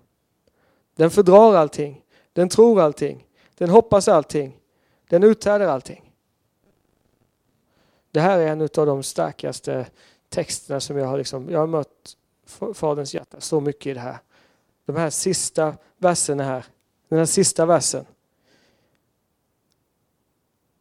Den 0.96 1.10
fördrar 1.10 1.54
allting. 1.54 2.04
Den 2.32 2.48
tror 2.48 2.80
allting. 2.80 3.26
Den 3.54 3.70
hoppas 3.70 4.08
allting. 4.08 4.58
Den 5.08 5.22
uthärdar 5.22 5.66
allting. 5.66 6.12
Det 8.10 8.20
här 8.20 8.38
är 8.38 8.46
en 8.46 8.60
av 8.60 8.86
de 8.86 9.02
starkaste 9.02 9.86
texterna 10.28 10.80
som 10.80 10.96
jag 10.96 11.06
har, 11.06 11.18
liksom, 11.18 11.50
jag 11.50 11.58
har 11.58 11.66
mött 11.66 12.16
Faderns 12.74 13.14
hjärta 13.14 13.40
så 13.40 13.60
mycket 13.60 13.86
i 13.86 13.94
det 13.94 14.00
här. 14.00 14.18
De 14.86 14.96
här 14.96 15.10
sista 15.10 15.74
verserna 15.98 16.44
här. 16.44 16.64
Den 17.12 17.18
här 17.18 17.26
sista 17.26 17.66
versen. 17.66 18.04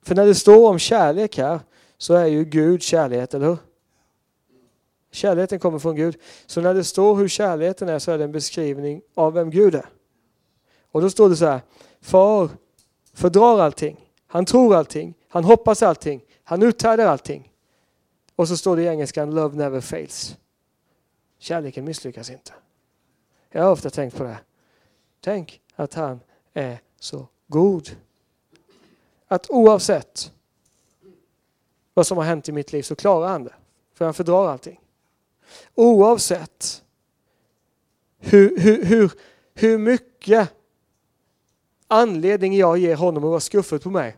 För 0.01 0.15
när 0.15 0.25
det 0.25 0.35
står 0.35 0.69
om 0.69 0.79
kärlek 0.79 1.37
här 1.37 1.59
så 1.97 2.13
är 2.13 2.25
ju 2.25 2.45
Gud 2.45 2.83
kärlek, 2.83 3.33
eller 3.33 3.47
hur? 3.47 3.57
Kärleken 5.11 5.59
kommer 5.59 5.79
från 5.79 5.95
Gud. 5.95 6.17
Så 6.45 6.61
när 6.61 6.73
det 6.73 6.83
står 6.83 7.15
hur 7.15 7.27
kärleken 7.27 7.89
är 7.89 7.99
så 7.99 8.11
är 8.11 8.17
det 8.17 8.23
en 8.23 8.31
beskrivning 8.31 9.01
av 9.13 9.33
vem 9.33 9.49
Gud 9.49 9.75
är. 9.75 9.89
Och 10.91 11.01
då 11.01 11.09
står 11.09 11.29
det 11.29 11.35
så 11.35 11.45
här, 11.45 11.61
far 12.01 12.49
fördrar 13.13 13.59
allting, 13.59 14.09
han 14.27 14.45
tror 14.45 14.75
allting, 14.75 15.13
han 15.29 15.43
hoppas 15.43 15.83
allting, 15.83 16.23
han 16.43 16.63
uthärdar 16.63 17.05
allting. 17.05 17.51
Och 18.35 18.47
så 18.47 18.57
står 18.57 18.75
det 18.75 18.83
i 18.83 18.87
engelskan, 18.87 19.35
love 19.35 19.57
never 19.57 19.81
fails. 19.81 20.37
Kärleken 21.39 21.85
misslyckas 21.85 22.29
inte. 22.29 22.53
Jag 23.49 23.63
har 23.63 23.71
ofta 23.71 23.89
tänkt 23.89 24.17
på 24.17 24.23
det. 24.23 24.37
Tänk 25.21 25.61
att 25.75 25.93
han 25.93 26.19
är 26.53 26.81
så 26.99 27.27
god 27.47 27.95
att 29.27 29.49
oavsett 29.49 30.31
vad 31.93 32.07
som 32.07 32.17
har 32.17 32.25
hänt 32.25 32.49
i 32.49 32.51
mitt 32.51 32.71
liv 32.71 32.81
så 32.81 32.95
klarar 32.95 33.27
han 33.27 33.43
det. 33.43 33.53
För 33.93 34.05
han 34.05 34.13
fördrar 34.13 34.47
allting. 34.47 34.79
Oavsett 35.75 36.83
hur, 38.17 38.59
hur, 38.59 38.85
hur, 38.85 39.11
hur 39.53 39.77
mycket 39.77 40.49
anledning 41.87 42.55
jag 42.55 42.77
ger 42.77 42.95
honom 42.95 43.23
att 43.23 43.29
vara 43.29 43.39
skuffad 43.39 43.81
på 43.81 43.89
mig 43.89 44.17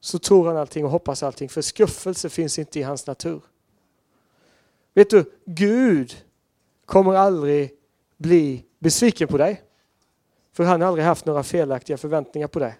så 0.00 0.18
tror 0.18 0.46
han 0.46 0.56
allting 0.56 0.84
och 0.84 0.90
hoppas 0.90 1.22
allting. 1.22 1.48
För 1.48 1.62
skuffelse 1.62 2.28
finns 2.28 2.58
inte 2.58 2.78
i 2.78 2.82
hans 2.82 3.06
natur. 3.06 3.42
Vet 4.94 5.10
du, 5.10 5.32
Gud 5.44 6.24
kommer 6.84 7.14
aldrig 7.14 7.72
bli 8.16 8.64
besviken 8.78 9.28
på 9.28 9.38
dig. 9.38 9.62
För 10.58 10.64
han 10.64 10.80
har 10.80 10.88
aldrig 10.88 11.06
haft 11.06 11.26
några 11.26 11.42
felaktiga 11.42 11.96
förväntningar 11.96 12.48
på 12.48 12.58
dig. 12.58 12.78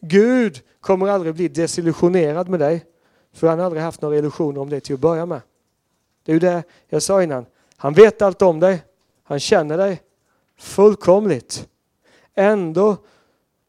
Gud 0.00 0.60
kommer 0.80 1.08
aldrig 1.08 1.34
bli 1.34 1.48
desillusionerad 1.48 2.48
med 2.48 2.60
dig. 2.60 2.84
För 3.32 3.46
han 3.48 3.58
har 3.58 3.66
aldrig 3.66 3.82
haft 3.82 4.02
några 4.02 4.16
illusioner 4.16 4.60
om 4.60 4.70
det 4.70 4.80
till 4.80 4.94
att 4.94 5.00
börja 5.00 5.26
med. 5.26 5.40
Det 6.22 6.32
är 6.32 6.34
ju 6.34 6.40
det 6.40 6.62
jag 6.86 7.02
sa 7.02 7.22
innan. 7.22 7.46
Han 7.76 7.94
vet 7.94 8.22
allt 8.22 8.42
om 8.42 8.60
dig. 8.60 8.82
Han 9.22 9.40
känner 9.40 9.78
dig 9.78 10.02
fullkomligt. 10.58 11.68
Ändå 12.34 12.96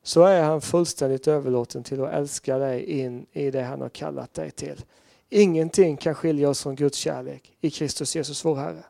så 0.04 0.24
är 0.24 0.44
han 0.44 0.62
fullständigt 0.62 1.28
överlåten 1.28 1.84
till 1.84 2.04
att 2.04 2.14
älska 2.14 2.58
dig 2.58 2.84
in 2.84 3.26
i 3.32 3.52
det 3.52 3.64
han 3.64 3.82
har 3.82 3.90
kallat 3.90 4.34
dig 4.34 4.52
till. 4.52 4.86
Ingenting 5.30 5.98
kan 5.98 6.16
skilja 6.16 6.50
oss 6.50 6.64
från 6.64 6.76
Guds 6.76 6.98
kärlek 6.98 7.54
i 7.62 7.70
Kristus 7.70 8.16
Jesus 8.16 8.46
vår 8.46 8.56
Herre. 8.56 8.84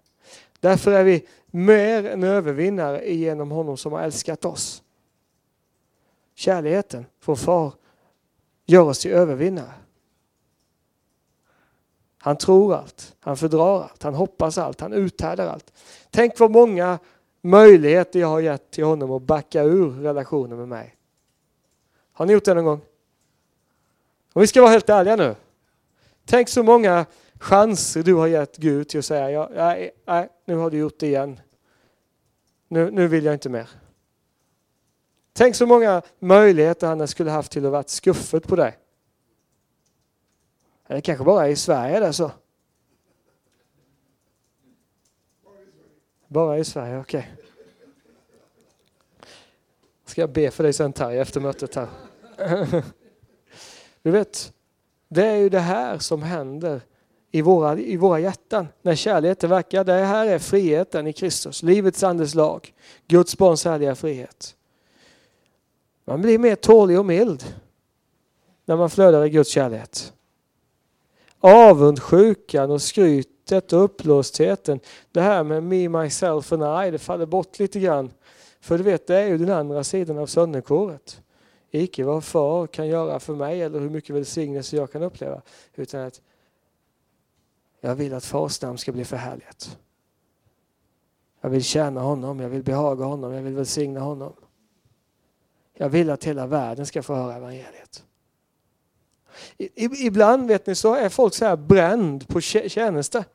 Därför 0.60 0.92
är 0.92 1.04
vi 1.04 1.28
mer 1.48 2.06
än 2.06 2.24
övervinnare 2.24 3.14
genom 3.14 3.52
honom 3.52 3.78
som 3.78 3.94
har 3.94 4.02
älskat 4.02 4.46
oss. 4.46 4.84
Kärleken 6.36 7.06
från 7.20 7.38
far 7.38 7.74
gör 8.66 8.84
oss 8.84 9.00
till 9.00 9.12
övervinnare. 9.12 9.74
Han 12.18 12.38
tror 12.38 12.76
allt, 12.76 13.16
han 13.20 13.38
fördrar 13.38 13.84
allt, 13.84 14.04
han 14.04 14.16
hoppas 14.16 14.58
allt, 14.58 14.80
han 14.82 14.94
uthärdar 14.94 15.48
allt. 15.48 15.74
Tänk 16.10 16.40
vad 16.40 16.52
många 16.52 17.00
möjligheter 17.42 18.20
jag 18.20 18.28
har 18.28 18.40
gett 18.40 18.72
till 18.72 18.84
honom 18.84 19.12
att 19.12 19.22
backa 19.22 19.64
ur 19.64 19.90
relationen 19.90 20.58
med 20.58 20.68
mig. 20.68 20.96
Har 22.14 22.26
ni 22.26 22.34
gjort 22.34 22.46
det 22.46 22.54
någon 22.54 22.66
gång? 22.66 22.82
Om 24.34 24.42
vi 24.42 24.48
ska 24.48 24.62
vara 24.62 24.72
helt 24.72 24.90
ärliga 24.90 25.16
nu. 25.16 25.36
Tänk 26.26 26.50
så 26.50 26.64
många 26.64 27.06
chanser 27.40 28.04
du 28.04 28.14
har 28.14 28.28
gett 28.28 28.58
Gud 28.58 28.88
till 28.88 29.00
att 29.00 29.06
säga, 29.06 29.32
ja, 29.32 29.50
nej, 29.54 29.92
nej, 30.06 30.30
nu 30.46 30.56
har 30.56 30.70
du 30.70 30.78
gjort 30.78 31.00
det 31.00 31.08
igen. 31.08 31.40
Nu, 32.68 32.92
nu 32.92 33.08
vill 33.08 33.26
jag 33.26 33.36
inte 33.36 33.50
mer. 33.50 33.70
Tänk 35.34 35.56
så 35.56 35.66
många 35.66 36.02
möjligheter 36.20 36.88
han 36.88 37.08
skulle 37.08 37.32
haft 37.32 37.52
till 37.52 37.66
att 37.66 37.72
vara 37.72 37.84
skuffet 37.84 38.48
på 38.48 38.56
dig. 38.56 38.78
Eller 40.88 41.02
kanske 41.02 41.26
bara 41.26 41.50
i 41.50 41.56
Sverige 41.56 42.00
där 42.00 42.12
så. 42.12 42.32
Bara 46.28 46.58
i 46.58 46.64
Sverige, 46.64 47.00
okej. 47.00 47.20
Okay. 47.20 47.46
Ska 50.06 50.22
jag 50.22 50.30
be 50.30 50.52
för 50.52 50.64
dig 50.64 50.74
sen 50.74 50.94
Tarja 50.94 51.22
efter 51.22 51.40
mötet 51.40 51.76
här. 51.76 51.88
Du 54.02 54.12
vet, 54.12 54.54
det 55.08 55.26
är 55.26 55.36
ju 55.36 55.50
det 55.50 55.60
här 55.60 55.98
som 55.98 56.24
händer 56.24 56.82
i 57.32 57.42
våra, 57.42 57.80
i 57.80 57.98
våra 57.98 58.20
hjärtan. 58.20 58.68
När 58.82 58.96
kärleken 58.96 59.50
verkar, 59.50 59.84
det 59.84 59.94
här 59.94 60.28
är 60.28 60.40
friheten 60.40 61.08
i 61.08 61.14
Kristus, 61.14 61.64
livets 61.64 62.04
andes 62.04 62.36
lag, 62.36 62.74
Guds 63.08 63.38
barns 63.38 63.66
härliga 63.66 63.96
frihet. 63.96 64.56
Man 66.06 66.22
blir 66.22 66.40
mer 66.40 66.56
tålig 66.56 67.00
och 67.00 67.06
mild 67.06 67.44
när 68.66 68.76
man 68.76 68.90
flödar 68.90 69.26
i 69.26 69.30
Guds 69.30 69.50
kärlek. 69.50 69.90
Avundsjukan 71.40 72.72
och 72.72 72.82
skrytet 72.82 73.74
och 73.74 73.84
uppblåstheten, 73.84 74.80
det 75.12 75.22
här 75.22 75.44
med 75.44 75.64
me, 75.64 75.90
myself 75.90 76.54
and 76.54 76.88
I, 76.88 76.92
det 76.92 77.00
faller 77.00 77.26
bort 77.26 77.60
lite 77.60 77.80
grann. 77.80 78.12
För 78.62 78.78
du 78.78 78.84
vet, 78.84 79.08
det 79.08 79.16
är 79.16 79.28
ju 79.28 79.38
den 79.38 79.50
andra 79.50 79.84
sidan 79.84 80.18
av 80.18 80.26
sönderkåret 80.26 81.22
icke 81.72 82.04
vad 82.04 82.24
far 82.24 82.68
kan 82.68 82.88
göra 82.88 83.20
för 83.20 83.36
mig 83.36 83.62
eller 83.62 83.80
hur 83.80 83.90
mycket 83.90 84.16
välsignelse 84.16 84.76
jag 84.76 84.92
kan 84.92 85.04
uppleva. 85.04 85.42
Utan 85.76 86.02
att 86.02 86.22
jag 87.82 87.96
vill 87.96 88.14
att 88.14 88.26
fars 88.26 88.62
namn 88.62 88.78
ska 88.78 88.92
bli 88.92 89.06
förhärligat. 89.06 89.78
Jag 91.42 91.50
vill 91.50 91.64
tjäna 91.64 92.02
honom, 92.02 92.40
jag 92.40 92.50
vill 92.50 92.64
behaga 92.64 93.06
honom, 93.06 93.34
jag 93.34 93.42
vill 93.42 93.56
välsigna 93.56 94.00
honom. 94.00 94.34
Jag 95.74 95.90
vill 95.90 96.10
att 96.10 96.24
hela 96.24 96.48
världen 96.48 96.86
ska 96.86 97.04
få 97.04 97.16
höra 97.16 97.36
evangeliet. 97.36 98.04
Ibland 99.78 100.48
vet 100.48 100.66
ni 100.66 100.76
så 100.76 100.96
är 100.96 101.10
folk 101.10 101.34
så 101.34 101.46
här 101.46 101.56
bränd 101.56 102.28
på 102.28 102.42
tjänste. 102.42 103.26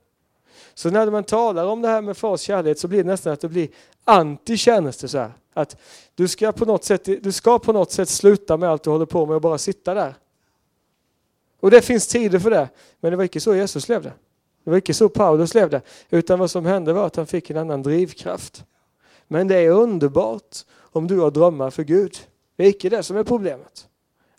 Så 0.74 0.90
när 0.90 1.10
man 1.10 1.24
talar 1.24 1.66
om 1.66 1.82
det 1.82 1.88
här 1.88 2.02
med 2.02 2.16
fars 2.16 2.40
kärlek 2.40 2.78
så 2.78 2.88
blir 2.88 3.04
det 3.04 3.10
nästan 3.10 3.32
att 3.32 3.40
det 3.40 3.48
blir 3.48 3.68
anti-tjänste. 4.04 5.08
Så 5.08 5.18
här. 5.18 5.32
Att 5.54 5.76
du 6.14 6.28
ska, 6.28 6.52
på 6.52 6.64
något 6.64 6.84
sätt, 6.84 7.04
du 7.04 7.32
ska 7.32 7.58
på 7.58 7.72
något 7.72 7.92
sätt 7.92 8.08
sluta 8.08 8.56
med 8.56 8.68
allt 8.68 8.82
du 8.82 8.90
håller 8.90 9.06
på 9.06 9.26
med 9.26 9.34
och 9.34 9.42
bara 9.42 9.58
sitta 9.58 9.94
där. 9.94 10.14
Och 11.60 11.70
det 11.70 11.82
finns 11.82 12.06
tider 12.06 12.38
för 12.38 12.50
det. 12.50 12.68
Men 13.00 13.10
det 13.10 13.16
var 13.16 13.24
inte 13.24 13.40
så 13.40 13.54
Jesus 13.54 13.88
levde. 13.88 14.12
Det 14.64 14.70
var 14.70 14.76
inte 14.76 14.94
så 14.94 15.08
Paulus 15.08 15.54
levde. 15.54 15.80
Utan 16.10 16.38
vad 16.38 16.50
som 16.50 16.66
hände 16.66 16.92
var 16.92 17.06
att 17.06 17.16
han 17.16 17.26
fick 17.26 17.50
en 17.50 17.56
annan 17.56 17.82
drivkraft. 17.82 18.64
Men 19.28 19.48
det 19.48 19.56
är 19.56 19.70
underbart 19.70 20.56
om 20.78 21.06
du 21.06 21.18
har 21.18 21.30
drömmar 21.30 21.70
för 21.70 21.82
Gud. 21.82 22.16
Det 22.56 22.64
är 22.64 22.68
icke 22.68 22.88
det 22.88 23.02
som 23.02 23.16
är 23.16 23.24
problemet. 23.24 23.88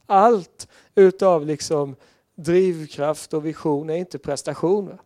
Allt 0.06 0.68
utav 0.96 1.46
liksom 1.46 1.96
drivkraft 2.36 3.34
och 3.34 3.46
vision 3.46 3.90
är 3.90 3.96
inte 3.96 4.18
prestation. 4.18 4.98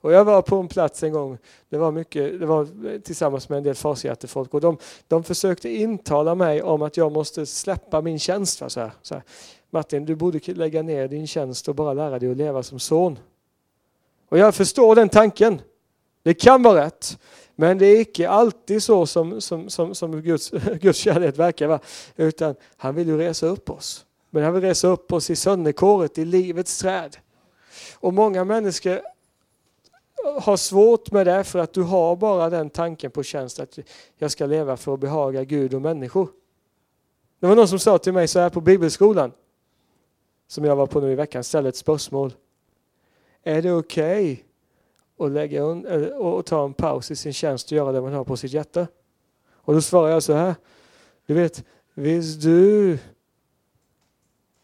Och 0.00 0.12
jag 0.12 0.24
var 0.24 0.42
på 0.42 0.56
en 0.56 0.68
plats 0.68 1.02
en 1.02 1.12
gång, 1.12 1.38
det 1.68 1.78
var, 1.78 1.92
mycket, 1.92 2.40
det 2.40 2.46
var 2.46 2.98
tillsammans 2.98 3.48
med 3.48 3.56
en 3.56 3.64
del 3.64 3.74
fashjärtefolk. 3.74 4.54
och 4.54 4.60
de, 4.60 4.78
de 5.08 5.24
försökte 5.24 5.68
intala 5.68 6.34
mig 6.34 6.62
om 6.62 6.82
att 6.82 6.96
jag 6.96 7.12
måste 7.12 7.46
släppa 7.46 8.00
min 8.00 8.18
tjänst. 8.18 8.58
Så 8.68 8.80
här, 8.80 8.92
så 9.02 9.14
här. 9.14 9.22
Martin, 9.70 10.04
du 10.04 10.14
borde 10.14 10.54
lägga 10.54 10.82
ner 10.82 11.08
din 11.08 11.26
tjänst 11.26 11.68
och 11.68 11.74
bara 11.74 11.92
lära 11.92 12.18
dig 12.18 12.30
att 12.30 12.36
leva 12.36 12.62
som 12.62 12.78
son. 12.78 13.18
Och 14.28 14.38
jag 14.38 14.54
förstår 14.54 14.94
den 14.94 15.08
tanken. 15.08 15.60
Det 16.22 16.34
kan 16.34 16.62
vara 16.62 16.84
rätt. 16.84 17.18
Men 17.56 17.78
det 17.78 17.86
är 17.86 18.00
icke 18.00 18.28
alltid 18.28 18.82
så 18.82 19.06
som, 19.06 19.40
som, 19.40 19.70
som, 19.70 19.94
som 19.94 20.22
Guds, 20.22 20.50
Guds 20.80 20.98
kärlek 20.98 21.38
verkar 21.38 21.66
Va? 21.66 21.80
Utan 22.16 22.54
han 22.76 22.94
vill 22.94 23.08
ju 23.08 23.18
resa 23.18 23.46
upp 23.46 23.70
oss. 23.70 24.04
Men 24.30 24.44
han 24.44 24.54
vill 24.54 24.62
resa 24.62 24.88
upp 24.88 25.12
oss 25.12 25.30
i 25.30 25.36
sönderkåret, 25.36 26.18
i 26.18 26.24
livets 26.24 26.78
träd. 26.78 27.16
Och 27.94 28.14
många 28.14 28.44
människor 28.44 29.00
har 30.40 30.56
svårt 30.56 31.12
med 31.12 31.26
det 31.26 31.44
för 31.44 31.58
att 31.58 31.72
du 31.72 31.82
har 31.82 32.16
bara 32.16 32.50
den 32.50 32.70
tanken 32.70 33.10
på 33.10 33.22
tjänst 33.22 33.60
att 33.60 33.78
jag 34.16 34.30
ska 34.30 34.46
leva 34.46 34.76
för 34.76 34.94
att 34.94 35.00
behaga 35.00 35.44
Gud 35.44 35.74
och 35.74 35.82
människor. 35.82 36.28
Det 37.40 37.46
var 37.46 37.56
någon 37.56 37.68
som 37.68 37.78
sa 37.78 37.98
till 37.98 38.12
mig 38.12 38.28
så 38.28 38.38
här 38.38 38.50
på 38.50 38.60
bibelskolan 38.60 39.32
som 40.48 40.64
jag 40.64 40.76
var 40.76 40.86
på 40.86 41.00
nu 41.00 41.12
i 41.12 41.14
veckan, 41.14 41.44
ställde 41.44 41.68
ett 41.68 41.76
spörsmål. 41.76 42.32
Är 43.42 43.62
det 43.62 43.72
okej 43.72 44.44
okay 45.16 45.48
att, 45.48 45.52
att 45.54 45.90
eh, 45.90 46.42
ta 46.42 46.64
en 46.64 46.74
paus 46.74 47.10
i 47.10 47.16
sin 47.16 47.32
tjänst 47.32 47.66
och 47.66 47.76
göra 47.76 47.92
det 47.92 48.00
man 48.00 48.12
har 48.12 48.24
på 48.24 48.36
sitt 48.36 48.52
hjärta? 48.52 48.86
Och 49.50 49.74
då 49.74 49.80
svarar 49.80 50.10
jag 50.10 50.22
så 50.22 50.32
här. 50.32 50.54
Du 51.26 51.34
vet, 51.34 51.64
visst 51.94 52.42
du 52.42 52.98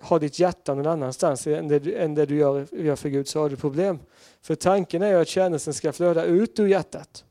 ha 0.01 0.19
ditt 0.19 0.39
hjärta 0.39 0.75
någon 0.75 0.87
annanstans 0.87 1.47
än 1.47 1.69
det, 1.69 1.79
du, 1.79 1.95
än 1.97 2.15
det 2.15 2.27
du 2.27 2.37
gör, 2.37 2.67
gör 2.73 2.97
för 2.97 3.09
Gud 3.09 3.29
så 3.29 3.41
har 3.41 3.49
du 3.49 3.57
problem. 3.57 3.99
För 4.43 4.55
tanken 4.55 5.03
är 5.03 5.09
ju 5.09 5.21
att 5.21 5.29
tjänsten 5.29 5.75
ska 5.75 5.93
flöda 5.93 6.25
ut 6.25 6.61
ur 6.61 6.67
hjärtat. 6.67 7.25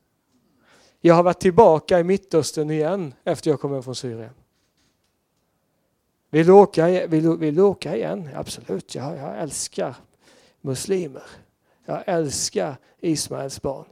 Jag 1.01 1.15
har 1.15 1.23
varit 1.23 1.39
tillbaka 1.39 1.99
i 1.99 2.03
Mittöstern 2.03 2.71
igen 2.71 3.13
efter 3.23 3.49
jag 3.49 3.59
kom 3.59 3.73
hem 3.73 3.83
från 3.83 3.95
Syrien. 3.95 4.29
Vill 6.29 6.45
du 6.45 6.51
åka, 6.51 7.07
vill, 7.07 7.37
vill 7.37 7.55
du 7.55 7.61
åka 7.61 7.95
igen? 7.95 8.29
Absolut, 8.35 8.95
jag, 8.95 9.17
jag 9.17 9.39
älskar 9.39 9.95
muslimer. 10.63 11.23
Jag 11.85 12.03
älskar 12.05 12.75
Ismaels 12.99 13.61
barn. 13.61 13.85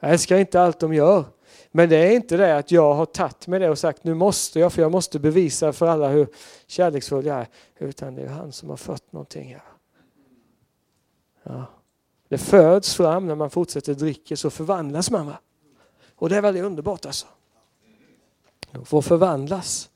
Jag 0.00 0.10
älskar 0.10 0.38
inte 0.38 0.60
allt 0.60 0.80
de 0.80 0.94
gör. 0.94 1.24
Men 1.70 1.88
det 1.88 1.96
är 1.96 2.10
inte 2.10 2.36
det 2.36 2.56
att 2.56 2.70
jag 2.70 2.94
har 2.94 3.06
tagit 3.06 3.46
med 3.46 3.60
det 3.60 3.70
och 3.70 3.78
sagt 3.78 4.04
nu 4.04 4.14
måste 4.14 4.60
jag 4.60 4.72
för 4.72 4.82
jag 4.82 4.92
måste 4.92 5.18
bevisa 5.18 5.72
för 5.72 5.86
alla 5.86 6.08
hur 6.08 6.28
kärleksfull 6.66 7.26
jag 7.26 7.38
är. 7.38 7.48
Utan 7.78 8.14
det 8.14 8.22
är 8.22 8.28
han 8.28 8.52
som 8.52 8.70
har 8.70 8.76
fött 8.76 9.12
någonting 9.12 9.52
här. 9.52 9.62
Ja. 11.42 11.64
Det 12.28 12.38
föds 12.38 12.94
fram 12.94 13.26
när 13.26 13.34
man 13.34 13.50
fortsätter 13.50 13.94
dricka 13.94 14.36
så 14.36 14.50
förvandlas 14.50 15.10
man. 15.10 15.26
Va? 15.26 15.38
Och 16.14 16.28
det 16.28 16.36
är 16.36 16.42
väldigt 16.42 16.64
underbart 16.64 17.06
alltså. 17.06 17.26
De 18.70 18.84
får 18.84 19.02
förvandlas. 19.02 19.90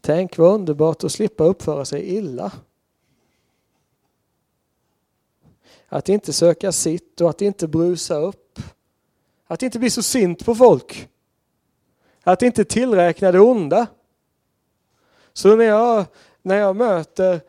Tänk 0.00 0.38
vad 0.38 0.54
underbart 0.54 1.04
att 1.04 1.12
slippa 1.12 1.44
uppföra 1.44 1.84
sig 1.84 2.16
illa. 2.16 2.52
Att 5.88 6.08
inte 6.08 6.32
söka 6.32 6.72
sitt 6.72 7.20
och 7.20 7.30
att 7.30 7.42
inte 7.42 7.68
brusa 7.68 8.16
upp. 8.16 8.58
Att 9.46 9.62
inte 9.62 9.78
bli 9.78 9.90
så 9.90 10.02
sint 10.02 10.44
på 10.44 10.54
folk. 10.54 11.08
Att 12.22 12.42
inte 12.42 12.64
tillräkna 12.64 13.32
det 13.32 13.40
onda. 13.40 13.86
Så 15.32 15.56
när 15.56 15.64
jag 15.64 16.06
när 16.42 16.56
jag 16.56 16.76
möter 16.76 17.40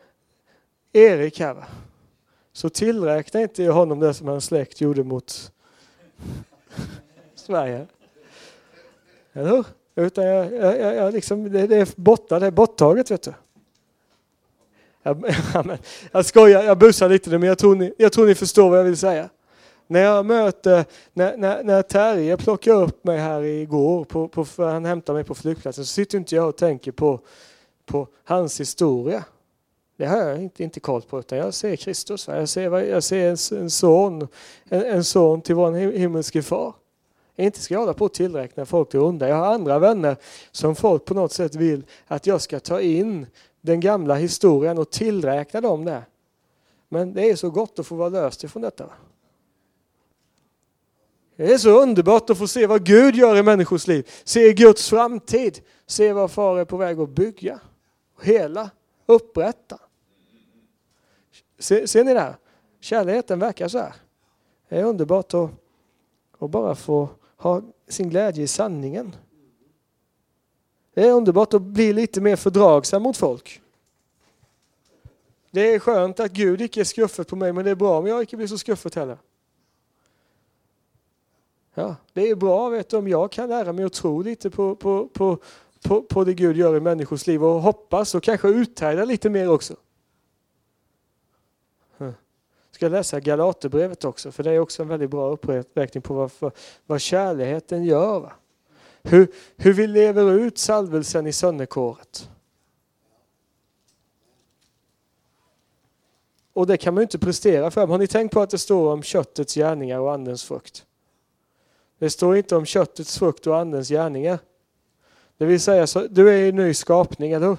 Erik 0.92 1.40
här 1.40 1.64
så 2.52 2.68
tillräknar 2.68 3.40
inte 3.40 3.62
jag 3.62 3.72
honom 3.72 4.00
det 4.00 4.14
som 4.14 4.28
hans 4.28 4.44
släkt 4.44 4.80
gjorde 4.80 5.04
mot 5.04 5.52
Sverige. 7.34 7.86
Eller 9.32 9.50
hur? 9.50 9.64
Utan 9.94 10.24
jag, 10.24 10.52
jag, 10.52 10.96
jag 10.96 11.14
liksom, 11.14 11.52
det, 11.52 11.66
det 11.66 11.76
är 11.76 11.88
borta, 11.96 12.38
det 12.38 12.46
är 12.46 12.50
borttaget 12.50 13.10
vet 13.10 13.22
du. 13.22 13.32
Jag, 15.06 15.24
jag 16.12 16.26
skojar, 16.26 16.62
jag 16.62 16.78
busar 16.78 17.08
lite 17.08 17.30
nu, 17.30 17.38
men 17.38 17.48
jag 17.48 17.58
tror, 17.58 17.74
ni, 17.74 17.92
jag 17.98 18.12
tror 18.12 18.26
ni 18.26 18.34
förstår 18.34 18.70
vad 18.70 18.78
jag 18.78 18.84
vill 18.84 18.96
säga. 18.96 19.28
När 19.86 20.00
jag 20.00 20.26
möter, 20.26 20.84
när, 21.12 21.36
när, 21.36 21.64
när 21.64 21.82
Terje 21.82 22.36
plockar 22.36 22.82
upp 22.82 23.04
mig 23.04 23.18
här 23.18 23.42
igår, 23.42 24.04
på, 24.04 24.28
på, 24.28 24.46
han 24.56 24.84
hämtar 24.84 25.14
mig 25.14 25.24
på 25.24 25.34
flygplatsen, 25.34 25.84
så 25.84 25.92
sitter 25.92 26.18
inte 26.18 26.34
jag 26.34 26.48
och 26.48 26.56
tänker 26.56 26.92
på, 26.92 27.20
på 27.86 28.08
hans 28.24 28.60
historia. 28.60 29.24
Det 29.96 30.06
har 30.06 30.18
jag 30.18 30.42
inte, 30.42 30.62
inte 30.64 30.80
koll 30.80 31.02
på, 31.02 31.18
utan 31.18 31.38
jag 31.38 31.54
ser 31.54 31.76
Kristus. 31.76 32.28
Jag 32.28 32.48
ser, 32.48 32.78
jag 32.78 33.02
ser 33.02 33.28
en, 33.28 33.60
en 33.62 33.70
son, 33.70 34.28
en, 34.68 34.84
en, 34.84 35.04
son 35.04 35.40
till 35.40 35.54
vår 35.54 35.72
himmelske 35.98 36.42
far. 36.42 36.74
Inte 37.36 37.60
ska 37.60 37.74
jag 37.74 37.80
hålla 37.80 37.94
på 37.94 38.04
att 38.04 38.14
tillräkna 38.14 38.66
folk 38.66 38.88
till 38.88 39.00
onda. 39.00 39.28
Jag 39.28 39.36
har 39.36 39.54
andra 39.54 39.78
vänner 39.78 40.16
som 40.50 40.76
folk 40.76 41.04
på 41.04 41.14
något 41.14 41.32
sätt 41.32 41.54
vill 41.54 41.84
att 42.06 42.26
jag 42.26 42.40
ska 42.42 42.60
ta 42.60 42.80
in 42.80 43.26
den 43.60 43.80
gamla 43.80 44.14
historien 44.14 44.78
och 44.78 44.90
tillräkna 44.90 45.60
dem 45.60 45.84
det. 45.84 46.02
Men 46.88 47.12
det 47.12 47.30
är 47.30 47.36
så 47.36 47.50
gott 47.50 47.78
att 47.78 47.86
få 47.86 47.94
vara 47.94 48.08
löst 48.08 48.44
ifrån 48.44 48.62
detta. 48.62 48.90
Det 51.36 51.52
är 51.52 51.58
så 51.58 51.82
underbart 51.82 52.30
att 52.30 52.38
få 52.38 52.46
se 52.46 52.66
vad 52.66 52.84
Gud 52.84 53.14
gör 53.14 53.36
i 53.36 53.42
människors 53.42 53.86
liv. 53.86 54.10
Se 54.24 54.52
Guds 54.52 54.90
framtid. 54.90 55.60
Se 55.86 56.12
vad 56.12 56.30
far 56.30 56.58
är 56.58 56.64
på 56.64 56.76
väg 56.76 57.00
att 57.00 57.08
bygga. 57.08 57.60
Hela, 58.22 58.70
upprätta. 59.06 59.78
Ser, 61.58 61.86
ser 61.86 62.04
ni 62.04 62.14
det 62.14 62.20
här? 62.20 62.36
Kärleken 62.80 63.38
verkar 63.38 63.68
så 63.68 63.78
här. 63.78 63.94
Det 64.68 64.76
är 64.76 64.84
underbart 64.84 65.34
att, 65.34 65.50
att 66.38 66.50
bara 66.50 66.74
få 66.74 67.08
ha 67.36 67.62
sin 67.88 68.10
glädje 68.10 68.44
i 68.44 68.48
sanningen. 68.48 69.16
Det 70.94 71.02
är 71.02 71.12
underbart 71.12 71.54
att 71.54 71.62
bli 71.62 71.92
lite 71.92 72.20
mer 72.20 72.36
fördragsam 72.36 73.02
mot 73.02 73.16
folk. 73.16 73.62
Det 75.50 75.74
är 75.74 75.78
skönt 75.78 76.20
att 76.20 76.32
Gud 76.32 76.60
icke 76.60 76.80
är 76.80 76.84
skuffet 76.84 77.28
på 77.28 77.36
mig, 77.36 77.52
men 77.52 77.64
det 77.64 77.70
är 77.70 77.74
bra 77.74 77.98
om 77.98 78.06
jag 78.06 78.22
icke 78.22 78.36
blir 78.36 78.46
så 78.46 78.58
skuffet 78.58 78.94
heller. 78.94 79.18
Ja, 81.74 81.96
det 82.12 82.30
är 82.30 82.34
bra 82.34 82.68
vet 82.68 82.88
du, 82.88 82.96
om 82.96 83.08
jag 83.08 83.32
kan 83.32 83.48
lära 83.48 83.72
mig 83.72 83.84
att 83.84 83.92
tro 83.92 84.22
lite 84.22 84.50
på, 84.50 84.76
på, 84.76 85.08
på, 85.08 85.38
på, 85.82 86.02
på 86.02 86.24
det 86.24 86.34
Gud 86.34 86.56
gör 86.56 86.76
i 86.76 86.80
människors 86.80 87.26
liv 87.26 87.44
och 87.44 87.62
hoppas 87.62 88.14
och 88.14 88.22
kanske 88.22 88.48
uthärda 88.48 89.04
lite 89.04 89.30
mer 89.30 89.50
också. 89.50 89.76
Ska 92.76 92.88
läsa 92.88 93.20
Galaterbrevet 93.20 94.04
också, 94.04 94.32
för 94.32 94.42
det 94.42 94.50
är 94.50 94.58
också 94.58 94.82
en 94.82 94.88
väldigt 94.88 95.10
bra 95.10 95.30
uppräkning 95.30 96.02
på 96.02 96.14
vad, 96.14 96.52
vad 96.86 97.00
kärleken 97.00 97.84
gör. 97.84 98.20
Va? 98.20 98.32
Hur, 99.02 99.32
hur 99.56 99.72
vi 99.72 99.86
lever 99.86 100.32
ut 100.32 100.58
salvelsen 100.58 101.26
i 101.26 101.32
sönderkåret. 101.32 102.30
Och 106.52 106.66
det 106.66 106.76
kan 106.76 106.94
man 106.94 107.00
ju 107.00 107.02
inte 107.02 107.18
prestera 107.18 107.70
för. 107.70 107.86
Har 107.86 107.98
ni 107.98 108.06
tänkt 108.06 108.32
på 108.32 108.40
att 108.40 108.50
det 108.50 108.58
står 108.58 108.92
om 108.92 109.02
köttets 109.02 109.54
gärningar 109.54 109.98
och 109.98 110.12
andens 110.12 110.44
frukt? 110.44 110.86
Det 111.98 112.10
står 112.10 112.36
inte 112.36 112.56
om 112.56 112.66
köttets 112.66 113.18
frukt 113.18 113.46
och 113.46 113.58
andens 113.58 113.88
gärningar. 113.88 114.38
Det 115.36 115.44
vill 115.44 115.60
säga, 115.60 115.86
så, 115.86 116.06
du 116.06 116.30
är 116.30 116.48
en 116.48 116.56
ny 116.56 116.74
skapning, 116.74 117.32
eller 117.32 117.46
hur? 117.46 117.58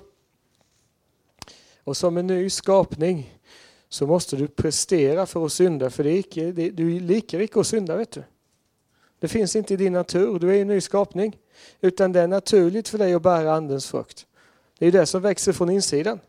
Och 1.83 1.97
som 1.97 2.17
en 2.17 2.27
ny 2.27 2.49
skapning 2.49 3.36
så 3.89 4.07
måste 4.07 4.35
du 4.35 4.47
prestera 4.47 5.25
för 5.25 5.45
att 5.45 5.53
synda, 5.53 5.89
för 5.89 6.03
det 6.03 6.09
är 6.09 6.19
icke, 6.19 6.51
det, 6.51 6.69
du 6.69 6.99
liker 6.99 7.39
icke 7.39 7.59
att 7.59 7.67
synda, 7.67 7.97
vet 7.97 8.11
du. 8.11 8.23
Det 9.19 9.27
finns 9.27 9.55
inte 9.55 9.73
i 9.73 9.77
din 9.77 9.93
natur, 9.93 10.39
du 10.39 10.55
är 10.55 10.61
en 10.61 10.67
ny 10.67 10.81
skapning. 10.81 11.37
Utan 11.81 12.11
det 12.11 12.21
är 12.21 12.27
naturligt 12.27 12.87
för 12.87 12.97
dig 12.97 13.13
att 13.13 13.21
bära 13.21 13.53
andens 13.53 13.87
frukt. 13.87 14.27
Det 14.79 14.87
är 14.87 14.91
det 14.91 15.05
som 15.05 15.21
växer 15.21 15.53
från 15.53 15.69
insidan. 15.69 16.19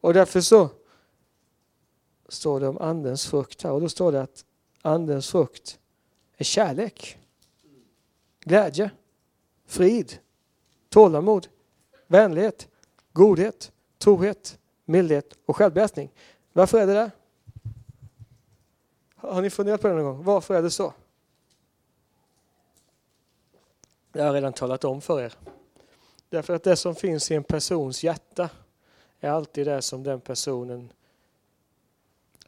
Och 0.00 0.14
därför 0.14 0.40
så 0.40 0.68
står 2.28 2.60
det 2.60 2.68
om 2.68 2.78
andens 2.78 3.26
frukt 3.26 3.62
här 3.62 3.72
och 3.72 3.80
då 3.80 3.88
står 3.88 4.12
det 4.12 4.22
att 4.22 4.44
andens 4.82 5.30
frukt 5.30 5.78
är 6.36 6.44
kärlek, 6.44 7.18
glädje, 8.40 8.90
frid, 9.66 10.18
tålamod, 10.88 11.46
vänlighet, 12.06 12.68
godhet, 13.12 13.72
trohet, 13.98 14.58
mildhet 14.84 15.38
och 15.46 15.56
självbehärskning. 15.56 16.10
Varför 16.52 16.78
är 16.78 16.86
det 16.86 16.94
det? 16.94 17.10
Har 19.16 19.42
ni 19.42 19.50
funderat 19.50 19.80
på 19.80 19.88
det 19.88 19.94
någon 19.94 20.04
gång? 20.04 20.24
Varför 20.24 20.54
är 20.54 20.62
det 20.62 20.70
så? 20.70 20.92
Jag 24.12 24.24
har 24.24 24.32
redan 24.32 24.52
talat 24.52 24.84
om 24.84 25.00
för 25.00 25.22
er. 25.22 25.34
Därför 26.28 26.54
att 26.54 26.62
det 26.62 26.76
som 26.76 26.94
finns 26.94 27.30
i 27.30 27.34
en 27.34 27.44
persons 27.44 28.04
hjärta 28.04 28.50
är 29.20 29.30
alltid 29.30 29.66
det 29.66 29.82
som 29.82 30.02
den 30.02 30.20
personen 30.20 30.92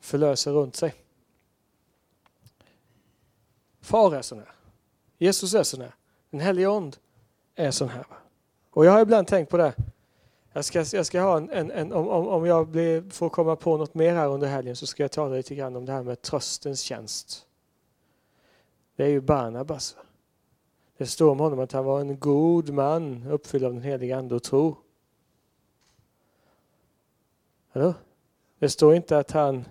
förlöser 0.01 0.53
runt 0.53 0.77
sig. 0.77 0.95
Far 3.81 4.15
är 4.15 4.23
sån 4.23 4.39
här. 4.39 4.53
Jesus 5.19 5.55
är 5.55 5.63
sån 5.63 5.81
här. 5.81 5.95
Den 6.31 6.41
helige 6.41 6.67
Ond 6.67 6.97
är 7.55 7.71
sån 7.71 7.89
här. 7.89 8.07
Och 8.71 8.87
jag 8.87 8.93
har 8.93 9.01
ibland 9.01 9.29
tänkt 9.29 9.51
på 9.51 9.57
det. 9.57 9.75
Jag 10.57 10.65
ska, 10.65 10.85
jag 10.93 11.07
ska 11.07 11.21
ha 11.21 11.37
en, 11.37 11.51
en, 11.51 11.71
en 11.71 11.93
om, 11.93 12.09
om 12.09 12.47
jag 12.47 12.69
blir, 12.69 13.11
får 13.11 13.29
komma 13.29 13.57
på 13.57 13.77
något 13.77 13.95
mer 13.95 14.15
här 14.15 14.29
under 14.29 14.47
helgen 14.47 14.77
så 14.77 14.87
ska 14.87 15.03
jag 15.03 15.13
tala 15.13 15.35
lite 15.35 15.55
grann 15.55 15.77
om 15.77 15.85
det 15.85 15.93
här 15.93 16.03
med 16.03 16.23
tröstens 16.23 16.81
tjänst. 16.81 17.47
Det 18.97 19.05
är 19.05 19.09
ju 19.09 19.21
Barnabas. 19.21 19.97
Det 20.97 21.07
står 21.07 21.31
om 21.31 21.41
honom 21.41 21.61
att 21.61 21.73
han 21.73 21.85
var 21.85 22.01
en 22.01 22.19
god 22.19 22.71
man 22.71 23.27
uppfylld 23.27 23.65
av 23.65 23.73
den 23.73 23.83
heliga 23.83 24.19
Ande 24.19 24.35
och 24.35 24.43
tro. 24.43 24.77
Hallå? 27.73 27.95
Det 28.59 28.69
står 28.69 28.95
inte 28.95 29.19
att 29.19 29.31
han 29.31 29.65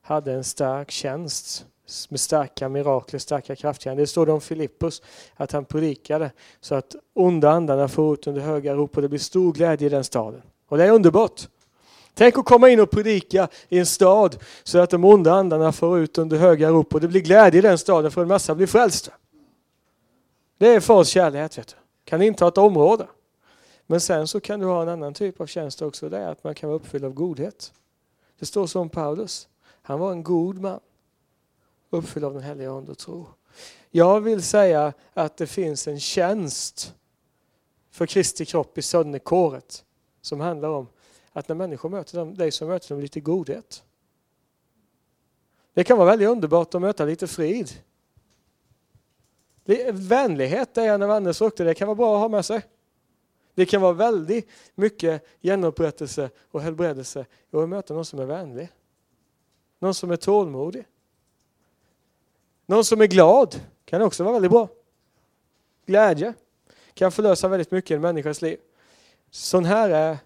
hade 0.00 0.32
en 0.32 0.44
stark 0.44 0.90
tjänst 0.90 1.66
med 2.08 2.20
starka 2.20 2.68
mirakler, 2.68 3.18
starka 3.18 3.56
kraftgärningar. 3.56 4.02
Det 4.02 4.06
står 4.06 4.26
det 4.26 4.32
om 4.32 4.40
Filippus, 4.40 5.02
att 5.34 5.52
han 5.52 5.64
predikade 5.64 6.30
så 6.60 6.74
att 6.74 6.96
onda 7.14 7.50
andarna 7.50 7.88
får 7.88 8.14
ut 8.14 8.26
under 8.26 8.40
höga 8.40 8.74
rop 8.74 8.96
och 8.96 9.02
det 9.02 9.08
blir 9.08 9.18
stor 9.18 9.52
glädje 9.52 9.86
i 9.86 9.90
den 9.90 10.04
staden. 10.04 10.42
Och 10.68 10.78
det 10.78 10.84
är 10.84 10.90
underbart. 10.90 11.48
Tänk 12.14 12.38
att 12.38 12.44
komma 12.44 12.68
in 12.68 12.80
och 12.80 12.90
predika 12.90 13.48
i 13.68 13.78
en 13.78 13.86
stad 13.86 14.36
så 14.62 14.78
att 14.78 14.90
de 14.90 15.04
onda 15.04 15.32
andarna 15.32 15.72
får 15.72 15.98
ut 15.98 16.18
under 16.18 16.36
höga 16.36 16.70
rop 16.70 16.94
och 16.94 17.00
det 17.00 17.08
blir 17.08 17.20
glädje 17.20 17.58
i 17.58 17.62
den 17.62 17.78
staden 17.78 18.10
för 18.10 18.22
en 18.22 18.28
massa 18.28 18.54
blir 18.54 18.66
frälsta. 18.66 19.12
Det 20.58 20.68
är 20.68 20.80
fars 20.80 21.08
kärlek, 21.08 21.58
vet 21.58 21.68
du. 21.68 21.74
Kan 22.04 22.22
inta 22.22 22.48
ett 22.48 22.58
område. 22.58 23.06
Men 23.86 24.00
sen 24.00 24.28
så 24.28 24.40
kan 24.40 24.60
du 24.60 24.66
ha 24.66 24.82
en 24.82 24.88
annan 24.88 25.14
typ 25.14 25.40
av 25.40 25.46
tjänst 25.46 25.82
också, 25.82 26.08
det 26.08 26.18
är 26.18 26.28
att 26.28 26.44
man 26.44 26.54
kan 26.54 26.68
vara 26.68 26.76
uppfylld 26.76 27.04
av 27.04 27.12
godhet. 27.12 27.72
Det 28.38 28.46
står 28.46 28.66
som 28.66 28.88
Paulus. 28.88 29.48
Han 29.82 30.00
var 30.00 30.12
en 30.12 30.22
god 30.22 30.60
man 30.60 30.80
uppfylld 31.96 32.24
av 32.24 32.34
den 32.34 32.42
heliga 32.42 32.70
Ande 32.70 32.90
och 32.90 32.98
tro. 32.98 33.26
Jag 33.90 34.20
vill 34.20 34.42
säga 34.42 34.92
att 35.14 35.36
det 35.36 35.46
finns 35.46 35.88
en 35.88 36.00
tjänst 36.00 36.94
för 37.90 38.06
Kristi 38.06 38.44
kropp 38.44 38.78
i 38.78 38.82
sönderkåret 38.82 39.84
som 40.20 40.40
handlar 40.40 40.68
om 40.68 40.86
att 41.32 41.48
när 41.48 41.56
människor 41.56 41.88
möter 41.88 42.18
dem, 42.18 42.34
dig 42.34 42.50
så 42.50 42.66
möter 42.66 42.94
de 42.94 43.00
lite 43.00 43.20
godhet. 43.20 43.82
Det 45.74 45.84
kan 45.84 45.98
vara 45.98 46.10
väldigt 46.10 46.28
underbart 46.28 46.74
att 46.74 46.80
möta 46.80 47.04
lite 47.04 47.26
frid. 47.26 47.70
Vänlighet 49.92 50.78
är 50.78 50.88
en 50.88 51.02
av 51.02 51.10
andens 51.10 51.38
frukter, 51.38 51.64
det 51.64 51.74
kan 51.74 51.88
vara 51.88 51.94
bra 51.94 52.14
att 52.14 52.20
ha 52.20 52.28
med 52.28 52.44
sig. 52.44 52.62
Det 53.54 53.66
kan 53.66 53.82
vara 53.82 53.92
väldigt 53.92 54.48
mycket 54.74 55.26
genupprättelse 55.42 56.30
och 56.50 56.62
helbredelse 56.62 57.26
och 57.50 57.62
att 57.62 57.68
möta 57.68 57.94
någon 57.94 58.04
som 58.04 58.18
är 58.18 58.26
vänlig. 58.26 58.68
Någon 59.78 59.94
som 59.94 60.10
är 60.10 60.16
tålmodig. 60.16 60.84
Någon 62.66 62.84
som 62.84 63.00
är 63.00 63.06
glad 63.06 63.60
kan 63.84 64.02
också 64.02 64.24
vara 64.24 64.32
väldigt 64.32 64.50
bra. 64.50 64.68
Glädje 65.86 66.34
kan 66.94 67.12
förlösa 67.12 67.48
väldigt 67.48 67.70
mycket 67.70 67.90
i 67.90 67.94
en 67.94 68.00
människas 68.00 68.42
liv. 68.42 68.58
Sån 69.30 69.64
här 69.64 69.90
är 69.90 70.18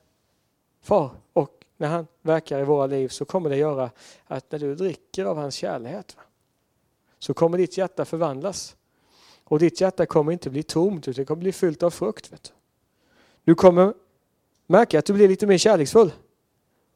far 0.83 1.11
och 1.33 1.65
när 1.77 1.89
han 1.89 2.07
verkar 2.23 2.61
i 2.61 2.65
våra 2.65 2.87
liv 2.87 3.09
så 3.09 3.25
kommer 3.25 3.51
det 3.51 3.57
göra 3.57 3.91
att 4.27 4.53
när 4.53 4.59
du 4.59 4.75
dricker 4.75 5.25
av 5.25 5.37
hans 5.37 5.55
kärlek 5.55 6.07
så 7.19 7.35
kommer 7.35 7.59
ditt 7.59 7.79
hjärta 7.79 8.05
förvandlas. 8.05 8.77
Och 9.45 9.59
ditt 9.59 9.81
hjärta 9.81 10.07
kommer 10.07 10.33
inte 10.33 10.51
bli 10.51 10.63
tomt 10.63 11.09
utan 11.09 11.23
det 11.23 11.25
kommer 11.25 11.41
bli 11.41 11.53
fyllt 11.53 11.83
av 11.83 11.91
frukt. 11.91 12.33
Vet 12.33 12.43
du. 12.45 12.51
du 13.45 13.55
kommer 13.55 13.95
märka 14.67 14.99
att 14.99 15.05
du 15.05 15.13
blir 15.13 15.29
lite 15.29 15.47
mer 15.47 15.59
kärleksfull. 15.59 16.13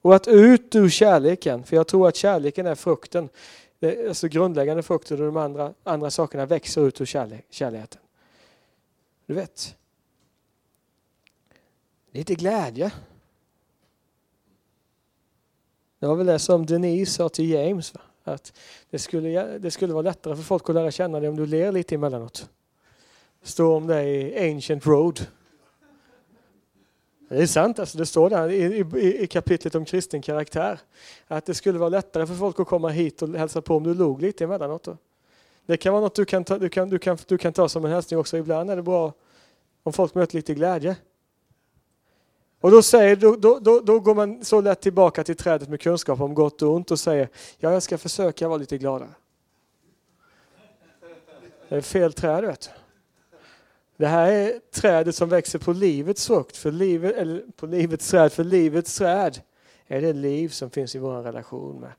Och 0.02 0.14
att 0.14 0.28
ut 0.28 0.74
ur 0.74 0.88
kärleken, 0.88 1.64
för 1.64 1.76
jag 1.76 1.86
tror 1.86 2.08
att 2.08 2.16
kärleken 2.16 2.66
är 2.66 2.74
frukten 2.74 3.28
det, 3.84 4.08
alltså 4.08 4.28
grundläggande 4.28 4.82
frukter 4.82 5.20
och 5.20 5.26
de 5.26 5.36
andra, 5.36 5.74
andra 5.82 6.10
sakerna 6.10 6.46
växer 6.46 6.86
ut 6.86 7.00
ur 7.00 7.04
kärlek, 7.04 7.46
kärleken. 7.50 8.00
Du 9.26 9.34
vet. 9.34 9.76
Lite 12.10 12.34
glädje. 12.34 12.92
Det 15.98 16.06
var 16.06 16.16
väl 16.16 16.26
det 16.26 16.38
som 16.38 16.66
Denise 16.66 17.12
sa 17.12 17.28
till 17.28 17.50
James. 17.50 17.94
Va? 17.94 18.00
Att 18.24 18.52
det 18.90 18.98
skulle, 18.98 19.58
det 19.58 19.70
skulle 19.70 19.92
vara 19.92 20.02
lättare 20.02 20.36
för 20.36 20.42
folk 20.42 20.68
att 20.68 20.74
lära 20.74 20.90
känna 20.90 21.20
dig 21.20 21.28
om 21.28 21.36
du 21.36 21.46
ler 21.46 21.72
lite 21.72 21.94
emellanåt. 21.94 22.50
Står 23.42 23.76
om 23.76 23.86
dig 23.86 24.08
i 24.08 24.52
Ancient 24.52 24.86
Road. 24.86 25.26
Det 27.34 27.42
är 27.42 27.46
sant, 27.46 27.78
alltså 27.78 27.98
det 27.98 28.06
står 28.06 28.30
där 28.30 28.48
i, 28.48 28.84
i, 28.96 29.22
i, 29.22 29.26
kapitlet 29.26 29.74
om 29.74 29.84
kristen 29.84 30.22
karaktär. 30.22 30.80
Att 31.28 31.46
det 31.46 31.54
skulle 31.54 31.78
vara 31.78 31.88
lättare 31.88 32.26
för 32.26 32.34
folk 32.34 32.60
att 32.60 32.66
komma 32.66 32.88
hit 32.88 33.22
och 33.22 33.28
hälsa 33.28 33.62
på 33.62 33.76
om 33.76 33.82
du 33.82 33.94
log 33.94 34.22
lite 34.22 34.44
emellanåt. 34.44 34.82
Då. 34.82 34.96
Det 35.66 35.76
kan 35.76 35.92
vara 35.92 36.02
något 36.02 36.14
du 36.14 36.24
kan, 36.24 36.44
ta, 36.44 36.58
du, 36.58 36.68
kan, 36.68 36.90
du, 36.90 36.98
kan, 36.98 37.18
du 37.26 37.38
kan 37.38 37.52
ta 37.52 37.68
som 37.68 37.84
en 37.84 37.90
hälsning 37.90 38.20
också. 38.20 38.36
Ibland 38.36 38.70
är 38.70 38.76
det 38.76 38.82
bra 38.82 39.12
om 39.82 39.92
folk 39.92 40.14
möter 40.14 40.36
lite 40.36 40.54
glädje. 40.54 40.96
Och 42.60 42.70
då, 42.70 42.82
säger, 42.82 43.16
då, 43.16 43.36
då, 43.36 43.58
då, 43.58 43.80
då, 43.80 44.00
går 44.00 44.14
man 44.14 44.44
så 44.44 44.60
lätt 44.60 44.80
tillbaka 44.80 45.24
till 45.24 45.36
trädet 45.36 45.68
med 45.68 45.80
kunskap 45.80 46.20
om 46.20 46.34
gott 46.34 46.62
och 46.62 46.74
ont 46.74 46.90
och 46.90 47.00
säger 47.00 47.28
ja, 47.58 47.72
jag 47.72 47.82
ska 47.82 47.98
försöka 47.98 48.48
vara 48.48 48.58
lite 48.58 48.78
gladare. 48.78 49.10
Det 51.68 51.76
är 51.76 51.80
fel 51.80 52.12
träd, 52.12 52.44
vet 52.44 52.60
du. 52.60 52.83
Det 53.96 54.06
här 54.06 54.32
är 54.32 54.60
trädet 54.70 55.16
som 55.16 55.28
växer 55.28 55.58
på 55.58 55.72
livets 55.72 56.26
frukt, 56.26 56.56
för 56.56 56.72
livet, 56.72 57.16
eller 57.16 57.44
på 57.56 57.66
livets 57.66 58.10
träd, 58.10 58.32
för 58.32 58.44
livets 58.44 58.98
träd 58.98 59.40
är 59.86 60.00
det 60.00 60.12
liv 60.12 60.48
som 60.48 60.70
finns 60.70 60.94
i 60.94 60.98
vår 60.98 61.22
relation 61.22 61.80
med, 61.80 61.92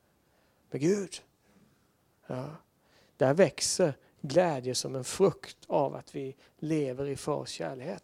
med 0.72 0.82
Gud. 0.82 1.22
Ja. 2.28 2.46
Där 3.18 3.34
växer 3.34 3.94
glädje 4.22 4.76
som 4.76 4.96
en 4.96 5.04
frukt 5.04 5.58
av 5.68 5.96
att 5.96 6.16
vi 6.16 6.36
lever 6.58 7.06
i 7.06 7.16
fars 7.16 7.50
kärlek. 7.50 8.04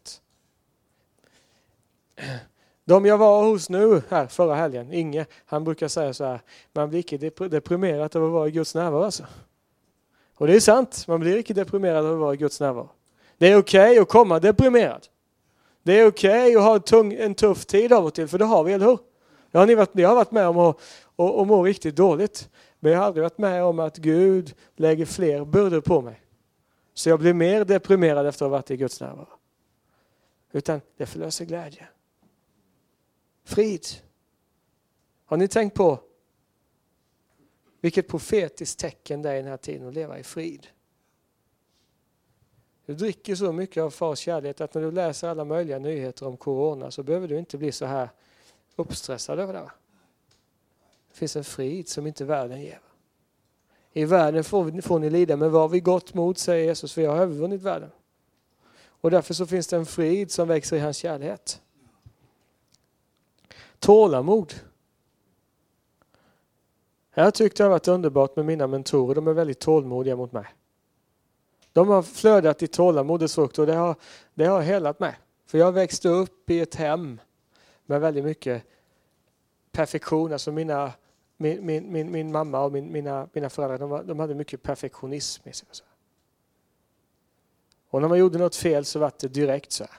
De 2.86 3.06
jag 3.06 3.18
var 3.18 3.44
hos 3.44 3.70
nu 3.70 4.02
här 4.10 4.28
förra 4.28 4.56
helgen, 4.56 4.94
Inge, 4.94 5.26
han 5.46 5.64
brukar 5.64 5.88
säga 5.88 6.14
så 6.14 6.26
här, 6.26 6.42
man 6.74 6.90
blir 6.90 7.00
icke 7.00 7.18
deprimerad 7.48 8.16
av 8.16 8.26
att 8.26 8.32
vara 8.32 8.48
i 8.48 8.52
Guds 8.52 8.76
närvaro. 8.76 9.04
Alltså. 9.04 9.26
Och 10.36 10.48
det 10.48 10.56
är 10.56 10.60
sant, 10.60 11.08
man 11.08 11.20
blir 11.20 11.38
icke 11.38 11.54
deprimerad 11.54 12.06
av 12.06 12.14
att 12.14 12.20
vara 12.20 12.34
i 12.34 12.38
Guds 12.38 12.60
närvaro. 12.60 12.90
Det 13.42 13.48
är 13.48 13.58
okej 13.58 13.92
okay 13.92 14.00
att 14.00 14.10
komma 14.10 14.40
deprimerad. 14.40 15.08
Det 15.84 16.00
är 16.00 16.08
okej 16.08 16.42
okay 16.42 16.56
att 16.56 16.64
ha 16.64 16.76
en, 16.76 16.82
tung, 16.82 17.14
en 17.14 17.36
tuff 17.36 17.66
tid 17.66 17.94
av 17.94 18.06
och 18.06 18.14
till, 18.14 18.28
för 18.28 18.38
det 18.38 18.46
har 18.46 18.64
vi, 18.64 18.74
eller 18.74 18.86
hur? 18.86 19.00
Jag 19.52 19.60
har 19.60 19.76
varit, 19.76 19.90
jag 19.94 20.10
har 20.10 20.16
varit 20.16 20.32
med 20.32 20.48
om 20.48 20.58
att 20.58 20.80
och, 21.16 21.40
och 21.40 21.48
må 21.48 21.64
riktigt 21.64 21.96
dåligt. 21.96 22.50
Men 22.80 22.92
jag 22.92 23.00
har 23.00 23.06
aldrig 23.06 23.24
varit 23.24 23.38
med 23.38 23.64
om 23.64 23.80
att 23.80 23.98
Gud 23.98 24.56
lägger 24.76 25.06
fler 25.06 25.46
bördor 25.46 25.82
på 25.82 26.02
mig. 26.02 26.22
Så 26.94 27.10
jag 27.10 27.20
blir 27.20 27.34
mer 27.34 27.66
deprimerad 27.66 28.28
efter 28.28 28.46
att 28.46 28.52
ha 28.52 28.58
varit 28.58 28.72
i 28.72 28.78
Guds 28.78 29.02
närvaro. 29.02 29.34
Utan 30.52 30.82
det 30.98 31.06
förlöser 31.06 31.46
glädje. 31.46 31.88
Frid. 33.44 33.86
Har 35.26 35.38
ni 35.38 35.48
tänkt 35.48 35.74
på 35.74 36.00
vilket 37.82 38.08
profetiskt 38.08 38.80
tecken 38.80 39.22
det 39.22 39.30
är 39.30 39.36
i 39.36 39.42
den 39.42 39.52
här 39.52 39.58
tiden 39.58 39.88
att 39.88 39.94
leva 39.94 40.20
i 40.20 40.24
frid? 40.24 40.68
Du 42.92 42.96
dricker 42.96 43.36
så 43.36 43.52
mycket 43.52 43.84
av 43.84 43.90
fars 43.90 44.20
kärlek 44.20 44.62
att 44.62 44.74
när 44.74 44.82
du 44.82 44.92
läser 44.92 45.28
alla 45.28 45.46
möjliga 45.46 45.80
nyheter 45.80 46.28
om 46.28 46.38
corona 46.38 46.92
så 46.92 47.04
behöver 47.04 47.28
du 47.28 47.40
inte 47.40 47.58
bli 47.58 47.72
så 47.72 47.86
här 47.86 48.10
uppstressad 48.76 49.40
över 49.40 49.54
det. 49.54 49.72
Det 51.10 51.18
finns 51.18 51.36
en 51.36 51.44
frid 51.44 51.90
som 51.90 52.08
inte 52.08 52.26
världen 52.26 52.62
ger. 52.62 52.82
I 53.94 54.06
världen 54.06 54.44
får, 54.44 54.82
får 54.82 55.00
ni 55.00 55.10
lida, 55.10 55.38
men 55.38 55.52
var 55.52 55.68
vi 55.68 55.80
gott 55.80 56.14
mod, 56.14 56.38
säger 56.38 56.66
Jesus, 56.66 56.94
för 56.94 57.02
jag 57.02 57.12
har 57.12 57.18
övervunnit 57.18 57.62
världen. 57.62 57.92
Och 58.86 59.12
därför 59.12 59.34
så 59.34 59.46
finns 59.46 59.68
det 59.68 59.76
en 59.78 59.86
frid 59.86 60.32
som 60.32 60.48
växer 60.48 60.78
i 60.78 60.80
hans 60.80 60.98
kärlek. 60.98 61.42
Tålamod. 63.80 64.54
Jag 67.14 67.34
tyckte 67.34 67.64
det 67.64 67.66
har 67.66 67.72
varit 67.72 67.88
underbart 67.88 68.36
med 68.36 68.46
mina 68.46 68.68
mentorer. 68.68 69.16
De 69.16 69.28
är 69.28 69.34
väldigt 69.34 69.60
tålmodiga 69.60 70.16
mot 70.16 70.32
mig. 70.32 70.46
De 71.74 71.88
har 71.88 72.02
flödat 72.02 72.64
i 72.64 72.68
tålamodets 72.68 73.36
frukt 73.36 73.60
och 73.60 73.66
det 73.66 73.76
har, 73.76 73.96
det 74.34 74.46
har 74.46 74.62
helat 74.62 75.00
mig. 75.00 75.20
För 75.46 75.58
jag 75.58 75.72
växte 75.72 76.10
upp 76.10 76.50
i 76.50 76.60
ett 76.60 76.76
hem 76.76 77.20
med 77.86 78.02
väldigt 78.02 78.24
mycket 78.24 78.64
perfektion. 79.72 80.34
Alltså 80.34 80.52
mina, 80.52 80.94
min, 81.38 81.66
min, 81.66 81.92
min, 81.92 82.12
min 82.12 82.32
mamma 82.32 82.60
och 82.60 82.72
min, 82.72 82.92
mina, 82.92 83.30
mina 83.34 83.50
föräldrar 83.50 83.78
de, 83.78 83.90
var, 83.90 84.04
de 84.04 84.20
hade 84.20 84.36
mycket 84.36 84.64
perfektionism 84.64 85.50
i 85.50 85.54
sig. 85.54 85.68
Och 87.90 88.02
när 88.02 88.08
man 88.08 88.20
gjorde 88.20 88.38
något 88.38 88.56
fel 88.56 88.86
så 88.86 89.00
var 89.00 89.12
det 89.20 89.28
direkt 89.28 89.72
så 89.72 89.84
här. 89.84 89.98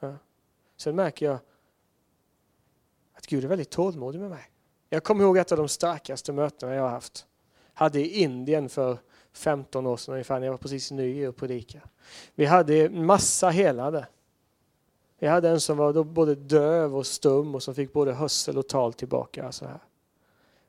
Ja. 0.00 0.16
Sen 0.76 0.96
märker 0.96 1.26
jag 1.26 1.38
att 3.12 3.26
Gud 3.26 3.44
är 3.44 3.48
väldigt 3.48 3.70
tålmodig 3.70 4.20
med 4.20 4.30
mig. 4.30 4.50
Jag 4.88 5.04
kommer 5.04 5.24
ihåg 5.24 5.38
ett 5.38 5.52
av 5.52 5.58
de 5.58 5.68
starkaste 5.68 6.32
mötena 6.32 6.74
jag 6.74 6.82
har 6.82 6.90
haft. 6.90 7.26
Hade 7.74 8.00
i 8.00 8.22
Indien 8.22 8.68
för 8.68 8.98
15 9.32 9.86
år 9.86 9.96
sedan 9.96 10.12
ungefär, 10.12 10.40
när 10.40 10.46
jag 10.46 10.52
var 10.52 10.58
precis 10.58 10.90
ny 10.90 11.26
och 11.26 11.36
predika. 11.36 11.80
Vi 12.34 12.44
hade 12.44 12.90
massa 12.90 13.48
helade. 13.48 14.06
Vi 15.18 15.26
hade 15.26 15.48
en 15.48 15.60
som 15.60 15.76
var 15.76 16.04
både 16.04 16.34
döv 16.34 16.96
och 16.96 17.06
stum 17.06 17.54
och 17.54 17.62
som 17.62 17.74
fick 17.74 17.92
både 17.92 18.12
hörsel 18.12 18.58
och 18.58 18.68
tal 18.68 18.92
tillbaka. 18.92 19.52
Så 19.52 19.64
här. 19.64 19.78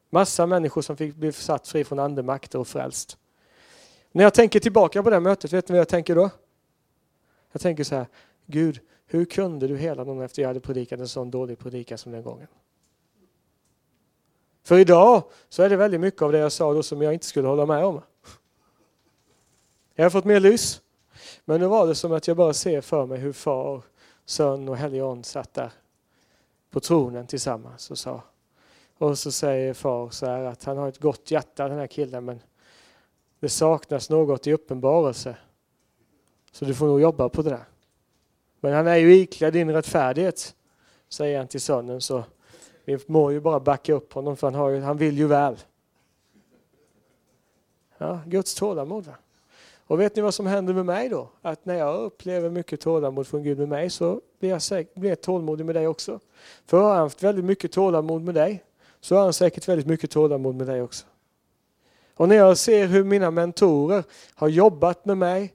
Massa 0.10 0.46
människor 0.46 0.82
som 0.82 0.98
fick 0.98 1.16
bli 1.16 1.32
satt 1.32 1.68
fri 1.68 1.84
från 1.84 2.00
andemakter 2.00 2.60
och 2.60 2.68
frälst. 2.68 3.18
När 4.12 4.24
jag 4.24 4.34
tänker 4.34 4.60
tillbaka 4.60 5.04
på 5.04 5.10
det 5.10 5.20
mötet, 5.20 5.54
vet 5.54 5.70
ni 5.70 5.74
vad 5.74 5.80
jag 5.80 5.88
tänker 5.88 6.16
då? 6.16 6.30
Jag 7.52 7.62
tänker 7.62 7.84
så 7.84 7.96
här, 7.96 8.08
Gud, 8.46 8.80
hur 9.06 9.26
kunde 9.26 9.68
du 9.68 9.78
hela 9.78 10.04
någon 10.04 10.22
efter 10.22 10.42
jag 10.42 10.50
hade 10.50 10.60
predikat 10.60 11.00
en 11.00 11.08
sån 11.08 11.32
dålig 11.32 11.60
predikan 11.60 11.98
som 11.98 12.12
den 12.12 12.24
gången? 12.24 12.48
För 14.64 14.78
idag 14.78 15.24
så 15.50 15.64
är 15.64 15.70
det 15.70 15.76
väldigt 15.76 16.02
mycket 16.02 16.22
av 16.22 16.32
det 16.32 16.38
jag 16.38 16.52
sa 16.52 16.74
då 16.74 16.84
som 16.84 17.02
jag 17.02 17.14
inte 17.14 17.26
skulle 17.26 17.48
hålla 17.48 17.66
med 17.66 17.86
om. 17.86 18.02
Jag 20.02 20.06
har 20.06 20.10
fått 20.10 20.26
mer 20.26 20.40
lys. 20.40 20.82
Men 21.46 21.60
nu 21.60 21.68
var 21.68 21.88
det 21.88 21.96
som 21.96 22.12
att 22.12 22.28
jag 22.28 22.38
bara 22.38 22.54
ser 22.54 22.82
för 22.82 23.06
mig 23.06 23.20
hur 23.20 23.34
far, 23.34 23.82
son 24.26 24.70
och 24.70 24.78
helion 24.78 25.24
satt 25.24 25.54
där 25.54 25.72
på 26.70 26.80
tronen 26.80 27.28
tillsammans 27.28 27.92
och 27.92 27.98
sa. 27.98 28.22
Och 28.98 29.18
så 29.18 29.32
säger 29.32 29.74
far 29.74 30.10
så 30.10 30.26
här 30.26 30.44
att 30.44 30.64
han 30.64 30.78
har 30.78 30.88
ett 30.88 31.00
gott 31.00 31.32
hjärta 31.32 31.68
den 31.68 31.78
här 31.78 31.88
killen 31.88 32.26
men 32.26 32.40
det 33.40 33.50
saknas 33.50 34.10
något 34.10 34.48
i 34.48 34.54
uppenbarelse. 34.54 35.38
Så 36.52 36.66
du 36.66 36.74
får 36.74 36.88
nog 36.88 37.02
jobba 37.02 37.30
på 37.30 37.42
det 37.42 37.50
där. 37.50 37.66
Men 38.60 38.74
han 38.74 38.88
är 38.88 38.96
ju 38.96 39.16
iklädd 39.16 39.54
din 39.54 39.74
rättfärdighet, 39.74 40.56
säger 41.10 41.38
han 41.38 41.48
till 41.48 41.62
sonen. 41.62 42.02
Så 42.02 42.24
vi 42.86 43.00
må 43.08 43.32
ju 43.32 43.40
bara 43.40 43.60
backa 43.60 43.94
upp 43.94 44.14
honom 44.14 44.38
för 44.38 44.48
han, 44.48 44.56
har 44.56 44.70
ju, 44.70 44.80
han 44.80 44.98
vill 44.98 45.18
ju 45.18 45.28
väl. 45.28 45.58
Ja, 47.98 48.20
Guds 48.26 48.56
tålamod. 48.56 49.06
Va? 49.06 49.16
Och 49.92 50.00
vet 50.00 50.16
ni 50.16 50.22
vad 50.22 50.34
som 50.34 50.48
händer 50.48 50.74
med 50.74 50.86
mig 50.86 51.10
då? 51.10 51.30
Att 51.42 51.66
när 51.66 51.76
jag 51.76 52.00
upplever 52.00 52.50
mycket 52.50 52.82
tålamod 52.82 53.28
från 53.28 53.44
Gud 53.44 53.58
med 53.58 53.70
mig 53.70 53.90
så 53.90 54.22
blir 54.40 54.50
jag, 54.50 54.62
säkert, 54.62 54.96
blir 54.96 55.10
jag 55.10 55.22
tålmodig 55.22 55.66
med 55.66 55.76
dig 55.76 55.88
också. 55.88 56.20
För 56.66 56.82
har 56.82 56.90
han 56.90 57.00
haft 57.00 57.24
väldigt 57.24 57.46
mycket 57.46 57.72
tålamod 57.72 58.22
med 58.22 58.36
dig 58.36 58.64
så 59.02 59.16
har 59.16 59.24
han 59.24 59.34
säkert 59.34 59.68
väldigt 59.68 59.88
mycket 59.88 60.12
tålamod 60.12 60.56
med 60.56 60.68
dig 60.68 60.82
också. 60.82 61.06
Och 62.16 62.30
när 62.30 62.36
jag 62.36 62.58
ser 62.58 62.88
hur 62.88 63.04
mina 63.04 63.32
mentorer 63.32 64.04
har 64.36 64.48
jobbat 64.48 65.06
med 65.06 65.18
mig, 65.18 65.54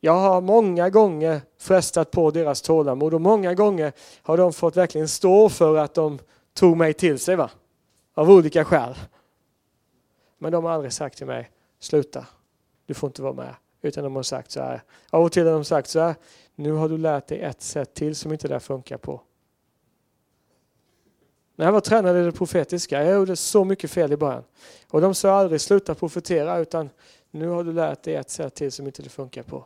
jag 0.00 0.12
har 0.12 0.40
många 0.40 0.90
gånger 0.90 1.40
frestat 1.58 2.10
på 2.10 2.30
deras 2.30 2.62
tålamod 2.62 3.14
och 3.14 3.20
många 3.20 3.54
gånger 3.54 3.92
har 4.22 4.36
de 4.36 4.52
fått 4.52 4.76
verkligen 4.76 5.08
stå 5.08 5.48
för 5.48 5.76
att 5.76 5.94
de 5.94 6.18
tog 6.54 6.76
mig 6.76 6.92
till 6.92 7.18
sig 7.18 7.36
va? 7.36 7.50
av 8.14 8.30
olika 8.30 8.64
skäl. 8.64 8.94
Men 10.38 10.52
de 10.52 10.64
har 10.64 10.72
aldrig 10.72 10.92
sagt 10.92 11.18
till 11.18 11.26
mig, 11.26 11.50
sluta, 11.80 12.26
du 12.88 12.94
får 12.94 13.06
inte 13.08 13.22
vara 13.22 13.32
med. 13.32 13.54
Utan 13.82 14.04
de 14.04 14.16
har 14.16 14.22
sagt 14.22 14.50
så 14.50 14.60
här, 14.60 14.82
av 15.10 15.24
och 15.24 15.32
till 15.32 15.46
har 15.46 15.52
de 15.52 15.64
sagt 15.64 15.88
så 15.88 16.00
här, 16.00 16.14
nu 16.54 16.72
har 16.72 16.88
du 16.88 16.98
lärt 16.98 17.26
dig 17.26 17.40
ett 17.40 17.62
sätt 17.62 17.94
till 17.94 18.16
som 18.16 18.32
inte 18.32 18.48
det 18.48 18.60
funkar 18.60 18.96
på. 18.96 19.20
När 21.56 21.64
jag 21.64 21.72
var 21.72 21.80
tränare 21.80 22.20
i 22.20 22.24
det 22.24 22.32
profetiska, 22.32 23.04
jag 23.04 23.14
gjorde 23.14 23.36
så 23.36 23.64
mycket 23.64 23.90
fel 23.90 24.12
i 24.12 24.16
början. 24.16 24.44
Och 24.90 25.00
de 25.00 25.14
sa 25.14 25.30
aldrig 25.30 25.60
sluta 25.60 25.94
profetera 25.94 26.58
utan 26.58 26.90
nu 27.30 27.48
har 27.48 27.64
du 27.64 27.72
lärt 27.72 28.02
dig 28.02 28.14
ett 28.14 28.30
sätt 28.30 28.54
till 28.54 28.72
som 28.72 28.86
inte 28.86 29.02
det 29.02 29.08
funkar 29.08 29.42
på. 29.42 29.64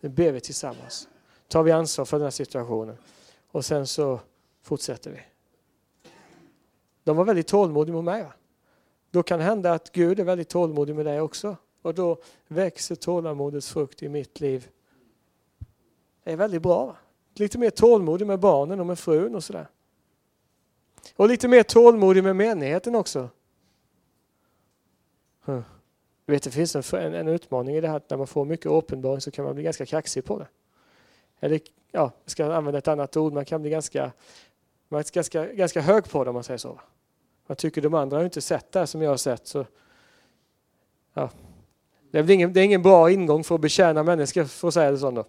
Nu 0.00 0.08
ber 0.08 0.32
vi 0.32 0.40
tillsammans. 0.40 1.08
Tar 1.48 1.62
vi 1.62 1.72
ansvar 1.72 2.04
för 2.04 2.16
den 2.16 2.24
här 2.24 2.30
situationen. 2.30 2.96
Och 3.50 3.64
sen 3.64 3.86
så 3.86 4.20
fortsätter 4.62 5.10
vi. 5.10 5.20
De 7.04 7.16
var 7.16 7.24
väldigt 7.24 7.46
tålmodiga 7.46 7.94
med 7.94 8.04
mig. 8.04 8.22
Va? 8.22 8.32
Då 9.10 9.22
kan 9.22 9.38
det 9.38 9.44
hända 9.44 9.72
att 9.72 9.92
Gud 9.92 10.20
är 10.20 10.24
väldigt 10.24 10.48
tålmodig 10.48 10.94
med 10.94 11.06
dig 11.06 11.20
också. 11.20 11.56
Och 11.82 11.94
då 11.94 12.18
växer 12.48 12.94
tålamodets 12.94 13.72
frukt 13.72 14.02
i 14.02 14.08
mitt 14.08 14.40
liv. 14.40 14.68
Det 16.24 16.32
är 16.32 16.36
väldigt 16.36 16.62
bra. 16.62 16.86
Va? 16.86 16.96
Lite 17.34 17.58
mer 17.58 17.70
tålmodig 17.70 18.26
med 18.26 18.40
barnen 18.40 18.80
och 18.80 18.86
med 18.86 18.98
frun 18.98 19.34
och 19.34 19.44
sådär. 19.44 19.66
Och 21.16 21.28
lite 21.28 21.48
mer 21.48 21.62
tålmodig 21.62 22.24
med 22.24 22.36
menigheten 22.36 22.94
också. 22.94 23.28
Du 26.26 26.32
vet, 26.32 26.42
det 26.42 26.50
finns 26.50 26.76
en, 26.76 27.00
en, 27.00 27.14
en, 27.14 27.28
utmaning 27.28 27.76
i 27.76 27.80
det 27.80 27.88
här 27.88 27.96
att 27.96 28.10
när 28.10 28.16
man 28.16 28.26
får 28.26 28.44
mycket 28.44 28.66
uppenbarelse 28.66 29.24
så 29.24 29.30
kan 29.30 29.44
man 29.44 29.54
bli 29.54 29.64
ganska 29.64 29.86
kaxig 29.86 30.24
på 30.24 30.38
det. 30.38 30.46
Eller 31.40 31.60
ja, 31.90 32.12
jag 32.24 32.30
ska 32.30 32.54
använda 32.54 32.78
ett 32.78 32.88
annat 32.88 33.16
ord, 33.16 33.32
man 33.32 33.44
kan 33.44 33.62
bli 33.62 33.70
ganska, 33.70 34.12
man 34.88 35.00
är 35.00 35.14
ganska, 35.14 35.46
ganska 35.46 35.80
hög 35.80 36.10
på 36.10 36.24
det 36.24 36.30
om 36.30 36.34
man 36.34 36.44
säger 36.44 36.58
så. 36.58 36.80
Man 37.46 37.56
tycker 37.56 37.82
de 37.82 37.94
andra 37.94 38.16
har 38.16 38.24
inte 38.24 38.40
sett 38.40 38.72
det 38.72 38.86
som 38.86 39.02
jag 39.02 39.10
har 39.10 39.16
sett. 39.16 39.46
Så, 39.46 39.66
ja 41.14 41.30
det, 42.12 42.18
är 42.18 42.30
ingen, 42.30 42.52
det 42.52 42.60
är 42.60 42.64
ingen 42.64 42.82
bra 42.82 43.10
ingång 43.10 43.44
för 43.44 43.54
att 43.54 43.60
betjäna 43.60 44.02
människor, 44.02 44.44
för 44.44 44.68
att 44.68 44.74
säga 44.74 44.90
det 44.90 44.98
så. 44.98 45.10
Då. 45.10 45.24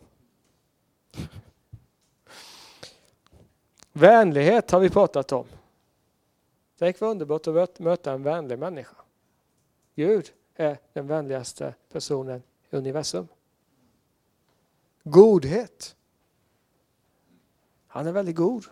Vänlighet 3.94 4.72
har 4.72 4.80
vi 4.80 4.90
pratat 4.90 5.32
om. 5.32 5.46
Tänk 6.80 7.00
vad 7.00 7.10
underbart 7.10 7.48
att 7.48 7.80
möta 7.80 8.12
en 8.12 8.24
vänlig 8.24 8.60
människa. 8.60 8.96
Gud 9.96 10.32
är 10.56 10.78
den 10.94 11.08
vänligaste 11.08 11.74
personen 11.92 12.44
i 12.70 12.76
universum. 12.76 13.28
Godhet. 15.04 15.96
Han 17.88 18.08
är 18.08 18.12
väldigt 18.12 18.36
god. 18.36 18.66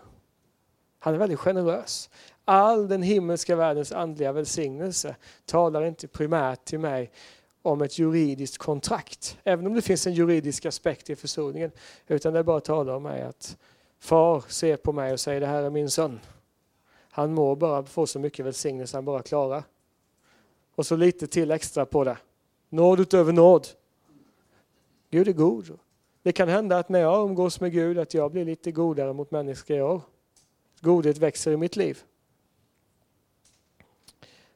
Han 0.99 1.13
är 1.13 1.17
väldigt 1.17 1.39
generös. 1.39 2.09
All 2.45 2.87
den 2.87 3.01
himmelska 3.01 3.55
världens 3.55 3.91
andliga 3.91 4.31
välsignelse 4.31 5.15
talar 5.45 5.85
inte 5.85 6.07
primärt 6.07 6.65
till 6.65 6.79
mig 6.79 7.11
om 7.61 7.81
ett 7.81 7.99
juridiskt 7.99 8.57
kontrakt, 8.57 9.37
även 9.43 9.67
om 9.67 9.73
det 9.73 9.81
finns 9.81 10.07
en 10.07 10.13
juridisk 10.13 10.65
aspekt 10.65 11.09
i 11.09 11.15
försoningen, 11.15 11.71
utan 12.07 12.33
det 12.33 12.43
bara 12.43 12.59
talar 12.59 12.93
om 12.93 13.03
mig 13.03 13.21
att 13.21 13.57
far 13.99 14.43
ser 14.47 14.77
på 14.77 14.91
mig 14.91 15.13
och 15.13 15.19
säger 15.19 15.41
det 15.41 15.47
här 15.47 15.63
är 15.63 15.69
min 15.69 15.89
son. 15.89 16.19
Han 17.11 17.33
må 17.33 17.55
bara 17.55 17.83
få 17.83 18.07
så 18.07 18.19
mycket 18.19 18.45
välsignelse 18.45 18.97
han 18.97 19.05
bara 19.05 19.23
klarar. 19.23 19.63
Och 20.75 20.85
så 20.85 20.95
lite 20.95 21.27
till 21.27 21.51
extra 21.51 21.85
på 21.85 22.03
det. 22.03 22.17
Nåd 22.69 22.99
utöver 22.99 23.33
nåd. 23.33 23.67
Gud 25.09 25.27
är 25.27 25.33
god. 25.33 25.79
Det 26.23 26.31
kan 26.31 26.49
hända 26.49 26.77
att 26.77 26.89
när 26.89 26.99
jag 26.99 27.29
umgås 27.29 27.59
med 27.59 27.71
Gud 27.71 27.99
att 27.99 28.13
jag 28.13 28.31
blir 28.31 28.45
lite 28.45 28.71
godare 28.71 29.13
mot 29.13 29.31
människor 29.31 29.77
jag 29.77 30.01
Godhet 30.81 31.17
växer 31.17 31.51
i 31.51 31.57
mitt 31.57 31.75
liv. 31.75 32.03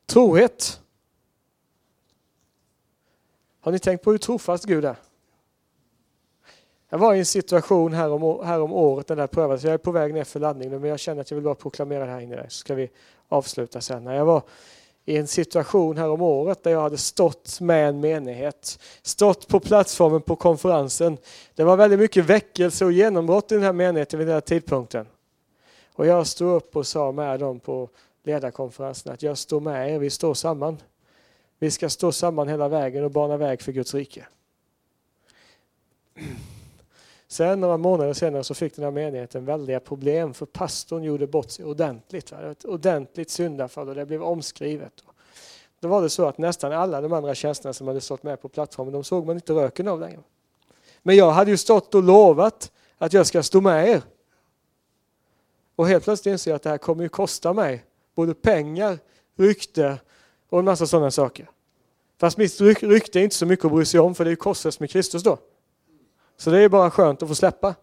Trohet. 0.05 0.81
Har 3.65 3.71
ni 3.71 3.79
tänkt 3.79 4.03
på 4.03 4.11
hur 4.11 4.17
trofast 4.17 4.65
Gud 4.65 4.85
är? 4.85 4.95
Jag 6.89 6.97
var 6.97 7.13
i 7.13 7.19
en 7.19 7.25
situation 7.25 7.93
här 7.93 8.11
om, 8.11 8.45
här 8.45 8.61
om 8.61 8.73
året 8.73 9.09
när 9.09 9.15
det 9.15 9.27
prövades. 9.27 9.63
Jag 9.63 9.73
är 9.73 9.77
på 9.77 9.91
väg 9.91 10.13
ner 10.13 10.23
för 10.23 10.39
laddning 10.39 10.69
nu, 10.69 10.79
men 10.79 10.89
jag 10.89 10.99
känner 10.99 11.21
att 11.21 11.31
jag 11.31 11.35
vill 11.35 11.43
bara 11.43 11.55
proklamera 11.55 12.05
det 12.05 12.11
här 12.11 12.19
inne. 12.19 12.45
Så 12.49 12.57
ska 12.57 12.75
vi 12.75 12.89
avsluta 13.29 13.81
sen. 13.81 14.03
När 14.03 14.15
Jag 14.15 14.25
var 14.25 14.41
i 15.05 15.17
en 15.17 15.27
situation 15.27 15.97
här 15.97 16.09
om 16.09 16.21
året 16.21 16.63
där 16.63 16.71
jag 16.71 16.81
hade 16.81 16.97
stått 16.97 17.61
med 17.61 17.89
en 17.89 17.99
menighet. 17.99 18.79
Stått 19.01 19.47
på 19.47 19.59
plattformen 19.59 20.21
på 20.21 20.35
konferensen. 20.35 21.17
Det 21.55 21.63
var 21.63 21.77
väldigt 21.77 21.99
mycket 21.99 22.25
väckelse 22.25 22.85
och 22.85 22.91
genombrott 22.91 23.51
i 23.51 23.55
den 23.55 23.63
här 23.63 23.73
menigheten 23.73 24.19
vid 24.19 24.27
den 24.27 24.33
här 24.33 24.41
tidpunkten. 24.41 25.07
Och 25.93 26.05
jag 26.05 26.27
stod 26.27 26.55
upp 26.55 26.75
och 26.75 26.87
sa 26.87 27.11
med 27.11 27.39
dem 27.39 27.59
på 27.59 27.89
ledarkonferensen 28.23 29.13
att 29.13 29.23
jag 29.23 29.37
står 29.37 29.59
med 29.59 29.93
er, 29.93 29.99
vi 29.99 30.09
står 30.09 30.33
samman. 30.33 30.77
Vi 31.59 31.71
ska 31.71 31.89
stå 31.89 32.11
samman 32.11 32.47
hela 32.47 32.67
vägen 32.67 33.03
och 33.03 33.11
bana 33.11 33.37
väg 33.37 33.61
för 33.61 33.71
Guds 33.71 33.93
rike. 33.93 34.27
Sen 37.27 37.61
några 37.61 37.77
månader 37.77 38.13
senare 38.13 38.43
så 38.43 38.53
fick 38.53 38.75
den 38.75 38.83
här 38.83 38.91
menigheten 38.91 39.45
väldiga 39.45 39.79
problem 39.79 40.33
för 40.33 40.45
pastorn 40.45 41.03
gjorde 41.03 41.27
bort 41.27 41.51
sig 41.51 41.65
ordentligt. 41.65 42.31
Va? 42.31 42.51
Ett 42.51 42.65
ordentligt 42.65 43.29
syndafall 43.29 43.89
och 43.89 43.95
det 43.95 44.05
blev 44.05 44.23
omskrivet. 44.23 45.03
Då 45.79 45.87
var 45.87 46.01
det 46.01 46.09
så 46.09 46.25
att 46.25 46.37
nästan 46.37 46.71
alla 46.71 47.01
de 47.01 47.13
andra 47.13 47.35
tjänsterna 47.35 47.73
som 47.73 47.87
hade 47.87 48.01
stått 48.01 48.23
med 48.23 48.41
på 48.41 48.49
plattformen, 48.49 48.93
de 48.93 49.03
såg 49.03 49.25
man 49.25 49.35
inte 49.35 49.53
röken 49.53 49.87
av 49.87 49.99
längre. 49.99 50.19
Men 51.03 51.15
jag 51.15 51.31
hade 51.31 51.51
ju 51.51 51.57
stått 51.57 51.95
och 51.95 52.03
lovat 52.03 52.71
att 52.97 53.13
jag 53.13 53.27
ska 53.27 53.43
stå 53.43 53.61
med 53.61 53.89
er. 53.89 54.01
Och 55.75 55.87
helt 55.87 56.03
plötsligt 56.03 56.31
inser 56.31 56.51
jag 56.51 56.55
att 56.55 56.63
det 56.63 56.69
här 56.69 56.77
kommer 56.77 57.03
ju 57.03 57.09
kosta 57.09 57.53
mig 57.53 57.85
både 58.15 58.33
pengar, 58.33 58.99
rykte 59.35 59.97
och 60.49 60.59
en 60.59 60.65
massa 60.65 60.87
sådana 60.87 61.11
saker. 61.11 61.49
Fast 62.17 62.37
mitt 62.37 62.61
rykte 62.61 63.19
är 63.19 63.23
inte 63.23 63.35
så 63.35 63.45
mycket 63.45 63.65
att 63.65 63.71
bry 63.71 63.85
sig 63.85 63.99
om 63.99 64.15
för 64.15 64.23
det 64.23 64.27
är 64.27 64.31
ju 64.31 64.35
korsfäst 64.35 64.79
med 64.79 64.89
Kristus 64.89 65.23
då. 65.23 65.37
Så 66.37 66.49
det 66.49 66.59
är 66.59 66.69
bara 66.69 66.91
skönt 66.91 67.23
att 67.23 67.29
få 67.29 67.35
släppa. 67.35 67.75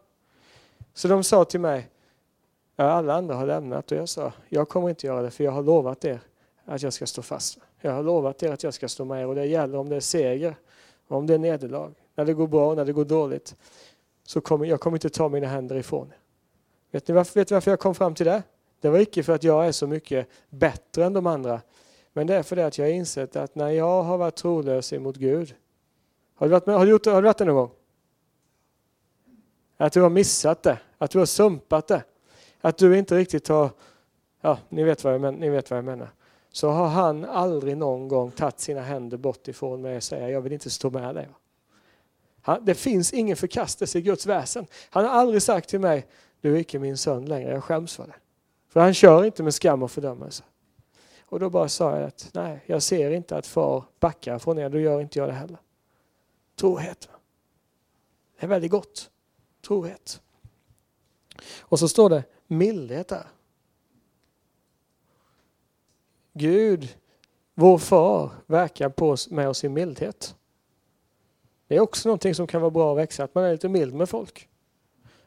Så 0.95 1.09
de 1.09 1.25
sa 1.25 1.45
till 1.45 1.61
mig, 1.61 1.89
ja, 2.77 2.85
alla 2.85 3.15
andra 3.15 3.35
har 3.35 3.47
lämnat 3.47 3.93
och 3.93 3.99
jag 3.99 4.09
sa, 4.09 4.33
jag 4.49 4.69
kommer 4.69 4.89
inte 4.89 5.07
göra 5.07 5.23
det 5.23 5.31
för 5.31 5.45
jag 5.45 5.53
har 5.53 5.63
lovat 5.63 6.05
er 6.05 6.21
att 6.65 6.83
jag 6.83 6.93
ska 6.93 7.07
stå 7.07 7.23
fast. 7.23 7.59
Jag 7.81 7.93
har 7.93 8.03
lovat 8.03 8.43
er 8.43 8.53
att 8.53 8.63
jag 8.63 8.75
ska 8.75 8.89
stå 8.89 9.05
med 9.05 9.23
er 9.23 9.27
och 9.27 9.35
det 9.35 9.47
gäller 9.47 9.79
om 9.79 9.89
det 9.89 9.97
är 9.97 10.01
seger, 10.01 10.57
om 11.09 11.27
det 11.27 11.35
är 11.35 11.39
nederlag, 11.39 11.95
när 12.15 12.25
det 12.25 12.35
går 12.35 12.47
bra, 12.47 12.71
och 12.71 12.77
när 12.77 12.85
det 12.85 12.93
går 12.93 13.05
dåligt. 13.05 13.57
Så 14.25 14.41
kommer 14.41 14.67
jag 14.67 14.81
kommer 14.81 14.97
inte 14.97 15.11
ta 15.11 15.29
mina 15.29 15.47
händer 15.47 15.77
ifrån 15.77 16.09
er. 16.09 16.19
Vet 16.91 17.09
ni 17.09 17.15
varför, 17.15 17.41
vet 17.41 17.51
ni 17.51 17.55
varför 17.55 17.71
jag 17.71 17.81
kom 17.81 17.95
fram 17.95 18.15
till 18.15 18.27
det? 18.27 18.43
Det 18.81 18.89
var 18.89 18.99
icke 18.99 19.23
för 19.23 19.33
att 19.33 19.45
jag 19.45 19.67
är 19.67 19.73
så 19.73 19.87
mycket 19.87 20.29
bättre 20.51 21.05
än 21.05 21.13
de 21.13 21.27
andra. 21.27 21.61
Men 22.13 22.27
det 22.27 22.35
är 22.35 22.43
för 22.43 22.57
det 22.57 22.67
att 22.67 22.79
jag 22.79 22.87
har 22.87 22.93
insett 22.93 23.37
att 23.37 23.55
när 23.55 23.71
jag 23.71 24.03
har 24.03 24.19
varit 24.19 24.37
trolös 24.37 24.93
emot 24.93 25.17
Gud. 25.17 25.55
Har 26.35 26.47
du 26.47 26.51
varit, 26.51 26.67
med, 26.67 26.77
har 26.77 26.85
du 26.87 26.91
gjort, 26.91 27.07
har 27.07 27.23
du 27.23 27.27
varit 27.27 27.39
det 27.39 27.45
någon 27.45 27.57
gång? 27.57 27.71
Att 29.77 29.93
du 29.93 30.01
har 30.01 30.11
missat 30.11 30.63
det, 30.63 30.79
att 30.99 31.11
du 31.11 31.19
har 31.19 31.27
sumpat 31.27 31.89
det. 31.89 32.05
Att 32.61 32.79
du 32.79 32.99
inte 32.99 33.17
riktigt 33.17 33.49
har, 33.49 33.71
ja 34.41 34.59
ni 34.69 34.85
vet 34.85 35.05
vad 35.05 35.15
jag, 35.15 35.21
men, 35.21 35.35
ni 35.35 35.51
vet 35.51 35.71
vad 35.71 35.79
jag 35.79 35.85
menar. 35.85 36.09
Så 36.51 36.69
har 36.69 36.89
han 36.89 37.25
aldrig 37.25 37.77
någon 37.77 38.09
gång 38.09 38.31
tagit 38.31 38.61
sina 38.61 38.81
händer 38.81 39.17
bort 39.17 39.49
ifrån 39.49 39.83
mig 39.83 39.97
och 39.97 40.03
säger 40.03 40.29
jag 40.29 40.41
vill 40.41 40.53
inte 40.53 40.71
stå 40.71 40.91
med 40.91 41.15
dig. 41.15 41.29
Han, 42.43 42.65
det 42.65 42.75
finns 42.75 43.13
ingen 43.13 43.37
förkastelse 43.37 43.99
i 43.99 44.03
Guds 44.03 44.27
väsen. 44.27 44.67
Han 44.91 45.05
har 45.05 45.11
aldrig 45.11 45.43
sagt 45.43 45.69
till 45.69 45.81
mig 45.81 46.07
du 46.41 46.55
är 46.55 46.61
icke 46.61 46.79
min 46.79 46.97
son 46.97 47.27
längre, 47.27 47.53
jag 47.53 47.65
skäms 47.65 47.97
för 47.97 48.07
det. 48.07 48.15
För 48.69 48.81
han 48.81 48.95
kör 48.95 49.25
inte 49.25 49.43
med 49.43 49.55
skam 49.55 49.83
och 49.83 49.91
fördömelse. 49.91 50.45
Och 51.33 51.41
då 51.41 51.51
bara 51.51 51.69
sa 51.69 51.97
jag 51.99 52.09
att 52.09 52.31
nej, 52.35 52.65
jag 52.67 52.83
ser 52.83 53.11
inte 53.11 53.37
att 53.37 53.47
far 53.47 53.85
backar 54.01 54.39
från 54.39 54.59
er, 54.59 54.69
då 54.69 54.79
gör 54.79 55.01
inte 55.01 55.19
jag 55.19 55.29
det 55.29 55.33
heller. 55.33 55.59
Trohet. 56.57 57.09
Det 58.39 58.47
är 58.47 58.49
väldigt 58.49 58.71
gott. 58.71 59.11
Trohet. 59.67 60.23
Och 61.61 61.79
så 61.79 61.89
står 61.89 62.11
det 62.11 62.25
mildhet 62.47 63.09
där. 63.09 63.27
Gud, 66.33 66.97
vår 67.55 67.79
far, 67.79 68.31
verkar 68.47 68.89
på 68.89 69.11
oss, 69.11 69.31
med 69.31 69.49
oss 69.49 69.65
i 69.65 69.69
mildhet. 69.69 70.37
Det 71.67 71.77
är 71.77 71.81
också 71.81 72.09
någonting 72.09 72.35
som 72.35 72.47
kan 72.47 72.61
vara 72.61 72.71
bra 72.71 72.93
att 72.93 72.99
växa, 72.99 73.25
att 73.25 73.35
man 73.35 73.45
är 73.45 73.53
lite 73.53 73.69
mild 73.69 73.95
med 73.95 74.09
folk. 74.09 74.49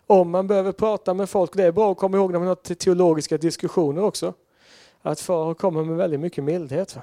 Om 0.08 0.30
man 0.30 0.48
behöver 0.48 0.72
prata 0.72 1.14
med 1.14 1.30
folk, 1.30 1.54
det 1.54 1.64
är 1.64 1.72
bra 1.72 1.92
att 1.92 1.98
komma 1.98 2.18
ihåg 2.18 2.32
när 2.32 2.40
man 2.40 2.48
har 2.48 2.76
teologiska 2.76 3.38
diskussioner 3.38 4.02
också, 4.02 4.34
att 5.06 5.20
far 5.20 5.54
kommer 5.54 5.84
med 5.84 5.98
väldigt 5.98 6.20
mycket 6.20 6.44
mildhet. 6.44 6.98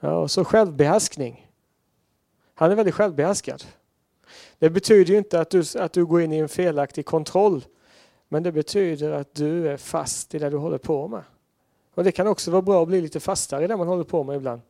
Ja, 0.00 0.16
och 0.16 0.30
så 0.30 0.44
självbehärskning. 0.44 1.50
Han 2.54 2.70
är 2.70 2.74
väldigt 2.74 2.94
självbehärskad. 2.94 3.64
Det 4.58 4.70
betyder 4.70 5.12
ju 5.12 5.18
inte 5.18 5.40
att 5.40 5.50
du, 5.50 5.62
att 5.78 5.92
du 5.92 6.06
går 6.06 6.22
in 6.22 6.32
i 6.32 6.38
en 6.38 6.48
felaktig 6.48 7.06
kontroll, 7.06 7.64
men 8.28 8.42
det 8.42 8.52
betyder 8.52 9.10
att 9.10 9.34
du 9.34 9.68
är 9.68 9.76
fast 9.76 10.34
i 10.34 10.38
det 10.38 10.50
du 10.50 10.56
håller 10.56 10.78
på 10.78 11.08
med. 11.08 11.22
Och 11.94 12.04
Det 12.04 12.12
kan 12.12 12.26
också 12.26 12.50
vara 12.50 12.62
bra 12.62 12.82
att 12.82 12.88
bli 12.88 13.00
lite 13.00 13.20
fastare 13.20 13.64
i 13.64 13.66
det 13.66 13.76
man 13.76 13.88
håller 13.88 14.04
på 14.04 14.24
med 14.24 14.36
ibland. 14.36 14.60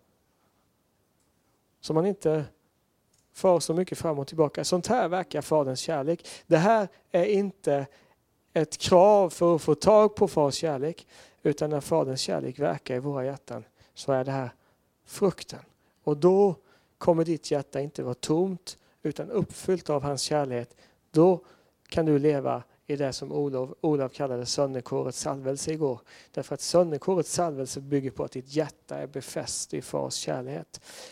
Så 1.81 1.95
man 1.95 2.07
inte 2.07 2.45
far 3.33 3.61
så 3.61 3.75
mycket 3.75 3.99
fram 3.99 4.19
och 4.19 4.27
tillbaka. 4.27 4.65
Sånt 4.65 4.87
här 4.87 5.09
verkar 5.09 5.43
Faderns 5.43 5.81
kärlek. 5.81 6.27
Det 6.47 6.57
här 6.57 6.89
är 7.11 7.25
inte 7.25 7.87
ett 8.55 8.79
krav 8.79 9.31
för 9.31 9.55
att 9.55 9.63
få 9.63 9.75
tag 9.75 10.15
på 10.15 10.29
Fars 10.29 10.55
kärlek, 10.55 11.07
utan 11.45 11.71
när 11.71 11.81
Faderns 11.81 12.21
kärlek 12.21 12.59
verkar 12.59 12.97
i 12.97 12.99
våra 12.99 13.25
hjärtan 13.25 13.65
så 13.95 14.13
är 14.13 14.25
det 14.25 14.33
här 14.33 14.51
frukten. 15.05 15.61
Och 16.05 16.17
då 16.17 16.57
kommer 16.99 17.25
ditt 17.25 17.51
hjärta 17.51 17.81
inte 17.81 18.03
vara 18.03 18.15
tomt 18.15 18.79
utan 19.03 19.31
uppfyllt 19.31 19.91
av 19.91 20.03
hans 20.03 20.23
kärlek. 20.23 20.69
Då 21.11 21.41
kan 21.89 22.07
du 22.07 22.19
leva 22.19 22.63
i 22.87 22.97
det 22.97 23.13
som 23.13 23.33
Olof, 23.33 23.71
Olof 23.81 24.13
kallade 24.13 24.47
sönderkårets 24.47 25.21
salvelse 25.21 25.73
igår. 25.73 26.01
Därför 26.31 26.55
att 26.55 26.61
sönderkårets 26.61 27.33
salvelse 27.33 27.81
bygger 27.81 28.11
på 28.11 28.25
att 28.25 28.33
ditt 28.33 28.55
hjärta 28.55 28.97
är 28.97 29.07
befäst 29.07 29.75
i 29.75 29.83
fars 29.83 30.15
kärlek 30.15 30.67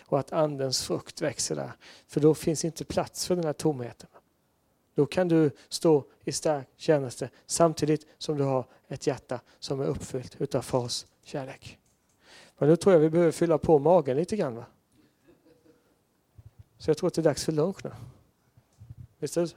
och 0.06 0.18
att 0.18 0.32
andens 0.32 0.82
frukt 0.82 1.22
växer 1.22 1.56
där. 1.56 1.72
För 2.06 2.20
då 2.20 2.34
finns 2.34 2.64
inte 2.64 2.84
plats 2.84 3.26
för 3.26 3.36
den 3.36 3.44
här 3.44 3.52
tomheten. 3.52 4.08
Då 4.94 5.06
kan 5.06 5.28
du 5.28 5.50
stå 5.68 6.04
i 6.24 6.32
stark 6.32 6.68
tjänste 6.76 7.30
samtidigt 7.46 8.06
som 8.18 8.36
du 8.38 8.44
har 8.44 8.66
ett 8.88 9.06
hjärta 9.06 9.40
som 9.58 9.80
är 9.80 9.84
uppfyllt 9.84 10.40
utav 10.40 10.62
fars 10.62 11.06
kärlek. 11.24 11.78
Men 12.58 12.68
nu 12.68 12.76
tror 12.76 12.92
jag 12.92 13.00
vi 13.00 13.10
behöver 13.10 13.32
fylla 13.32 13.58
på 13.58 13.78
magen 13.78 14.16
lite 14.16 14.36
grann. 14.36 14.54
Va? 14.54 14.64
Så 16.78 16.90
jag 16.90 16.96
tror 16.96 17.06
att 17.06 17.14
det 17.14 17.20
är 17.20 17.24
dags 17.24 17.44
för 17.44 17.52
lunch 17.52 17.84
nu. 17.84 17.90
Visst 19.18 19.36
är 19.36 19.40
det 19.40 19.48
så? 19.48 19.56